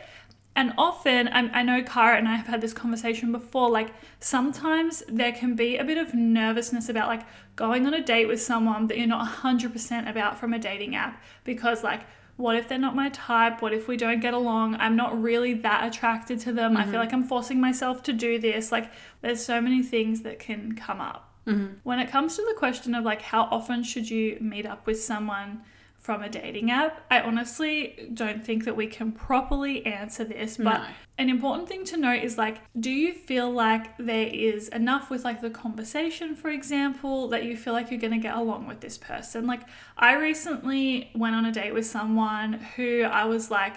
And 0.54 0.72
often, 0.76 1.28
I, 1.28 1.60
I 1.60 1.62
know 1.62 1.82
Kara 1.82 2.18
and 2.18 2.28
I 2.28 2.36
have 2.36 2.46
had 2.46 2.60
this 2.60 2.74
conversation 2.74 3.32
before. 3.32 3.70
Like, 3.70 3.94
sometimes 4.20 5.02
there 5.08 5.32
can 5.32 5.56
be 5.56 5.78
a 5.78 5.84
bit 5.84 5.96
of 5.96 6.12
nervousness 6.12 6.88
about 6.90 7.08
like 7.08 7.22
going 7.56 7.86
on 7.86 7.94
a 7.94 8.02
date 8.02 8.26
with 8.26 8.40
someone 8.40 8.86
that 8.88 8.98
you're 8.98 9.06
not 9.06 9.26
100% 9.26 10.10
about 10.10 10.38
from 10.38 10.52
a 10.52 10.58
dating 10.58 10.94
app 10.94 11.22
because, 11.44 11.82
like, 11.82 12.02
what 12.36 12.56
if 12.56 12.68
they're 12.68 12.78
not 12.78 12.94
my 12.94 13.08
type? 13.10 13.62
What 13.62 13.72
if 13.72 13.88
we 13.88 13.96
don't 13.96 14.20
get 14.20 14.34
along? 14.34 14.76
I'm 14.76 14.96
not 14.96 15.20
really 15.20 15.54
that 15.54 15.86
attracted 15.86 16.40
to 16.40 16.52
them. 16.52 16.76
I 16.76 16.82
feel 16.82 16.92
mm-hmm. 16.92 17.00
like 17.00 17.12
I'm 17.12 17.24
forcing 17.24 17.60
myself 17.60 18.02
to 18.04 18.12
do 18.12 18.38
this. 18.38 18.72
Like, 18.72 18.90
there's 19.20 19.44
so 19.44 19.60
many 19.60 19.82
things 19.82 20.22
that 20.22 20.38
can 20.38 20.74
come 20.74 21.00
up. 21.00 21.32
Mm-hmm. 21.46 21.74
When 21.82 21.98
it 21.98 22.10
comes 22.10 22.36
to 22.36 22.42
the 22.42 22.54
question 22.56 22.94
of 22.94 23.04
like 23.04 23.20
how 23.20 23.48
often 23.50 23.82
should 23.82 24.08
you 24.08 24.38
meet 24.40 24.64
up 24.64 24.86
with 24.86 25.02
someone 25.02 25.62
from 26.02 26.20
a 26.20 26.28
dating 26.28 26.68
app, 26.70 27.00
I 27.12 27.20
honestly 27.20 28.10
don't 28.12 28.44
think 28.44 28.64
that 28.64 28.76
we 28.76 28.88
can 28.88 29.12
properly 29.12 29.86
answer 29.86 30.24
this. 30.24 30.56
But 30.56 30.80
No. 30.80 30.86
an 31.16 31.30
important 31.30 31.68
thing 31.68 31.84
to 31.84 31.96
note 31.96 32.24
is 32.24 32.36
like, 32.36 32.58
do 32.78 32.90
you 32.90 33.12
feel 33.12 33.48
like 33.48 33.96
there 33.98 34.26
is 34.26 34.66
enough 34.68 35.10
with 35.10 35.24
like 35.24 35.40
the 35.40 35.50
conversation, 35.50 36.34
for 36.34 36.50
example, 36.50 37.28
that 37.28 37.44
you 37.44 37.56
feel 37.56 37.72
like 37.72 37.92
you're 37.92 38.00
going 38.00 38.12
to 38.12 38.18
get 38.18 38.34
along 38.34 38.66
with 38.66 38.80
this 38.80 38.98
person? 38.98 39.46
Like, 39.46 39.60
I 39.96 40.16
recently 40.16 41.10
went 41.14 41.36
on 41.36 41.44
a 41.46 41.52
date 41.52 41.72
with 41.72 41.86
someone 41.86 42.54
who 42.74 43.04
I 43.04 43.24
was 43.26 43.48
like, 43.48 43.76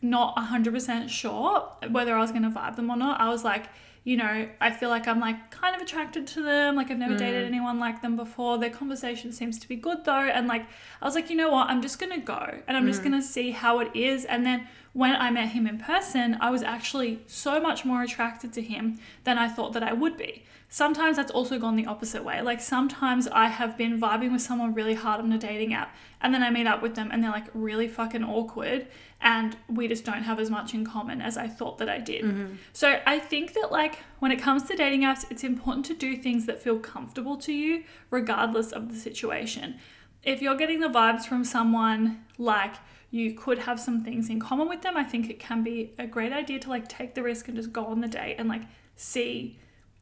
not 0.00 0.36
100% 0.36 1.08
sure 1.08 1.68
whether 1.90 2.14
I 2.14 2.20
was 2.20 2.30
going 2.30 2.42
to 2.44 2.50
vibe 2.50 2.76
them 2.76 2.88
or 2.88 2.96
not. 2.96 3.20
I 3.20 3.30
was 3.30 3.42
like, 3.42 3.64
you 4.04 4.18
know, 4.18 4.46
I 4.60 4.70
feel 4.70 4.90
like 4.90 5.08
I'm 5.08 5.18
like 5.18 5.50
kind 5.50 5.74
of 5.74 5.80
attracted 5.80 6.26
to 6.28 6.42
them. 6.42 6.76
Like 6.76 6.90
I've 6.90 6.98
never 6.98 7.14
hmm. 7.14 7.18
dated 7.18 7.46
anyone 7.46 7.80
like 7.80 8.02
them 8.02 8.16
before. 8.16 8.58
Their 8.58 8.70
conversation 8.70 9.32
seems 9.32 9.58
to 9.60 9.66
be 9.66 9.76
good 9.76 10.04
though. 10.04 10.12
And 10.12 10.46
like 10.46 10.66
I 11.00 11.06
was 11.06 11.14
like, 11.14 11.30
you 11.30 11.36
know 11.36 11.50
what? 11.50 11.68
I'm 11.70 11.80
just 11.80 11.98
to 12.12 12.20
go 12.20 12.60
and 12.68 12.76
I'm 12.76 12.86
just 12.86 13.00
hmm. 13.00 13.08
going 13.08 13.20
to 13.22 13.26
see 13.26 13.50
how 13.50 13.80
it 13.80 13.96
is. 13.96 14.26
And 14.26 14.44
then 14.44 14.68
when 14.94 15.16
I 15.16 15.28
met 15.30 15.48
him 15.48 15.66
in 15.66 15.78
person, 15.78 16.38
I 16.40 16.50
was 16.50 16.62
actually 16.62 17.20
so 17.26 17.60
much 17.60 17.84
more 17.84 18.02
attracted 18.02 18.52
to 18.54 18.62
him 18.62 18.98
than 19.24 19.38
I 19.38 19.48
thought 19.48 19.72
that 19.72 19.82
I 19.82 19.92
would 19.92 20.16
be. 20.16 20.44
Sometimes 20.68 21.16
that's 21.16 21.32
also 21.32 21.58
gone 21.58 21.74
the 21.76 21.86
opposite 21.86 22.24
way. 22.24 22.40
Like 22.42 22.60
sometimes 22.60 23.26
I 23.28 23.48
have 23.48 23.76
been 23.76 24.00
vibing 24.00 24.32
with 24.32 24.40
someone 24.40 24.72
really 24.72 24.94
hard 24.94 25.20
on 25.20 25.32
a 25.32 25.38
dating 25.38 25.74
app 25.74 25.94
and 26.20 26.32
then 26.32 26.42
I 26.42 26.50
meet 26.50 26.66
up 26.66 26.80
with 26.80 26.94
them 26.94 27.10
and 27.12 27.22
they're 27.22 27.30
like 27.30 27.46
really 27.54 27.88
fucking 27.88 28.24
awkward 28.24 28.86
and 29.20 29.56
we 29.68 29.88
just 29.88 30.04
don't 30.04 30.22
have 30.22 30.38
as 30.38 30.48
much 30.48 30.74
in 30.74 30.84
common 30.84 31.20
as 31.20 31.36
I 31.36 31.48
thought 31.48 31.78
that 31.78 31.88
I 31.88 31.98
did. 31.98 32.24
Mm-hmm. 32.24 32.54
So 32.72 33.00
I 33.04 33.18
think 33.18 33.54
that 33.54 33.72
like 33.72 33.98
when 34.20 34.30
it 34.30 34.40
comes 34.40 34.62
to 34.64 34.76
dating 34.76 35.02
apps, 35.02 35.26
it's 35.28 35.44
important 35.44 35.86
to 35.86 35.94
do 35.94 36.16
things 36.16 36.46
that 36.46 36.62
feel 36.62 36.78
comfortable 36.78 37.36
to 37.38 37.52
you 37.52 37.82
regardless 38.10 38.70
of 38.70 38.92
the 38.92 38.98
situation. 38.98 39.76
If 40.22 40.40
you're 40.40 40.56
getting 40.56 40.80
the 40.80 40.88
vibes 40.88 41.24
from 41.24 41.44
someone 41.44 42.24
like 42.38 42.74
you 43.14 43.32
could 43.32 43.58
have 43.60 43.78
some 43.78 44.02
things 44.02 44.28
in 44.28 44.40
common 44.40 44.68
with 44.68 44.82
them, 44.82 44.96
I 44.96 45.04
think 45.04 45.30
it 45.30 45.38
can 45.38 45.62
be 45.62 45.92
a 45.98 46.06
great 46.06 46.32
idea 46.32 46.58
to 46.60 46.68
like 46.68 46.88
take 46.88 47.14
the 47.14 47.22
risk 47.22 47.46
and 47.48 47.56
just 47.56 47.72
go 47.72 47.84
on 47.86 48.00
the 48.00 48.08
date 48.08 48.36
and 48.38 48.48
like 48.48 48.62
see 48.96 49.58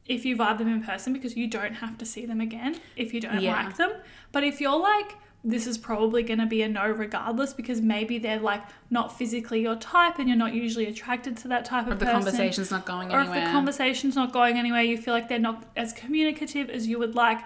if 0.07 0.25
you 0.25 0.35
vibe 0.35 0.57
them 0.57 0.67
in 0.67 0.83
person 0.83 1.13
because 1.13 1.37
you 1.37 1.47
don't 1.47 1.75
have 1.75 1.97
to 1.99 2.05
see 2.05 2.25
them 2.25 2.41
again 2.41 2.75
if 2.95 3.13
you 3.13 3.21
don't 3.21 3.39
Yeah. 3.41 3.65
like 3.65 3.77
them. 3.77 3.91
But 4.31 4.43
if 4.43 4.59
you're 4.59 4.77
like, 4.79 5.15
this 5.45 5.67
is 5.67 5.77
probably 5.77 6.23
going 6.23 6.39
to 6.39 6.45
be 6.45 6.61
a 6.63 6.69
no 6.69 6.87
regardless 6.89 7.53
because 7.53 7.81
maybe 7.81 8.17
they're 8.17 8.39
like 8.39 8.63
not 8.89 9.17
physically 9.17 9.61
your 9.61 9.75
type 9.75 10.17
and 10.17 10.27
you're 10.27 10.37
not 10.37 10.53
usually 10.53 10.85
attracted 10.87 11.37
to 11.37 11.47
that 11.49 11.65
type 11.65 11.85
Or 11.87 11.91
of 11.91 11.99
the 11.99 12.05
person. 12.05 12.21
conversation's 12.21 12.71
not 12.71 12.85
going 12.85 13.11
or 13.11 13.19
anywhere. 13.19 13.39
if 13.39 13.45
the 13.45 13.51
conversation's 13.51 14.15
not 14.15 14.31
going 14.33 14.57
anywhere, 14.57 14.81
you 14.81 14.97
feel 14.97 15.13
like 15.13 15.27
they're 15.29 15.39
not 15.39 15.65
as 15.75 15.93
communicative 15.93 16.69
as 16.69 16.87
you 16.87 16.97
would 16.97 17.13
like. 17.13 17.39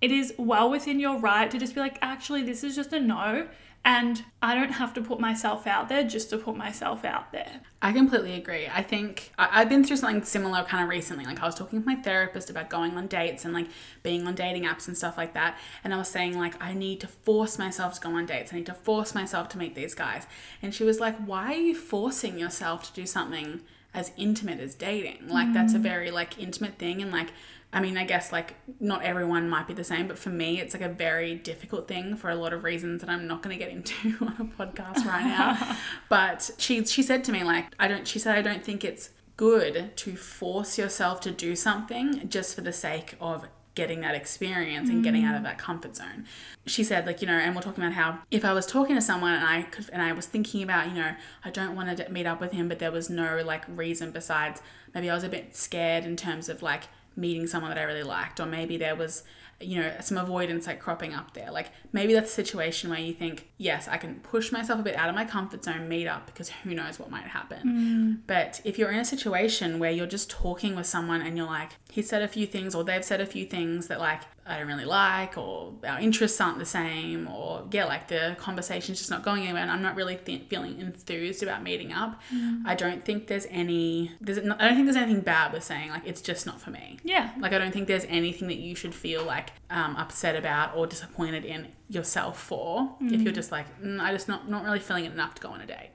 It 0.00 0.10
is 0.10 0.34
well 0.38 0.68
within 0.70 0.98
your 0.98 1.18
right 1.18 1.50
to 1.50 1.58
just 1.58 1.74
be 1.74 1.80
like, 1.80 1.98
actually, 2.02 2.42
this 2.42 2.64
is 2.64 2.74
just 2.74 2.92
a 2.92 3.00
no. 3.00 3.46
And 3.86 4.24
I 4.42 4.56
don't 4.56 4.72
have 4.72 4.92
to 4.94 5.00
put 5.00 5.20
myself 5.20 5.64
out 5.64 5.88
there 5.88 6.02
just 6.02 6.30
to 6.30 6.38
put 6.38 6.56
myself 6.56 7.04
out 7.04 7.30
there. 7.30 7.60
I 7.80 7.92
completely 7.92 8.34
agree. 8.34 8.66
I 8.66 8.82
think 8.82 9.30
I, 9.38 9.60
I've 9.60 9.68
been 9.68 9.84
through 9.84 9.98
something 9.98 10.24
similar 10.24 10.64
kind 10.64 10.82
of 10.82 10.90
recently. 10.90 11.24
Like 11.24 11.40
I 11.40 11.46
was 11.46 11.54
talking 11.54 11.78
with 11.78 11.86
my 11.86 11.94
therapist 11.94 12.50
about 12.50 12.68
going 12.68 12.96
on 12.96 13.06
dates 13.06 13.44
and 13.44 13.54
like 13.54 13.68
being 14.02 14.26
on 14.26 14.34
dating 14.34 14.64
apps 14.64 14.88
and 14.88 14.98
stuff 14.98 15.16
like 15.16 15.34
that. 15.34 15.56
And 15.84 15.94
I 15.94 15.98
was 15.98 16.08
saying 16.08 16.36
like 16.36 16.60
I 16.60 16.74
need 16.74 17.00
to 17.02 17.06
force 17.06 17.60
myself 17.60 17.94
to 17.94 18.00
go 18.00 18.16
on 18.16 18.26
dates. 18.26 18.52
I 18.52 18.56
need 18.56 18.66
to 18.66 18.74
force 18.74 19.14
myself 19.14 19.48
to 19.50 19.58
meet 19.58 19.76
these 19.76 19.94
guys. 19.94 20.26
And 20.62 20.74
she 20.74 20.82
was 20.82 20.98
like, 20.98 21.16
"Why 21.18 21.52
are 21.52 21.56
you 21.56 21.76
forcing 21.76 22.40
yourself 22.40 22.88
to 22.88 23.00
do 23.00 23.06
something 23.06 23.60
as 23.96 24.12
intimate 24.16 24.60
as 24.60 24.74
dating? 24.74 25.28
Like 25.28 25.52
that's 25.52 25.74
a 25.74 25.78
mm. 25.78 25.82
very 25.82 26.10
like 26.10 26.38
intimate 26.38 26.78
thing 26.78 27.02
and 27.02 27.10
like 27.10 27.30
I 27.72 27.80
mean, 27.80 27.98
I 27.98 28.04
guess 28.04 28.32
like 28.32 28.54
not 28.80 29.02
everyone 29.02 29.48
might 29.48 29.66
be 29.66 29.74
the 29.74 29.84
same, 29.84 30.06
but 30.06 30.18
for 30.18 30.30
me, 30.30 30.60
it's 30.60 30.72
like 30.72 30.82
a 30.82 30.88
very 30.88 31.34
difficult 31.34 31.88
thing 31.88 32.16
for 32.16 32.30
a 32.30 32.34
lot 32.34 32.52
of 32.52 32.64
reasons 32.64 33.00
that 33.02 33.10
I'm 33.10 33.26
not 33.26 33.42
going 33.42 33.58
to 33.58 33.62
get 33.62 33.72
into 33.72 33.94
on 34.24 34.34
a 34.38 34.62
podcast 34.62 35.04
right 35.04 35.24
now. 35.24 35.76
but 36.08 36.50
she 36.58 36.84
she 36.84 37.02
said 37.02 37.24
to 37.24 37.32
me 37.32 37.42
like, 37.42 37.66
I 37.78 37.88
don't. 37.88 38.06
She 38.06 38.18
said 38.18 38.36
I 38.36 38.42
don't 38.42 38.64
think 38.64 38.84
it's 38.84 39.10
good 39.36 39.96
to 39.96 40.16
force 40.16 40.78
yourself 40.78 41.20
to 41.22 41.30
do 41.30 41.54
something 41.54 42.28
just 42.28 42.54
for 42.54 42.62
the 42.62 42.72
sake 42.72 43.14
of 43.20 43.46
getting 43.76 44.00
that 44.00 44.16
experience 44.16 44.88
and 44.88 45.04
getting 45.04 45.24
out 45.24 45.36
of 45.36 45.42
mm. 45.42 45.44
that 45.44 45.58
comfort 45.58 45.94
zone. 45.94 46.24
She 46.66 46.82
said 46.82 47.06
like, 47.06 47.20
you 47.20 47.28
know, 47.28 47.34
and 47.34 47.54
we're 47.54 47.62
talking 47.62 47.84
about 47.84 47.92
how 47.92 48.18
if 48.32 48.44
I 48.44 48.52
was 48.52 48.66
talking 48.66 48.96
to 48.96 49.02
someone 49.02 49.34
and 49.34 49.44
I 49.44 49.62
could 49.62 49.88
and 49.92 50.02
I 50.02 50.12
was 50.12 50.26
thinking 50.26 50.64
about, 50.64 50.88
you 50.88 50.94
know, 50.94 51.14
I 51.44 51.50
don't 51.50 51.76
want 51.76 51.96
to 51.96 52.08
meet 52.10 52.26
up 52.26 52.40
with 52.40 52.50
him, 52.52 52.68
but 52.68 52.80
there 52.80 52.90
was 52.90 53.08
no 53.08 53.40
like 53.44 53.62
reason 53.68 54.10
besides 54.10 54.60
maybe 54.92 55.08
I 55.08 55.14
was 55.14 55.22
a 55.22 55.28
bit 55.28 55.54
scared 55.54 56.04
in 56.04 56.16
terms 56.16 56.48
of 56.48 56.62
like 56.62 56.84
meeting 57.14 57.46
someone 57.46 57.70
that 57.70 57.78
I 57.78 57.84
really 57.84 58.02
liked, 58.02 58.40
or 58.40 58.46
maybe 58.46 58.76
there 58.76 58.96
was, 58.96 59.22
you 59.60 59.80
know, 59.80 59.92
some 60.00 60.18
avoidance 60.18 60.66
like 60.66 60.80
cropping 60.80 61.14
up 61.14 61.32
there. 61.34 61.50
Like 61.50 61.70
maybe 61.92 62.12
that's 62.12 62.30
a 62.30 62.34
situation 62.34 62.90
where 62.90 62.98
you 62.98 63.14
think, 63.14 63.48
yes, 63.56 63.88
I 63.88 63.96
can 63.96 64.16
push 64.16 64.52
myself 64.52 64.80
a 64.80 64.82
bit 64.82 64.96
out 64.96 65.08
of 65.08 65.14
my 65.14 65.24
comfort 65.24 65.64
zone, 65.64 65.88
meet 65.88 66.06
up 66.06 66.26
because 66.26 66.50
who 66.50 66.74
knows 66.74 66.98
what 66.98 67.10
might 67.10 67.24
happen. 67.24 67.66
Mm. 67.66 68.26
But 68.26 68.60
if 68.64 68.78
you're 68.78 68.90
in 68.90 68.98
a 68.98 69.04
situation 69.04 69.78
where 69.78 69.90
you're 69.90 70.06
just 70.06 70.28
talking 70.28 70.76
with 70.76 70.86
someone 70.86 71.22
and 71.22 71.36
you're 71.36 71.46
like, 71.46 71.72
he 71.90 72.02
said 72.02 72.22
a 72.22 72.28
few 72.28 72.46
things 72.46 72.74
or 72.74 72.84
they've 72.84 73.04
said 73.04 73.20
a 73.20 73.26
few 73.26 73.46
things 73.46 73.88
that 73.88 73.98
like 73.98 74.22
I 74.48 74.58
don't 74.58 74.68
really 74.68 74.84
like 74.84 75.36
or 75.36 75.72
our 75.86 75.98
interests 75.98 76.40
aren't 76.40 76.58
the 76.58 76.66
same 76.66 77.26
or 77.28 77.64
yeah, 77.70 77.84
like 77.84 78.08
the 78.08 78.36
conversation's 78.38 78.98
just 78.98 79.10
not 79.10 79.22
going 79.22 79.42
anywhere 79.42 79.62
and 79.62 79.70
I'm 79.70 79.82
not 79.82 79.96
really 79.96 80.16
th- 80.16 80.42
feeling 80.48 80.80
enthused 80.80 81.42
about 81.42 81.62
meeting 81.62 81.92
up. 81.92 82.20
I 82.64 82.74
don't 82.74 83.04
think 83.04 83.26
there's 83.26 83.46
any 83.50 84.12
there's 84.20 84.38
I 84.38 84.42
don't 84.42 84.74
think 84.74 84.86
there's 84.86 84.96
anything 84.96 85.20
bad 85.22 85.52
with 85.52 85.64
saying 85.64 85.90
like 85.90 86.02
it's 86.06 86.20
just 86.20 86.46
not 86.46 86.60
for 86.60 86.70
me. 86.70 86.98
Yeah. 87.02 87.30
Like 87.38 87.52
I 87.52 87.58
don't 87.58 87.72
think 87.72 87.88
there's 87.88 88.04
anything 88.04 88.48
that 88.48 88.58
you 88.58 88.74
should 88.74 88.94
feel 88.94 89.24
like 89.24 89.50
um, 89.70 89.96
upset 89.96 90.36
about 90.36 90.76
or 90.76 90.86
disappointed 90.86 91.44
in 91.44 91.68
yourself 91.88 92.40
for 92.42 92.96
if 93.00 93.20
you're 93.22 93.32
just 93.32 93.52
like 93.52 93.66
mm, 93.80 94.00
I 94.00 94.12
just 94.12 94.26
not 94.28 94.50
not 94.50 94.64
really 94.64 94.80
feeling 94.80 95.04
it 95.04 95.12
enough 95.12 95.34
to 95.36 95.42
go 95.42 95.50
on 95.50 95.60
a 95.60 95.66
date. 95.66 95.90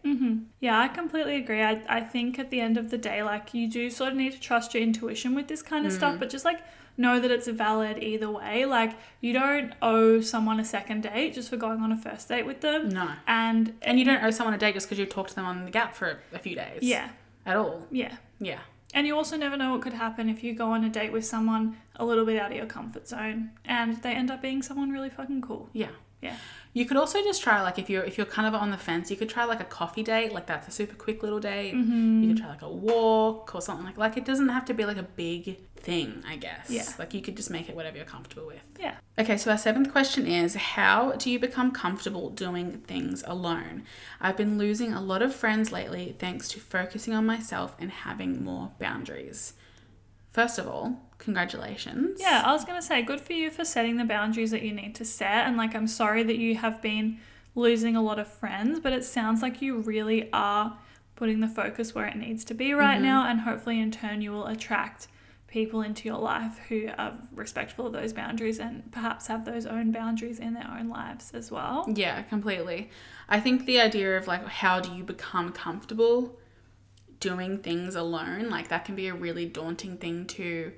Yeah, 0.59 0.79
I 0.79 0.87
completely 0.87 1.35
agree. 1.35 1.61
I, 1.61 1.81
I 1.89 2.01
think 2.01 2.39
at 2.39 2.49
the 2.49 2.61
end 2.61 2.77
of 2.77 2.91
the 2.91 2.97
day, 2.97 3.23
like 3.23 3.53
you 3.53 3.67
do 3.69 3.89
sort 3.89 4.11
of 4.11 4.15
need 4.17 4.31
to 4.33 4.39
trust 4.39 4.73
your 4.73 4.83
intuition 4.83 5.35
with 5.35 5.47
this 5.47 5.61
kind 5.61 5.85
of 5.85 5.91
Mm. 5.91 5.95
stuff, 5.95 6.19
but 6.19 6.29
just 6.29 6.45
like 6.45 6.61
know 6.97 7.19
that 7.19 7.31
it's 7.31 7.47
valid 7.47 8.01
either 8.03 8.29
way. 8.29 8.65
Like 8.65 8.93
you 9.21 9.33
don't 9.33 9.73
owe 9.81 10.21
someone 10.21 10.59
a 10.59 10.65
second 10.65 11.03
date 11.03 11.33
just 11.33 11.49
for 11.49 11.57
going 11.57 11.81
on 11.81 11.91
a 11.91 11.97
first 11.97 12.27
date 12.29 12.45
with 12.45 12.61
them. 12.61 12.89
No. 12.89 13.09
And 13.27 13.73
And 13.81 13.97
you 13.99 14.05
don't 14.05 14.23
owe 14.23 14.31
someone 14.31 14.53
a 14.53 14.57
date 14.57 14.73
just 14.75 14.87
because 14.87 14.99
you 14.99 15.05
talked 15.05 15.29
to 15.29 15.35
them 15.35 15.45
on 15.45 15.65
the 15.65 15.71
gap 15.71 15.95
for 15.95 16.19
a 16.33 16.39
few 16.39 16.55
days. 16.55 16.79
yeah, 16.83 17.09
At 17.45 17.55
all. 17.57 17.87
yeah. 17.91 18.15
Yeah. 18.39 18.59
And 18.93 19.07
you 19.07 19.15
also 19.15 19.37
never 19.37 19.57
know 19.57 19.71
what 19.71 19.81
could 19.81 19.93
happen 19.93 20.29
if 20.29 20.43
you 20.43 20.53
go 20.53 20.67
on 20.67 20.83
a 20.83 20.89
date 20.89 21.11
with 21.11 21.25
someone 21.25 21.77
a 21.95 22.05
little 22.05 22.25
bit 22.25 22.39
out 22.39 22.51
of 22.51 22.57
your 22.57 22.65
comfort 22.65 23.07
zone 23.07 23.51
and 23.65 24.01
they 24.03 24.11
end 24.13 24.29
up 24.31 24.41
being 24.41 24.61
someone 24.61 24.89
really 24.91 25.09
fucking 25.09 25.41
cool. 25.41 25.69
Yeah. 25.73 25.91
Yeah. 26.21 26.35
You 26.73 26.85
could 26.85 26.95
also 26.95 27.21
just 27.21 27.41
try 27.41 27.61
like 27.61 27.77
if 27.77 27.89
you're 27.89 28.03
if 28.03 28.17
you're 28.17 28.25
kind 28.25 28.47
of 28.47 28.53
on 28.53 28.71
the 28.71 28.77
fence, 28.77 29.11
you 29.11 29.17
could 29.17 29.29
try 29.29 29.43
like 29.43 29.59
a 29.59 29.65
coffee 29.65 30.03
date, 30.03 30.31
like 30.31 30.45
that's 30.45 30.67
a 30.67 30.71
super 30.71 30.95
quick 30.95 31.21
little 31.21 31.39
date. 31.39 31.73
Mm-hmm. 31.73 32.23
You 32.23 32.29
could 32.29 32.37
try 32.37 32.49
like 32.49 32.61
a 32.61 32.69
walk 32.69 33.53
or 33.53 33.61
something 33.61 33.85
like 33.85 33.97
like 33.97 34.15
it 34.15 34.23
doesn't 34.23 34.49
have 34.49 34.65
to 34.65 34.73
be 34.73 34.85
like 34.85 34.97
a 34.97 35.03
big 35.03 35.57
thing, 35.75 36.23
I 36.27 36.37
guess. 36.37 36.69
Yeah. 36.69 36.87
Like 36.97 37.13
you 37.13 37.21
could 37.21 37.35
just 37.35 37.49
make 37.49 37.67
it 37.67 37.75
whatever 37.75 37.97
you're 37.97 38.05
comfortable 38.05 38.47
with. 38.47 38.61
Yeah. 38.79 38.95
Okay, 39.19 39.35
so 39.35 39.51
our 39.51 39.57
seventh 39.57 39.91
question 39.91 40.25
is 40.25 40.55
How 40.55 41.11
do 41.13 41.29
you 41.29 41.39
become 41.39 41.71
comfortable 41.71 42.29
doing 42.29 42.79
things 42.87 43.23
alone? 43.27 43.83
I've 44.21 44.37
been 44.37 44.57
losing 44.57 44.93
a 44.93 45.01
lot 45.01 45.21
of 45.21 45.35
friends 45.35 45.71
lately 45.71 46.15
thanks 46.19 46.47
to 46.49 46.59
focusing 46.59 47.13
on 47.13 47.25
myself 47.25 47.75
and 47.79 47.91
having 47.91 48.43
more 48.43 48.71
boundaries. 48.79 49.53
First 50.31 50.57
of 50.57 50.67
all, 50.67 50.97
congratulations. 51.17 52.19
Yeah, 52.19 52.41
I 52.45 52.53
was 52.53 52.65
going 52.65 52.79
to 52.79 52.85
say, 52.85 53.01
good 53.01 53.21
for 53.21 53.33
you 53.33 53.51
for 53.51 53.65
setting 53.65 53.97
the 53.97 54.05
boundaries 54.05 54.51
that 54.51 54.61
you 54.61 54.71
need 54.71 54.95
to 54.95 55.05
set. 55.05 55.45
And 55.45 55.57
like, 55.57 55.75
I'm 55.75 55.87
sorry 55.87 56.23
that 56.23 56.37
you 56.37 56.55
have 56.55 56.81
been 56.81 57.19
losing 57.53 57.95
a 57.95 58.01
lot 58.01 58.17
of 58.17 58.27
friends, 58.27 58.79
but 58.79 58.93
it 58.93 59.03
sounds 59.03 59.41
like 59.41 59.61
you 59.61 59.77
really 59.77 60.29
are 60.31 60.77
putting 61.15 61.41
the 61.41 61.47
focus 61.47 61.93
where 61.93 62.07
it 62.07 62.15
needs 62.15 62.45
to 62.45 62.53
be 62.53 62.73
right 62.73 62.95
mm-hmm. 62.95 63.03
now. 63.03 63.29
And 63.29 63.41
hopefully, 63.41 63.79
in 63.79 63.91
turn, 63.91 64.21
you 64.21 64.31
will 64.31 64.47
attract 64.47 65.07
people 65.47 65.81
into 65.81 66.07
your 66.07 66.17
life 66.17 66.59
who 66.69 66.89
are 66.97 67.13
respectful 67.35 67.85
of 67.85 67.91
those 67.91 68.13
boundaries 68.13 68.57
and 68.57 68.89
perhaps 68.91 69.27
have 69.27 69.43
those 69.43 69.65
own 69.65 69.91
boundaries 69.91 70.39
in 70.39 70.53
their 70.53 70.67
own 70.79 70.87
lives 70.87 71.31
as 71.33 71.51
well. 71.51 71.85
Yeah, 71.93 72.21
completely. 72.23 72.89
I 73.27 73.41
think 73.41 73.65
the 73.65 73.81
idea 73.81 74.17
of 74.17 74.27
like 74.27 74.47
how 74.47 74.79
do 74.79 74.93
you 74.95 75.03
become 75.03 75.51
comfortable 75.51 76.39
doing 77.21 77.59
things 77.59 77.95
alone, 77.95 78.49
like 78.49 78.67
that 78.67 78.83
can 78.83 78.95
be 78.95 79.07
a 79.07 79.13
really 79.13 79.45
daunting 79.45 79.95
thing 79.95 80.25
to 80.27 80.73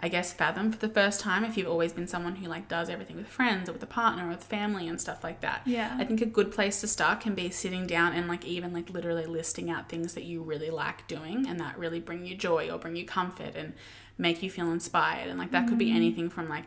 I 0.00 0.08
guess 0.08 0.34
fathom 0.34 0.70
for 0.70 0.78
the 0.78 0.92
first 0.92 1.20
time 1.20 1.44
if 1.44 1.56
you've 1.56 1.68
always 1.68 1.94
been 1.94 2.06
someone 2.06 2.36
who 2.36 2.46
like 2.46 2.68
does 2.68 2.90
everything 2.90 3.16
with 3.16 3.26
friends 3.26 3.70
or 3.70 3.72
with 3.72 3.82
a 3.82 3.86
partner 3.86 4.26
or 4.26 4.30
with 4.30 4.44
family 4.44 4.86
and 4.86 5.00
stuff 5.00 5.24
like 5.24 5.40
that. 5.40 5.62
Yeah. 5.64 5.96
I 5.98 6.04
think 6.04 6.20
a 6.20 6.26
good 6.26 6.52
place 6.52 6.82
to 6.82 6.86
start 6.86 7.20
can 7.20 7.34
be 7.34 7.48
sitting 7.48 7.86
down 7.86 8.12
and 8.12 8.28
like 8.28 8.44
even 8.44 8.74
like 8.74 8.90
literally 8.90 9.24
listing 9.24 9.70
out 9.70 9.88
things 9.88 10.12
that 10.12 10.24
you 10.24 10.42
really 10.42 10.68
like 10.68 11.06
doing 11.06 11.46
and 11.48 11.58
that 11.60 11.78
really 11.78 12.00
bring 12.00 12.26
you 12.26 12.36
joy 12.36 12.70
or 12.70 12.78
bring 12.78 12.96
you 12.96 13.06
comfort 13.06 13.54
and 13.56 13.72
make 14.18 14.42
you 14.42 14.50
feel 14.50 14.72
inspired. 14.72 15.28
And 15.28 15.38
like 15.38 15.52
that 15.52 15.68
could 15.68 15.78
be 15.78 15.90
mm. 15.90 15.96
anything 15.96 16.28
from 16.28 16.50
like 16.50 16.64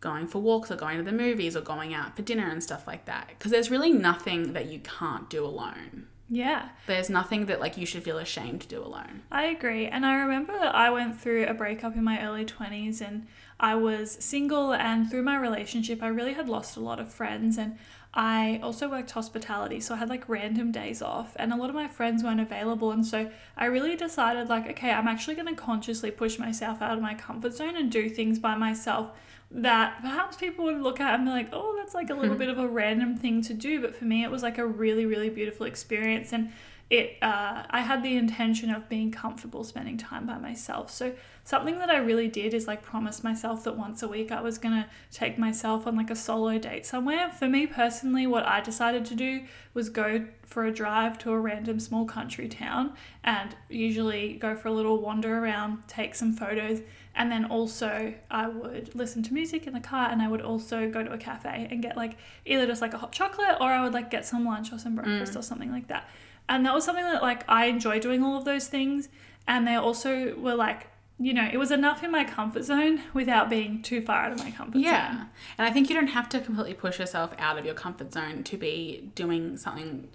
going 0.00 0.26
for 0.26 0.38
walks 0.38 0.70
or 0.70 0.76
going 0.76 0.96
to 0.96 1.02
the 1.02 1.12
movies 1.12 1.56
or 1.56 1.60
going 1.60 1.92
out 1.92 2.16
for 2.16 2.22
dinner 2.22 2.48
and 2.48 2.62
stuff 2.62 2.86
like 2.86 3.04
that. 3.04 3.28
Because 3.28 3.50
there's 3.50 3.70
really 3.70 3.92
nothing 3.92 4.52
that 4.54 4.66
you 4.66 4.78
can't 4.78 5.28
do 5.28 5.44
alone. 5.44 6.06
Yeah. 6.28 6.68
There's 6.86 7.08
nothing 7.08 7.46
that 7.46 7.60
like 7.60 7.76
you 7.76 7.86
should 7.86 8.02
feel 8.02 8.18
ashamed 8.18 8.60
to 8.62 8.68
do 8.68 8.82
alone. 8.82 9.22
I 9.30 9.44
agree. 9.46 9.86
And 9.86 10.04
I 10.04 10.20
remember 10.20 10.52
I 10.52 10.90
went 10.90 11.18
through 11.18 11.46
a 11.46 11.54
breakup 11.54 11.96
in 11.96 12.04
my 12.04 12.22
early 12.22 12.44
20s 12.44 13.00
and 13.00 13.26
I 13.58 13.74
was 13.74 14.12
single 14.20 14.72
and 14.72 15.10
through 15.10 15.22
my 15.22 15.36
relationship 15.36 16.02
I 16.02 16.08
really 16.08 16.34
had 16.34 16.48
lost 16.48 16.76
a 16.76 16.80
lot 16.80 17.00
of 17.00 17.12
friends 17.12 17.56
and 17.56 17.78
I 18.14 18.60
also 18.62 18.88
worked 18.88 19.10
hospitality 19.10 19.80
so 19.80 19.94
I 19.94 19.98
had 19.98 20.08
like 20.08 20.28
random 20.28 20.70
days 20.72 21.02
off 21.02 21.34
and 21.36 21.52
a 21.52 21.56
lot 21.56 21.68
of 21.68 21.74
my 21.74 21.88
friends 21.88 22.22
weren't 22.22 22.40
available 22.40 22.90
and 22.90 23.04
so 23.04 23.30
I 23.56 23.66
really 23.66 23.96
decided 23.96 24.48
like 24.48 24.68
okay 24.70 24.90
I'm 24.90 25.08
actually 25.08 25.34
going 25.34 25.48
to 25.54 25.60
consciously 25.60 26.10
push 26.10 26.38
myself 26.38 26.80
out 26.80 26.96
of 26.96 27.02
my 27.02 27.14
comfort 27.14 27.54
zone 27.54 27.76
and 27.76 27.90
do 27.90 28.08
things 28.08 28.38
by 28.38 28.54
myself 28.54 29.10
that 29.50 30.00
perhaps 30.00 30.36
people 30.36 30.66
would 30.66 30.80
look 30.80 31.00
at 31.00 31.14
and 31.14 31.24
be 31.24 31.30
like, 31.30 31.48
oh, 31.52 31.74
that's 31.78 31.94
like 31.94 32.10
a 32.10 32.14
little 32.14 32.36
bit 32.42 32.48
of 32.48 32.58
a 32.58 32.68
random 32.68 33.16
thing 33.16 33.42
to 33.42 33.54
do. 33.54 33.80
But 33.80 33.96
for 33.96 34.04
me, 34.04 34.24
it 34.24 34.30
was 34.30 34.42
like 34.42 34.58
a 34.58 34.66
really, 34.66 35.06
really 35.06 35.30
beautiful 35.30 35.66
experience. 35.66 36.32
And 36.32 36.52
it, 36.90 37.18
uh, 37.20 37.64
I 37.68 37.80
had 37.80 38.02
the 38.02 38.16
intention 38.16 38.70
of 38.70 38.88
being 38.88 39.10
comfortable 39.10 39.62
spending 39.62 39.98
time 39.98 40.26
by 40.26 40.38
myself. 40.38 40.90
So 40.90 41.12
something 41.44 41.78
that 41.78 41.90
I 41.90 41.98
really 41.98 42.28
did 42.28 42.54
is 42.54 42.66
like 42.66 42.82
promise 42.82 43.22
myself 43.22 43.64
that 43.64 43.76
once 43.76 44.02
a 44.02 44.08
week 44.08 44.32
I 44.32 44.40
was 44.40 44.56
going 44.56 44.74
to 44.74 44.88
take 45.10 45.38
myself 45.38 45.86
on 45.86 45.96
like 45.96 46.10
a 46.10 46.16
solo 46.16 46.56
date 46.58 46.86
somewhere. 46.86 47.30
For 47.30 47.46
me 47.46 47.66
personally, 47.66 48.26
what 48.26 48.46
I 48.46 48.62
decided 48.62 49.04
to 49.06 49.14
do 49.14 49.42
was 49.74 49.90
go 49.90 50.26
for 50.46 50.64
a 50.64 50.72
drive 50.72 51.18
to 51.18 51.32
a 51.32 51.38
random 51.38 51.78
small 51.78 52.06
country 52.06 52.48
town 52.48 52.94
and 53.22 53.54
usually 53.68 54.34
go 54.34 54.56
for 54.56 54.68
a 54.68 54.72
little 54.72 54.98
wander 54.98 55.38
around, 55.38 55.86
take 55.88 56.14
some 56.14 56.32
photos, 56.32 56.80
and 57.18 57.32
then 57.32 57.44
also 57.44 58.14
I 58.30 58.48
would 58.48 58.94
listen 58.94 59.22
to 59.24 59.34
music 59.34 59.66
in 59.66 59.74
the 59.74 59.80
car 59.80 60.08
and 60.08 60.22
I 60.22 60.28
would 60.28 60.40
also 60.40 60.88
go 60.88 61.02
to 61.02 61.12
a 61.12 61.18
cafe 61.18 61.66
and 61.68 61.82
get 61.82 61.96
like 61.96 62.16
either 62.46 62.64
just 62.64 62.80
like 62.80 62.94
a 62.94 62.98
hot 62.98 63.10
chocolate 63.12 63.56
or 63.60 63.66
I 63.66 63.82
would 63.82 63.92
like 63.92 64.08
get 64.08 64.24
some 64.24 64.46
lunch 64.46 64.72
or 64.72 64.78
some 64.78 64.92
mm. 64.92 65.02
breakfast 65.02 65.36
or 65.36 65.42
something 65.42 65.72
like 65.72 65.88
that. 65.88 66.08
And 66.48 66.64
that 66.64 66.72
was 66.74 66.84
something 66.84 67.04
that 67.04 67.20
like 67.20 67.42
I 67.48 67.66
enjoy 67.66 67.98
doing 67.98 68.22
all 68.22 68.38
of 68.38 68.44
those 68.44 68.68
things 68.68 69.08
and 69.48 69.66
they 69.66 69.74
also 69.74 70.34
were 70.36 70.54
like 70.54 70.86
you 71.20 71.34
know, 71.34 71.48
it 71.52 71.56
was 71.56 71.72
enough 71.72 72.04
in 72.04 72.12
my 72.12 72.22
comfort 72.22 72.62
zone 72.62 73.02
without 73.12 73.50
being 73.50 73.82
too 73.82 74.00
far 74.00 74.26
out 74.26 74.30
of 74.30 74.38
my 74.38 74.52
comfort 74.52 74.78
Yeah. 74.78 75.08
zone. 75.16 75.26
And 75.58 75.66
I 75.66 75.72
think 75.72 75.88
you 75.88 75.96
don't 75.96 76.06
have 76.06 76.28
to 76.28 76.40
completely 76.40 76.74
push 76.74 77.00
yourself 77.00 77.34
out 77.38 77.58
of 77.58 77.64
your 77.64 77.74
comfort 77.74 78.12
zone 78.12 78.44
to 78.44 78.56
be 78.56 79.10
doing 79.16 79.56
something 79.56 80.06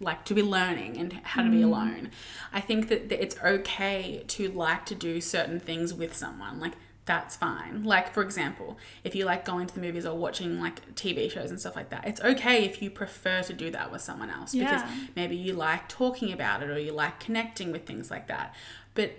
like 0.00 0.24
to 0.24 0.34
be 0.34 0.42
learning 0.42 0.96
and 0.96 1.12
how 1.12 1.42
to 1.42 1.50
be 1.50 1.58
mm. 1.58 1.64
alone. 1.64 2.10
I 2.52 2.60
think 2.60 2.88
that, 2.88 3.10
that 3.10 3.22
it's 3.22 3.36
okay 3.44 4.24
to 4.28 4.48
like 4.50 4.86
to 4.86 4.94
do 4.94 5.20
certain 5.20 5.60
things 5.60 5.92
with 5.92 6.16
someone. 6.16 6.58
Like 6.58 6.72
that's 7.04 7.36
fine. 7.36 7.82
Like 7.84 8.14
for 8.14 8.22
example, 8.22 8.78
if 9.04 9.14
you 9.14 9.24
like 9.24 9.44
going 9.44 9.66
to 9.66 9.74
the 9.74 9.80
movies 9.80 10.06
or 10.06 10.16
watching 10.16 10.60
like 10.60 10.94
TV 10.94 11.30
shows 11.30 11.50
and 11.50 11.60
stuff 11.60 11.76
like 11.76 11.90
that, 11.90 12.06
it's 12.06 12.20
okay 12.20 12.64
if 12.64 12.80
you 12.80 12.90
prefer 12.90 13.42
to 13.42 13.52
do 13.52 13.70
that 13.70 13.92
with 13.92 14.00
someone 14.00 14.30
else 14.30 14.52
because 14.52 14.82
maybe 15.16 15.36
you 15.36 15.52
like 15.52 15.88
talking 15.88 16.32
about 16.32 16.62
it 16.62 16.70
or 16.70 16.78
you 16.78 16.92
like 16.92 17.20
connecting 17.20 17.72
with 17.72 17.84
things 17.84 18.10
like 18.10 18.28
that. 18.28 18.54
But 18.94 19.12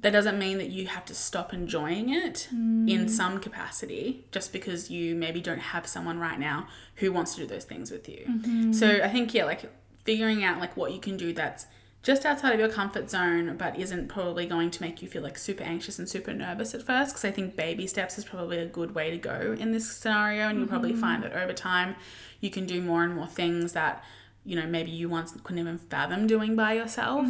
that 0.00 0.10
doesn't 0.10 0.38
mean 0.38 0.58
that 0.58 0.70
you 0.70 0.86
have 0.88 1.04
to 1.06 1.14
stop 1.14 1.52
enjoying 1.52 2.10
it 2.10 2.48
in 2.50 2.86
mm. 2.86 3.10
some 3.10 3.38
capacity 3.38 4.24
just 4.32 4.52
because 4.52 4.90
you 4.90 5.14
maybe 5.14 5.40
don't 5.40 5.58
have 5.58 5.86
someone 5.86 6.18
right 6.18 6.38
now 6.38 6.66
who 6.96 7.12
wants 7.12 7.34
to 7.34 7.42
do 7.42 7.46
those 7.46 7.64
things 7.64 7.90
with 7.90 8.08
you. 8.08 8.24
Mm-hmm. 8.28 8.72
So 8.72 9.00
I 9.02 9.08
think 9.08 9.32
yeah, 9.32 9.44
like 9.44 9.70
figuring 10.06 10.42
out 10.42 10.58
like 10.58 10.76
what 10.76 10.92
you 10.92 10.98
can 10.98 11.16
do 11.16 11.32
that's 11.32 11.66
just 12.02 12.24
outside 12.24 12.54
of 12.54 12.60
your 12.60 12.68
comfort 12.68 13.10
zone 13.10 13.56
but 13.56 13.76
isn't 13.78 14.06
probably 14.08 14.46
going 14.46 14.70
to 14.70 14.80
make 14.80 15.02
you 15.02 15.08
feel 15.08 15.22
like 15.22 15.36
super 15.36 15.64
anxious 15.64 15.98
and 15.98 16.08
super 16.08 16.32
nervous 16.32 16.72
at 16.72 16.82
first 16.82 17.10
because 17.10 17.24
I 17.24 17.32
think 17.32 17.56
baby 17.56 17.86
steps 17.86 18.16
is 18.16 18.24
probably 18.24 18.58
a 18.58 18.66
good 18.66 18.94
way 18.94 19.10
to 19.10 19.18
go 19.18 19.56
in 19.58 19.72
this 19.72 19.90
scenario 19.90 20.48
and 20.48 20.58
you'll 20.58 20.68
probably 20.68 20.94
find 20.94 21.22
that 21.24 21.32
over 21.32 21.52
time 21.52 21.96
you 22.40 22.48
can 22.48 22.64
do 22.64 22.80
more 22.80 23.02
and 23.02 23.14
more 23.14 23.26
things 23.26 23.72
that 23.72 24.04
you 24.44 24.54
know 24.54 24.66
maybe 24.66 24.92
you 24.92 25.08
once 25.08 25.34
couldn't 25.42 25.58
even 25.58 25.78
fathom 25.78 26.26
doing 26.26 26.54
by 26.54 26.74
yourself. 26.74 27.26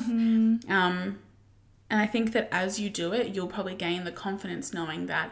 Um, 0.68 1.18
and 1.88 2.00
I 2.00 2.06
think 2.06 2.32
that 2.32 2.48
as 2.50 2.80
you 2.80 2.90
do 2.90 3.12
it, 3.12 3.34
you'll 3.34 3.46
probably 3.46 3.74
gain 3.74 4.04
the 4.04 4.12
confidence 4.12 4.74
knowing 4.74 5.06
that 5.06 5.30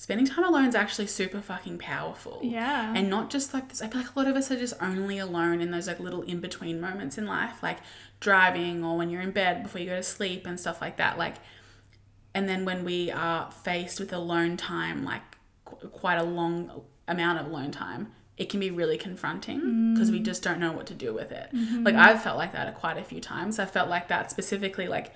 spending 0.00 0.26
time 0.26 0.46
alone 0.46 0.64
is 0.64 0.74
actually 0.74 1.06
super 1.06 1.42
fucking 1.42 1.76
powerful. 1.76 2.40
Yeah. 2.42 2.94
And 2.96 3.10
not 3.10 3.28
just 3.28 3.52
like 3.52 3.68
this. 3.68 3.82
I 3.82 3.88
feel 3.88 4.00
like 4.00 4.16
a 4.16 4.18
lot 4.18 4.28
of 4.28 4.34
us 4.34 4.50
are 4.50 4.56
just 4.56 4.72
only 4.80 5.18
alone 5.18 5.60
in 5.60 5.72
those 5.72 5.86
like 5.88 6.00
little 6.00 6.22
in 6.22 6.40
between 6.40 6.80
moments 6.80 7.18
in 7.18 7.26
life, 7.26 7.62
like 7.62 7.76
driving 8.18 8.82
or 8.82 8.96
when 8.96 9.10
you're 9.10 9.20
in 9.20 9.30
bed 9.30 9.62
before 9.62 9.78
you 9.78 9.88
go 9.88 9.96
to 9.96 10.02
sleep 10.02 10.46
and 10.46 10.58
stuff 10.58 10.80
like 10.80 10.96
that. 10.96 11.18
Like, 11.18 11.34
and 12.32 12.48
then 12.48 12.64
when 12.64 12.82
we 12.82 13.10
are 13.10 13.50
faced 13.50 14.00
with 14.00 14.10
alone 14.14 14.56
time, 14.56 15.04
like 15.04 15.20
qu- 15.66 15.88
quite 15.88 16.16
a 16.16 16.24
long 16.24 16.80
amount 17.06 17.38
of 17.38 17.48
alone 17.48 17.70
time, 17.70 18.10
it 18.38 18.48
can 18.48 18.58
be 18.58 18.70
really 18.70 18.96
confronting 18.96 19.92
because 19.92 20.10
we 20.10 20.18
mm. 20.18 20.24
just 20.24 20.42
don't 20.42 20.60
know 20.60 20.72
what 20.72 20.86
to 20.86 20.94
do 20.94 21.12
with 21.12 21.30
it. 21.30 21.50
Mm-hmm. 21.54 21.84
Like 21.84 21.96
I've 21.96 22.22
felt 22.22 22.38
like 22.38 22.52
that 22.52 22.74
quite 22.74 22.96
a 22.96 23.04
few 23.04 23.20
times. 23.20 23.58
I 23.58 23.66
felt 23.66 23.90
like 23.90 24.08
that 24.08 24.30
specifically 24.30 24.88
like 24.88 25.12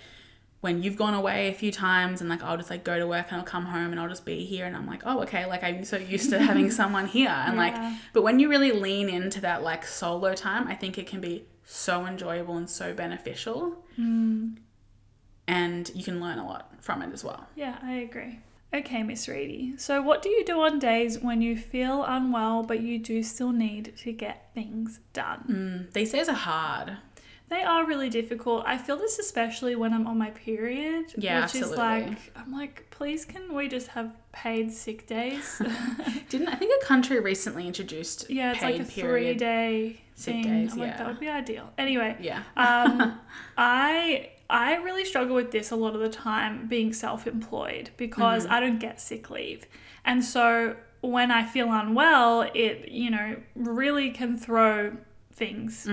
when 0.64 0.82
you've 0.82 0.96
gone 0.96 1.12
away 1.12 1.48
a 1.48 1.52
few 1.52 1.70
times 1.70 2.22
and 2.22 2.30
like 2.30 2.42
I'll 2.42 2.56
just 2.56 2.70
like 2.70 2.84
go 2.84 2.98
to 2.98 3.06
work 3.06 3.26
and 3.28 3.36
I'll 3.36 3.46
come 3.46 3.66
home 3.66 3.90
and 3.90 4.00
I'll 4.00 4.08
just 4.08 4.24
be 4.24 4.46
here 4.46 4.64
and 4.64 4.74
I'm 4.74 4.86
like, 4.86 5.02
oh 5.04 5.20
okay, 5.20 5.44
like 5.44 5.62
I'm 5.62 5.84
so 5.84 5.98
used 5.98 6.30
to 6.30 6.38
having 6.38 6.70
someone 6.80 7.06
here 7.06 7.28
and 7.28 7.58
like 7.58 7.76
but 8.14 8.22
when 8.22 8.40
you 8.40 8.48
really 8.48 8.72
lean 8.72 9.10
into 9.10 9.42
that 9.42 9.62
like 9.62 9.86
solo 9.86 10.32
time, 10.32 10.66
I 10.66 10.74
think 10.74 10.96
it 10.96 11.06
can 11.06 11.20
be 11.20 11.44
so 11.64 12.06
enjoyable 12.06 12.56
and 12.56 12.68
so 12.68 12.94
beneficial. 12.94 13.84
And 15.46 15.90
you 15.94 16.02
can 16.02 16.18
learn 16.18 16.38
a 16.38 16.46
lot 16.46 16.72
from 16.82 17.02
it 17.02 17.12
as 17.12 17.22
well. 17.22 17.46
Yeah, 17.54 17.76
I 17.82 17.96
agree. 17.96 18.38
Okay, 18.72 19.02
Miss 19.02 19.28
Ready. 19.28 19.74
So, 19.76 20.00
what 20.00 20.22
do 20.22 20.30
you 20.30 20.46
do 20.46 20.60
on 20.62 20.78
days 20.78 21.18
when 21.18 21.42
you 21.42 21.56
feel 21.58 22.02
unwell 22.02 22.62
but 22.62 22.80
you 22.80 22.98
do 22.98 23.22
still 23.22 23.52
need 23.52 23.98
to 23.98 24.12
get 24.12 24.48
things 24.54 25.00
done? 25.12 25.44
Mm, 25.88 25.92
these 25.92 26.10
days 26.12 26.28
are 26.30 26.32
hard. 26.32 26.96
They 27.48 27.62
are 27.62 27.86
really 27.86 28.08
difficult. 28.08 28.64
I 28.66 28.78
feel 28.78 28.96
this 28.96 29.18
especially 29.18 29.76
when 29.76 29.92
I'm 29.92 30.06
on 30.06 30.16
my 30.18 30.30
period, 30.30 31.12
Yeah, 31.16 31.42
which 31.42 31.54
is 31.56 31.70
like 31.70 32.32
I'm 32.34 32.50
like, 32.52 32.86
please 32.90 33.24
can 33.24 33.54
we 33.54 33.68
just 33.68 33.88
have 33.88 34.14
paid 34.32 34.72
sick 34.72 35.06
days? 35.06 35.60
Didn't 36.30 36.48
I 36.48 36.54
think 36.54 36.72
a 36.82 36.86
country 36.86 37.20
recently 37.20 37.66
introduced 37.66 38.30
yeah, 38.30 38.52
it's 38.52 38.62
like 38.62 38.80
a 38.80 38.84
period? 38.84 39.36
3-day 39.38 40.00
sick 40.14 40.34
thing. 40.34 40.42
days, 40.42 40.72
I'm 40.72 40.78
like 40.78 40.88
yeah. 40.88 40.96
that 40.96 41.06
would 41.06 41.20
be 41.20 41.28
ideal. 41.28 41.70
Anyway, 41.76 42.16
Yeah. 42.20 42.42
um, 42.56 43.18
I 43.58 44.30
I 44.48 44.76
really 44.76 45.04
struggle 45.04 45.34
with 45.34 45.50
this 45.52 45.70
a 45.70 45.76
lot 45.76 45.94
of 45.94 46.00
the 46.00 46.08
time 46.08 46.66
being 46.66 46.92
self-employed 46.92 47.90
because 47.96 48.46
I 48.46 48.60
don't 48.60 48.78
get 48.78 49.00
sick 49.00 49.28
leave, 49.30 49.66
and 50.04 50.24
so 50.24 50.76
when 51.02 51.30
I 51.30 51.44
feel 51.44 51.70
unwell, 51.72 52.42
it 52.54 52.88
you 52.88 53.10
know 53.10 53.36
really 53.54 54.10
can 54.10 54.36
throw 54.38 54.96
things 55.32 55.88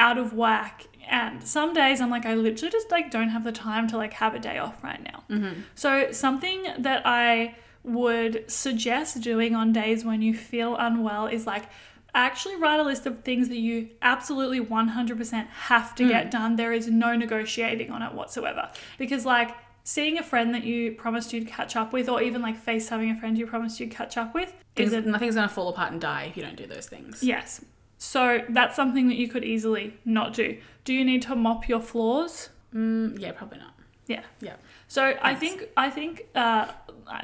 out 0.00 0.18
of 0.18 0.32
whack. 0.32 0.86
And 1.08 1.46
some 1.46 1.74
days 1.74 2.00
I'm 2.00 2.10
like 2.10 2.26
I 2.26 2.34
literally 2.34 2.72
just 2.72 2.90
like 2.90 3.10
don't 3.10 3.28
have 3.28 3.44
the 3.44 3.52
time 3.52 3.86
to 3.88 3.96
like 3.96 4.14
have 4.14 4.34
a 4.34 4.38
day 4.40 4.58
off 4.58 4.82
right 4.82 5.02
now. 5.02 5.22
Mm-hmm. 5.30 5.60
So 5.74 6.10
something 6.10 6.66
that 6.78 7.02
I 7.04 7.54
would 7.84 8.50
suggest 8.50 9.20
doing 9.20 9.54
on 9.54 9.72
days 9.72 10.04
when 10.04 10.22
you 10.22 10.34
feel 10.34 10.76
unwell 10.76 11.26
is 11.26 11.46
like 11.46 11.66
actually 12.14 12.56
write 12.56 12.80
a 12.80 12.82
list 12.82 13.06
of 13.06 13.22
things 13.22 13.48
that 13.48 13.58
you 13.58 13.88
absolutely 14.02 14.60
100% 14.60 15.46
have 15.46 15.94
to 15.94 16.08
get 16.08 16.26
mm. 16.26 16.30
done. 16.30 16.56
There 16.56 16.72
is 16.72 16.88
no 16.88 17.14
negotiating 17.14 17.90
on 17.90 18.02
it 18.02 18.12
whatsoever. 18.12 18.68
Because 18.98 19.24
like 19.24 19.54
seeing 19.84 20.18
a 20.18 20.22
friend 20.22 20.54
that 20.54 20.64
you 20.64 20.92
promised 20.92 21.32
you'd 21.32 21.46
catch 21.46 21.76
up 21.76 21.92
with 21.92 22.08
or 22.08 22.20
even 22.20 22.42
like 22.42 22.56
face 22.56 22.88
having 22.88 23.10
a 23.10 23.16
friend 23.16 23.38
you 23.38 23.46
promised 23.46 23.80
you'd 23.80 23.90
catch 23.90 24.16
up 24.16 24.34
with 24.34 24.52
is 24.76 24.92
nothing's 24.92 25.34
gonna 25.34 25.48
fall 25.48 25.68
apart 25.68 25.92
and 25.92 26.00
die 26.00 26.24
if 26.24 26.36
you 26.36 26.42
don't 26.42 26.56
do 26.56 26.66
those 26.66 26.86
things. 26.86 27.22
yes. 27.22 27.64
So 28.02 28.40
that's 28.48 28.74
something 28.74 29.08
that 29.08 29.16
you 29.16 29.28
could 29.28 29.44
easily 29.44 29.94
not 30.06 30.32
do. 30.32 30.56
Do 30.84 30.94
you 30.94 31.04
need 31.04 31.20
to 31.22 31.36
mop 31.36 31.68
your 31.68 31.80
floors? 31.80 32.48
Mm, 32.74 33.20
yeah, 33.20 33.32
probably 33.32 33.58
not. 33.58 33.74
Yeah. 34.06 34.22
Yeah. 34.40 34.56
So 34.88 35.18
I 35.20 35.34
think 35.34 35.68
I 35.76 35.90
think 35.90 36.26
uh, 36.34 36.68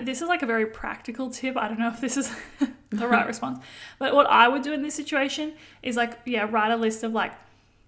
this 0.03 0.20
is 0.20 0.29
like 0.29 0.43
a 0.43 0.47
very 0.47 0.66
practical 0.66 1.31
tip. 1.31 1.57
I 1.57 1.66
don't 1.66 1.79
know 1.79 1.89
if 1.89 2.03
this 2.03 2.18
is 2.18 2.31
the 2.91 3.09
right 3.09 3.27
response, 3.33 3.59
but 3.99 4.14
what 4.14 4.27
I 4.27 4.49
would 4.49 4.61
do 4.61 4.74
in 4.74 4.83
this 4.83 4.95
situation 4.95 5.55
is 5.83 5.97
like 5.97 6.18
yeah, 6.27 6.47
write 6.49 6.70
a 6.70 6.77
list 6.77 7.03
of 7.03 7.12
like 7.12 7.33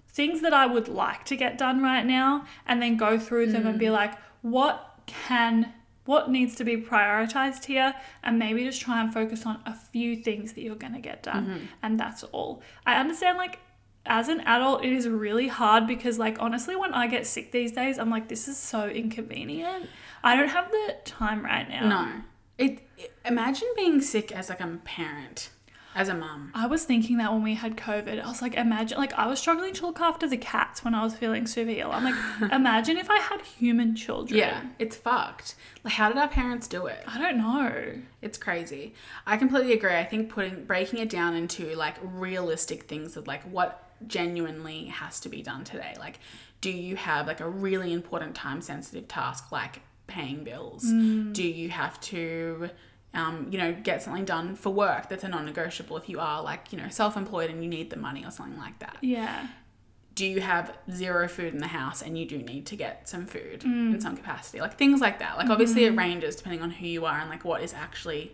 things 0.08 0.40
that 0.40 0.54
I 0.54 0.64
would 0.64 0.88
like 0.88 1.24
to 1.26 1.36
get 1.36 1.58
done 1.58 1.82
right 1.82 2.06
now, 2.06 2.46
and 2.66 2.80
then 2.80 2.96
go 2.96 3.18
through 3.18 3.52
them 3.52 3.66
and 3.66 3.78
be 3.78 3.90
like, 3.90 4.14
what 4.40 4.98
can 5.04 5.74
what 6.08 6.30
needs 6.30 6.54
to 6.56 6.64
be 6.64 6.74
prioritized 6.74 7.66
here 7.66 7.94
and 8.22 8.38
maybe 8.38 8.64
just 8.64 8.80
try 8.80 8.98
and 9.02 9.12
focus 9.12 9.44
on 9.44 9.60
a 9.66 9.74
few 9.74 10.16
things 10.16 10.54
that 10.54 10.62
you're 10.62 10.74
going 10.74 10.94
to 10.94 11.00
get 11.00 11.22
done. 11.22 11.44
Mm-hmm. 11.46 11.64
And 11.82 12.00
that's 12.00 12.22
all. 12.24 12.62
I 12.86 12.94
understand 12.94 13.36
like 13.36 13.58
as 14.06 14.28
an 14.30 14.40
adult 14.40 14.82
it 14.82 14.90
is 14.90 15.06
really 15.06 15.48
hard 15.48 15.86
because 15.86 16.18
like 16.18 16.36
honestly 16.40 16.74
when 16.74 16.94
i 16.94 17.06
get 17.06 17.26
sick 17.26 17.52
these 17.52 17.72
days 17.72 17.98
i'm 17.98 18.08
like 18.08 18.26
this 18.28 18.48
is 18.48 18.56
so 18.56 18.88
inconvenient. 18.88 19.86
I 20.24 20.34
don't 20.34 20.48
have 20.48 20.70
the 20.70 20.96
time 21.04 21.44
right 21.44 21.68
now. 21.68 21.88
No. 21.88 22.12
It, 22.56 22.80
it- 22.96 23.12
imagine 23.26 23.68
being 23.76 24.00
sick 24.00 24.32
as 24.32 24.48
like 24.48 24.60
a 24.62 24.78
parent, 24.84 25.50
as 25.98 26.08
a 26.08 26.14
mum. 26.14 26.52
I 26.54 26.66
was 26.66 26.84
thinking 26.84 27.18
that 27.18 27.32
when 27.32 27.42
we 27.42 27.54
had 27.54 27.76
COVID, 27.76 28.22
I 28.22 28.28
was 28.28 28.40
like, 28.40 28.54
imagine, 28.54 28.98
like, 28.98 29.12
I 29.14 29.26
was 29.26 29.40
struggling 29.40 29.74
to 29.74 29.86
look 29.86 30.00
after 30.00 30.28
the 30.28 30.36
cats 30.36 30.84
when 30.84 30.94
I 30.94 31.02
was 31.02 31.16
feeling 31.16 31.44
super 31.44 31.72
ill. 31.72 31.90
I'm 31.90 32.04
like, 32.04 32.14
imagine 32.52 32.96
if 32.96 33.10
I 33.10 33.18
had 33.18 33.40
human 33.42 33.96
children. 33.96 34.38
Yeah, 34.38 34.62
it's 34.78 34.94
fucked. 34.94 35.56
Like, 35.82 35.94
how 35.94 36.08
did 36.08 36.16
our 36.16 36.28
parents 36.28 36.68
do 36.68 36.86
it? 36.86 37.02
I 37.08 37.18
don't 37.18 37.36
know. 37.36 37.94
It's 38.22 38.38
crazy. 38.38 38.94
I 39.26 39.36
completely 39.36 39.72
agree. 39.72 39.96
I 39.96 40.04
think 40.04 40.28
putting 40.30 40.64
breaking 40.66 41.00
it 41.00 41.10
down 41.10 41.34
into 41.34 41.74
like 41.74 41.96
realistic 42.00 42.84
things 42.84 43.16
of 43.16 43.26
like 43.26 43.42
what 43.42 43.90
genuinely 44.06 44.84
has 44.84 45.18
to 45.20 45.28
be 45.28 45.42
done 45.42 45.64
today. 45.64 45.96
Like, 45.98 46.20
do 46.60 46.70
you 46.70 46.94
have 46.94 47.26
like 47.26 47.40
a 47.40 47.48
really 47.48 47.92
important 47.92 48.36
time 48.36 48.60
sensitive 48.60 49.08
task 49.08 49.50
like 49.50 49.80
paying 50.06 50.44
bills? 50.44 50.84
Mm. 50.84 51.32
Do 51.32 51.42
you 51.42 51.70
have 51.70 52.00
to 52.02 52.70
um, 53.14 53.48
you 53.50 53.58
know, 53.58 53.72
get 53.72 54.02
something 54.02 54.24
done 54.24 54.54
for 54.54 54.70
work 54.70 55.08
that's 55.08 55.24
a 55.24 55.28
non-negotiable 55.28 55.96
if 55.96 56.08
you 56.08 56.20
are 56.20 56.42
like, 56.42 56.72
you 56.72 56.78
know, 56.78 56.88
self-employed 56.88 57.50
and 57.50 57.62
you 57.62 57.68
need 57.68 57.90
the 57.90 57.96
money 57.96 58.24
or 58.24 58.30
something 58.30 58.58
like 58.58 58.78
that. 58.80 58.98
Yeah. 59.00 59.48
do 60.14 60.26
you 60.26 60.40
have 60.40 60.76
zero 60.90 61.28
food 61.28 61.54
in 61.54 61.60
the 61.60 61.68
house 61.68 62.02
and 62.02 62.18
you 62.18 62.26
do 62.26 62.38
need 62.38 62.66
to 62.66 62.76
get 62.76 63.08
some 63.08 63.24
food 63.24 63.62
in 63.64 64.00
some 64.00 64.16
capacity 64.16 64.60
like 64.60 64.76
things 64.76 65.00
like 65.00 65.20
that 65.20 65.36
like 65.38 65.48
obviously 65.48 65.84
it 65.84 65.94
ranges 65.96 66.34
depending 66.36 66.60
on 66.60 66.70
who 66.72 66.86
you 66.86 67.04
are 67.06 67.18
and 67.20 67.30
like 67.30 67.44
what 67.44 67.62
is 67.62 67.72
actually 67.72 68.32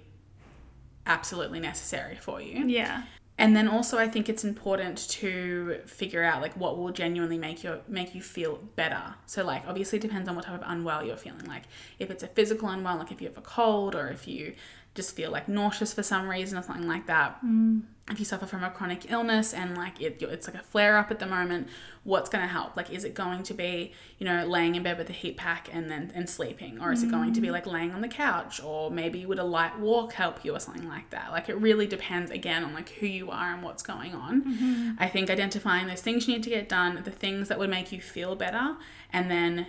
absolutely 1.06 1.60
necessary 1.60 2.16
for 2.16 2.40
you 2.40 2.64
Yeah. 2.66 3.02
And 3.37 3.57
then 3.57 3.68
also 3.68 3.99
i 3.99 4.07
think 4.07 4.28
it's 4.28 4.45
important 4.45 5.09
to 5.09 5.80
figure 5.87 6.22
out 6.22 6.41
like 6.41 6.55
what 6.57 6.78
will 6.78 6.91
genuinely 6.91 7.39
make 7.39 7.64
you 7.64 7.80
make 7.89 8.14
you 8.14 8.22
feel 8.22 8.59
better. 8.76 9.14
So 9.26 9.45
like 9.45 9.62
obviously 9.66 9.99
depends 9.99 10.28
on 10.28 10.37
what 10.37 10.45
type 10.45 10.61
of 10.61 10.62
unwell 10.66 11.05
you're 11.05 11.16
feeling. 11.16 11.47
Like 11.47 11.64
if 11.99 12.11
it's 12.11 12.22
a 12.22 12.28
physical 12.28 12.68
unwell 12.68 12.99
like 12.99 13.12
if 13.12 13.20
you 13.20 13.28
have 13.28 13.39
a 13.39 13.43
cold 13.43 13.95
or 13.95 14.09
if 14.09 14.26
you 14.28 14.55
just 14.95 15.16
feel 15.16 15.30
like 15.30 15.49
nauseous 15.49 15.92
for 15.92 16.03
some 16.03 16.28
reason 16.28 16.57
or 16.57 16.62
something 16.62 16.86
like 16.86 17.07
that. 17.07 17.45
Mm. 17.45 17.82
If 18.11 18.18
you 18.18 18.26
suffer 18.26 18.45
from 18.45 18.62
a 18.62 18.70
chronic 18.70 19.11
illness 19.11 19.55
and 19.55 19.76
like 19.76 20.01
it, 20.01 20.22
it's 20.22 20.47
like 20.47 20.57
a 20.57 20.62
flare 20.62 20.99
up 20.99 21.11
at 21.11 21.18
the 21.18 21.26
moment 21.26 21.68
what's 22.05 22.28
going 22.28 22.42
to 22.42 22.49
help? 22.49 22.76
Like 22.76 22.90
is 22.90 23.03
it 23.03 23.14
going 23.14 23.42
to 23.45 23.55
be 23.55 23.92
you 24.18 24.26
know 24.26 24.47
laying 24.47 24.74
in 24.74 24.82
bed 24.82 24.99
with 24.99 25.09
a 25.09 25.12
heat 25.12 25.36
pack 25.36 25.68
and 25.72 25.90
then 25.90 26.12
and 26.14 26.28
sleeping? 26.28 26.80
Or 26.80 26.92
is 26.92 27.03
it 27.03 27.11
going 27.11 27.32
to 27.32 27.40
be 27.40 27.49
mm. 27.49 27.53
like 27.53 27.66
laying 27.66 27.92
on 27.92 28.03
the 28.03 28.09
couch? 28.09 28.62
Or 28.62 28.90
maybe 28.90 29.26
would 29.26 29.38
a 29.38 29.45
light 29.45 29.78
walk 29.80 30.12
help 30.12 30.45
you 30.45 30.55
or 30.55 30.61
something 30.61 30.86
like 30.86 31.11
that? 31.11 31.32
Like 31.32 31.49
it 31.49 31.57
really 31.57 31.86
depends 31.86 32.30
again 32.30 32.62
on 32.62 32.72
like 32.74 32.90
who 32.90 33.07
you 33.07 33.30
are 33.30 33.53
and 33.53 33.62
what's 33.62 33.82
going 33.82 34.14
on. 34.14 34.42
Mm-hmm. 34.42 34.90
I 34.99 35.09
think 35.09 35.30
identifying 35.30 35.88
those 35.88 36.03
things 36.03 36.28
you 36.28 36.34
need 36.34 36.42
to 36.45 36.51
get 36.51 36.68
done 36.68 37.01
the 37.05 37.11
things 37.11 37.49
that 37.49 37.59
would 37.59 37.70
make 37.70 37.90
you 37.90 38.01
feel 38.01 38.36
better 38.36 38.76
and 39.12 39.30
then 39.30 39.66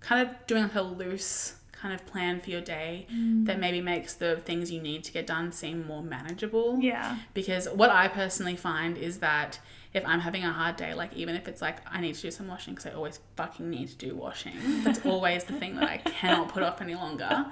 kind 0.00 0.26
of 0.26 0.46
doing 0.46 0.62
like 0.62 0.74
a 0.74 0.82
loose 0.82 1.57
kind 1.80 1.94
of 1.94 2.04
plan 2.06 2.40
for 2.40 2.50
your 2.50 2.60
day 2.60 3.06
Mm. 3.12 3.46
that 3.46 3.58
maybe 3.60 3.80
makes 3.80 4.14
the 4.14 4.36
things 4.48 4.70
you 4.70 4.80
need 4.82 5.04
to 5.04 5.12
get 5.12 5.26
done 5.26 5.52
seem 5.52 5.86
more 5.86 6.02
manageable. 6.02 6.78
Yeah. 6.80 7.16
Because 7.34 7.68
what 7.68 7.90
I 7.90 8.08
personally 8.08 8.56
find 8.56 8.96
is 8.98 9.18
that 9.18 9.60
if 9.94 10.04
I'm 10.04 10.20
having 10.20 10.44
a 10.44 10.52
hard 10.52 10.76
day, 10.76 10.92
like 10.94 11.12
even 11.14 11.34
if 11.34 11.48
it's 11.48 11.62
like 11.62 11.78
I 11.90 12.00
need 12.00 12.14
to 12.16 12.22
do 12.22 12.30
some 12.30 12.48
washing 12.48 12.74
because 12.74 12.86
I 12.90 12.94
always 12.94 13.20
fucking 13.36 13.68
need 13.70 13.88
to 13.88 13.96
do 13.96 14.14
washing, 14.14 14.54
that's 14.84 15.04
always 15.06 15.44
the 15.44 15.54
thing 15.54 15.76
that 15.76 15.88
I 15.88 15.96
cannot 15.98 16.48
put 16.48 16.62
off 16.62 16.80
any 16.80 16.94
longer. 16.94 17.46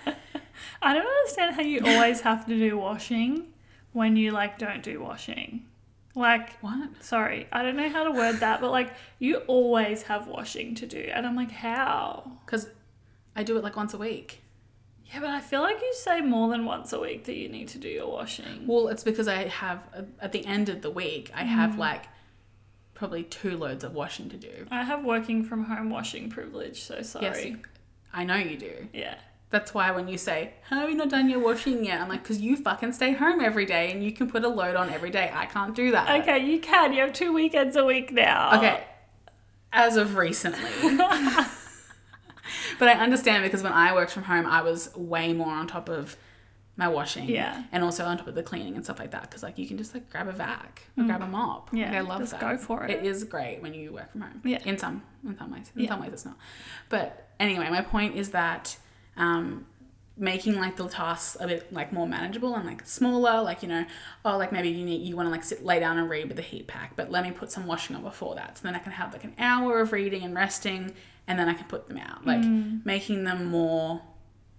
I 0.82 0.94
don't 0.94 1.06
understand 1.06 1.54
how 1.54 1.62
you 1.62 1.80
always 1.84 2.20
have 2.22 2.46
to 2.46 2.56
do 2.56 2.76
washing 2.78 3.52
when 3.92 4.16
you 4.16 4.32
like 4.32 4.58
don't 4.58 4.82
do 4.82 5.00
washing. 5.00 5.64
Like, 6.14 6.58
What? 6.62 6.90
sorry, 7.04 7.46
I 7.52 7.62
don't 7.62 7.76
know 7.76 7.90
how 7.90 8.04
to 8.04 8.10
word 8.10 8.36
that, 8.40 8.60
but 8.62 8.70
like 8.70 8.90
you 9.18 9.36
always 9.46 10.02
have 10.04 10.26
washing 10.26 10.74
to 10.76 10.86
do. 10.86 11.10
And 11.14 11.26
I'm 11.26 11.36
like, 11.36 11.50
how? 11.50 12.32
Because 12.44 12.68
I 13.36 13.42
do 13.42 13.56
it 13.56 13.62
like 13.62 13.76
once 13.76 13.94
a 13.94 13.98
week. 13.98 14.42
Yeah, 15.12 15.20
but 15.20 15.30
I 15.30 15.40
feel 15.40 15.60
like 15.60 15.80
you 15.80 15.94
say 15.94 16.20
more 16.20 16.48
than 16.48 16.64
once 16.64 16.92
a 16.92 16.98
week 16.98 17.24
that 17.24 17.36
you 17.36 17.48
need 17.48 17.68
to 17.68 17.78
do 17.78 17.88
your 17.88 18.10
washing. 18.10 18.66
Well, 18.66 18.88
it's 18.88 19.04
because 19.04 19.28
I 19.28 19.46
have, 19.46 19.82
uh, 19.96 20.02
at 20.20 20.32
the 20.32 20.44
end 20.44 20.68
of 20.68 20.82
the 20.82 20.90
week, 20.90 21.30
I 21.34 21.44
have 21.44 21.72
mm-hmm. 21.72 21.80
like 21.80 22.06
probably 22.94 23.22
two 23.22 23.56
loads 23.56 23.84
of 23.84 23.94
washing 23.94 24.28
to 24.30 24.36
do. 24.36 24.66
I 24.70 24.82
have 24.82 25.04
working 25.04 25.44
from 25.44 25.64
home 25.64 25.90
washing 25.90 26.28
privilege, 26.28 26.82
so 26.82 27.02
sorry. 27.02 27.24
Yes, 27.24 27.56
I 28.12 28.24
know 28.24 28.34
you 28.34 28.56
do. 28.56 28.88
Yeah. 28.92 29.16
That's 29.50 29.72
why 29.72 29.92
when 29.92 30.08
you 30.08 30.18
say, 30.18 30.54
"How 30.68 30.80
have 30.80 30.90
you 30.90 30.96
not 30.96 31.08
done 31.08 31.30
your 31.30 31.38
washing 31.38 31.84
yet? 31.84 32.00
I'm 32.00 32.08
like, 32.08 32.22
because 32.22 32.40
you 32.40 32.56
fucking 32.56 32.92
stay 32.92 33.12
home 33.12 33.40
every 33.40 33.64
day 33.64 33.92
and 33.92 34.02
you 34.02 34.10
can 34.10 34.28
put 34.28 34.44
a 34.44 34.48
load 34.48 34.74
on 34.74 34.90
every 34.90 35.10
day. 35.10 35.30
I 35.32 35.46
can't 35.46 35.72
do 35.72 35.92
that. 35.92 36.22
Okay, 36.22 36.44
you 36.44 36.58
can. 36.58 36.92
You 36.92 37.02
have 37.02 37.12
two 37.12 37.32
weekends 37.32 37.76
a 37.76 37.84
week 37.84 38.10
now. 38.10 38.58
Okay. 38.58 38.82
As 39.72 39.96
of 39.96 40.16
recently. 40.16 40.68
but 42.78 42.88
I 42.88 42.92
understand 42.94 43.42
because 43.44 43.62
when 43.62 43.72
I 43.72 43.92
worked 43.94 44.12
from 44.12 44.24
home, 44.24 44.46
I 44.46 44.62
was 44.62 44.94
way 44.96 45.32
more 45.32 45.52
on 45.52 45.66
top 45.66 45.88
of 45.88 46.16
my 46.78 46.88
washing. 46.88 47.28
Yeah. 47.28 47.64
And 47.72 47.82
also 47.82 48.04
on 48.04 48.18
top 48.18 48.26
of 48.26 48.34
the 48.34 48.42
cleaning 48.42 48.74
and 48.76 48.84
stuff 48.84 48.98
like 48.98 49.12
that. 49.12 49.22
Because 49.22 49.42
like 49.42 49.56
you 49.58 49.66
can 49.66 49.78
just 49.78 49.94
like 49.94 50.10
grab 50.10 50.28
a 50.28 50.32
vac 50.32 50.82
or 50.98 51.04
grab 51.04 51.22
a 51.22 51.26
mop. 51.26 51.70
Mm. 51.70 51.78
Yeah, 51.78 51.86
Like, 51.86 51.94
I 51.96 52.00
love 52.00 52.20
just 52.20 52.32
that. 52.32 52.40
go 52.40 52.56
for 52.58 52.84
it. 52.84 52.90
It 52.90 53.06
is 53.06 53.24
great 53.24 53.62
when 53.62 53.72
you 53.72 53.92
work 53.94 54.12
from 54.12 54.20
home. 54.22 54.42
Yeah. 54.44 54.58
In 54.64 54.76
some 54.76 55.02
in 55.26 55.38
some 55.38 55.50
ways. 55.52 55.70
In 55.74 55.82
Yeah. 55.84 55.88
some 55.88 56.00
ways 56.02 56.12
it's 56.12 56.24
not. 56.26 56.36
But 56.90 57.28
anyway, 57.40 57.70
my 57.70 57.80
point 57.82 58.16
is 58.16 58.30
that 58.32 58.76
um 59.16 59.64
making 60.18 60.54
like 60.58 60.76
the 60.76 60.88
tasks 60.88 61.36
a 61.40 61.46
bit 61.46 61.70
like 61.72 61.92
more 61.92 62.06
manageable 62.06 62.54
and 62.54 62.66
like 62.66 62.86
smaller 62.86 63.42
like 63.42 63.62
you 63.62 63.68
know 63.68 63.84
oh 64.24 64.38
like 64.38 64.50
maybe 64.50 64.70
you 64.70 64.82
need 64.82 65.02
you 65.06 65.14
want 65.14 65.26
to 65.26 65.30
like 65.30 65.44
sit 65.44 65.62
lay 65.62 65.78
down 65.78 65.98
and 65.98 66.08
read 66.08 66.26
with 66.26 66.38
a 66.38 66.42
heat 66.42 66.66
pack 66.66 66.96
but 66.96 67.10
let 67.10 67.22
me 67.22 67.30
put 67.30 67.52
some 67.52 67.66
washing 67.66 67.94
on 67.94 68.02
before 68.02 68.34
that 68.34 68.56
so 68.56 68.62
then 68.62 68.74
i 68.74 68.78
can 68.78 68.92
have 68.92 69.12
like 69.12 69.24
an 69.24 69.34
hour 69.38 69.78
of 69.78 69.92
reading 69.92 70.22
and 70.22 70.34
resting 70.34 70.90
and 71.28 71.38
then 71.38 71.48
i 71.48 71.54
can 71.54 71.66
put 71.66 71.88
them 71.88 71.98
out 71.98 72.26
like 72.26 72.40
Mm. 72.40 72.84
making 72.84 73.24
them 73.24 73.46
more 73.46 74.00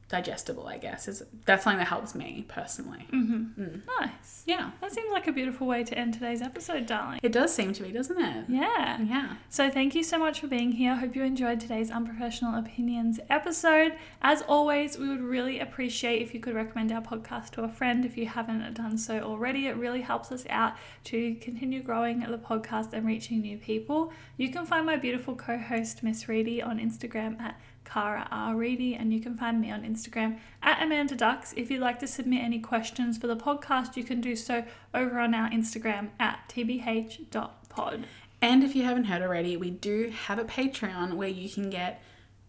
digestible 0.10 0.68
i 0.68 0.78
guess 0.78 1.08
is 1.08 1.22
that's 1.46 1.64
something 1.66 1.80
that 1.80 1.88
helps 1.88 2.16
me 2.16 2.46
personally 2.48 3.06
mm-hmm. 3.12 3.62
mm. 3.62 3.82
Nice. 4.00 4.44
yeah 4.46 4.72
That 4.80 4.92
seems 4.94 5.12
like 5.12 5.28
a 5.28 5.32
beautiful 5.34 5.68
way 5.68 5.84
to 5.84 5.98
end 5.98 6.14
today's 6.14 6.42
episode, 6.42 6.86
darling. 6.86 7.20
it 7.24 7.32
does 7.32 7.54
seem 7.54 7.74
to 7.74 7.84
be 7.84 7.92
doesn't 7.92 8.18
it 8.20 8.46
Yeah. 8.48 9.02
yeah 9.02 9.36
So 9.50 9.70
thank 9.70 9.96
you 9.96 10.04
so 10.04 10.18
much 10.18 10.40
for 10.40 10.48
being 10.48 10.72
here. 10.72 10.94
I 10.94 10.96
hope 10.96 11.16
you 11.16 11.24
enjoyed 11.24 11.60
today's 11.60 11.92
unprofessional 11.92 12.58
opinions 12.58 13.20
episode. 13.30 13.94
As 14.22 14.42
always, 14.44 14.98
we 14.98 15.08
would 15.10 15.22
really 15.22 15.60
appreciate 15.60 16.22
if 16.22 16.34
you 16.34 16.40
could 16.40 16.56
recommend 16.56 16.92
our 16.92 17.02
podcast 17.02 17.52
to 17.52 17.64
a 17.64 17.70
friend 17.70 18.06
if 18.06 18.16
you 18.18 18.28
haven't 18.28 18.74
done 18.76 18.98
so 18.98 19.20
already. 19.20 19.68
It 19.68 19.76
really 19.78 20.02
helps 20.02 20.32
us 20.32 20.46
out 20.50 20.74
to 21.06 21.36
continue 21.36 21.82
growing 21.82 22.20
the 22.20 22.38
podcast 22.38 22.94
and 22.94 23.06
reaching 23.06 23.42
new 23.42 23.58
people. 23.58 24.12
You 24.38 24.52
can 24.52 24.66
find 24.66 24.86
my 24.86 24.96
beautiful 24.96 25.36
co-host 25.36 26.04
Miss 26.04 26.30
Ready 26.30 26.62
on 26.62 26.80
Instagram 26.80 27.40
at 27.42 27.60
Kara 27.88 28.28
R. 28.32 28.56
Ready, 28.56 28.96
and 28.96 29.14
you 29.14 29.22
can 29.22 29.38
find 29.38 29.62
me 29.62 29.72
on 29.72 29.84
Instagram 29.84 30.40
at 30.62 30.84
Amanda 30.84 31.16
Ducks. 31.16 31.54
If 31.56 31.72
you'd 31.72 31.82
like 31.82 32.00
to 32.00 32.08
submit 32.08 32.44
any 32.44 32.60
questions 32.60 33.18
for 33.18 33.28
the 33.28 33.36
podcast, 33.36 33.96
you 33.96 34.04
can 34.04 34.20
do 34.20 34.36
so 34.36 34.64
over 34.94 35.20
on 35.20 35.34
our 35.34 35.50
Instagram 35.50 36.10
at 36.20 36.40
tbh.pod. 36.50 38.06
And 38.42 38.64
if 38.64 38.76
you 38.76 38.84
haven't 38.84 39.06
heard 39.06 39.22
already, 39.22 39.58
we 39.58 39.72
do 39.72 40.14
have 40.26 40.38
a 40.38 40.44
Patreon 40.44 41.14
where 41.14 41.30
you 41.30 41.50
can 41.50 41.70
get 41.70 42.04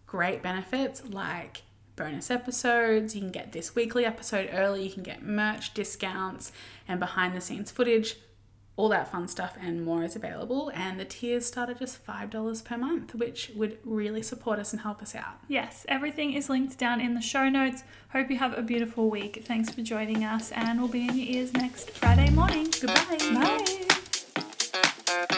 great 0.05 0.43
benefits 0.43 1.03
like 1.09 1.63
bonus 1.95 2.29
episodes, 2.31 3.15
you 3.15 3.21
can 3.21 3.31
get 3.31 3.51
this 3.51 3.75
weekly 3.75 4.05
episode 4.05 4.49
early, 4.53 4.83
you 4.83 4.91
can 4.91 5.03
get 5.03 5.23
merch 5.23 5.73
discounts 5.73 6.51
and 6.87 6.99
behind 6.99 7.35
the 7.35 7.41
scenes 7.41 7.71
footage 7.71 8.15
all 8.79 8.87
that 8.87 9.11
fun 9.11 9.27
stuff 9.27 9.57
and 9.61 9.83
more 9.83 10.05
is 10.05 10.15
available. 10.15 10.71
And 10.73 10.97
the 10.97 11.03
tiers 11.03 11.45
start 11.45 11.69
at 11.69 11.79
just 11.79 12.05
$5 12.05 12.63
per 12.63 12.77
month, 12.77 13.13
which 13.13 13.51
would 13.53 13.77
really 13.83 14.21
support 14.21 14.57
us 14.57 14.71
and 14.71 14.83
help 14.83 15.01
us 15.01 15.13
out. 15.13 15.37
Yes, 15.49 15.85
everything 15.89 16.31
is 16.31 16.49
linked 16.49 16.77
down 16.77 17.01
in 17.01 17.13
the 17.13 17.19
show 17.19 17.49
notes. 17.49 17.83
Hope 18.13 18.31
you 18.31 18.37
have 18.37 18.57
a 18.57 18.61
beautiful 18.61 19.09
week. 19.09 19.43
Thanks 19.45 19.69
for 19.69 19.81
joining 19.81 20.23
us, 20.23 20.53
and 20.53 20.79
we'll 20.79 20.87
be 20.87 21.05
in 21.05 21.17
your 21.17 21.27
ears 21.27 21.51
next 21.51 21.89
Friday 21.89 22.29
morning. 22.29 22.69
Goodbye. 22.79 23.67
Bye. 25.27 25.35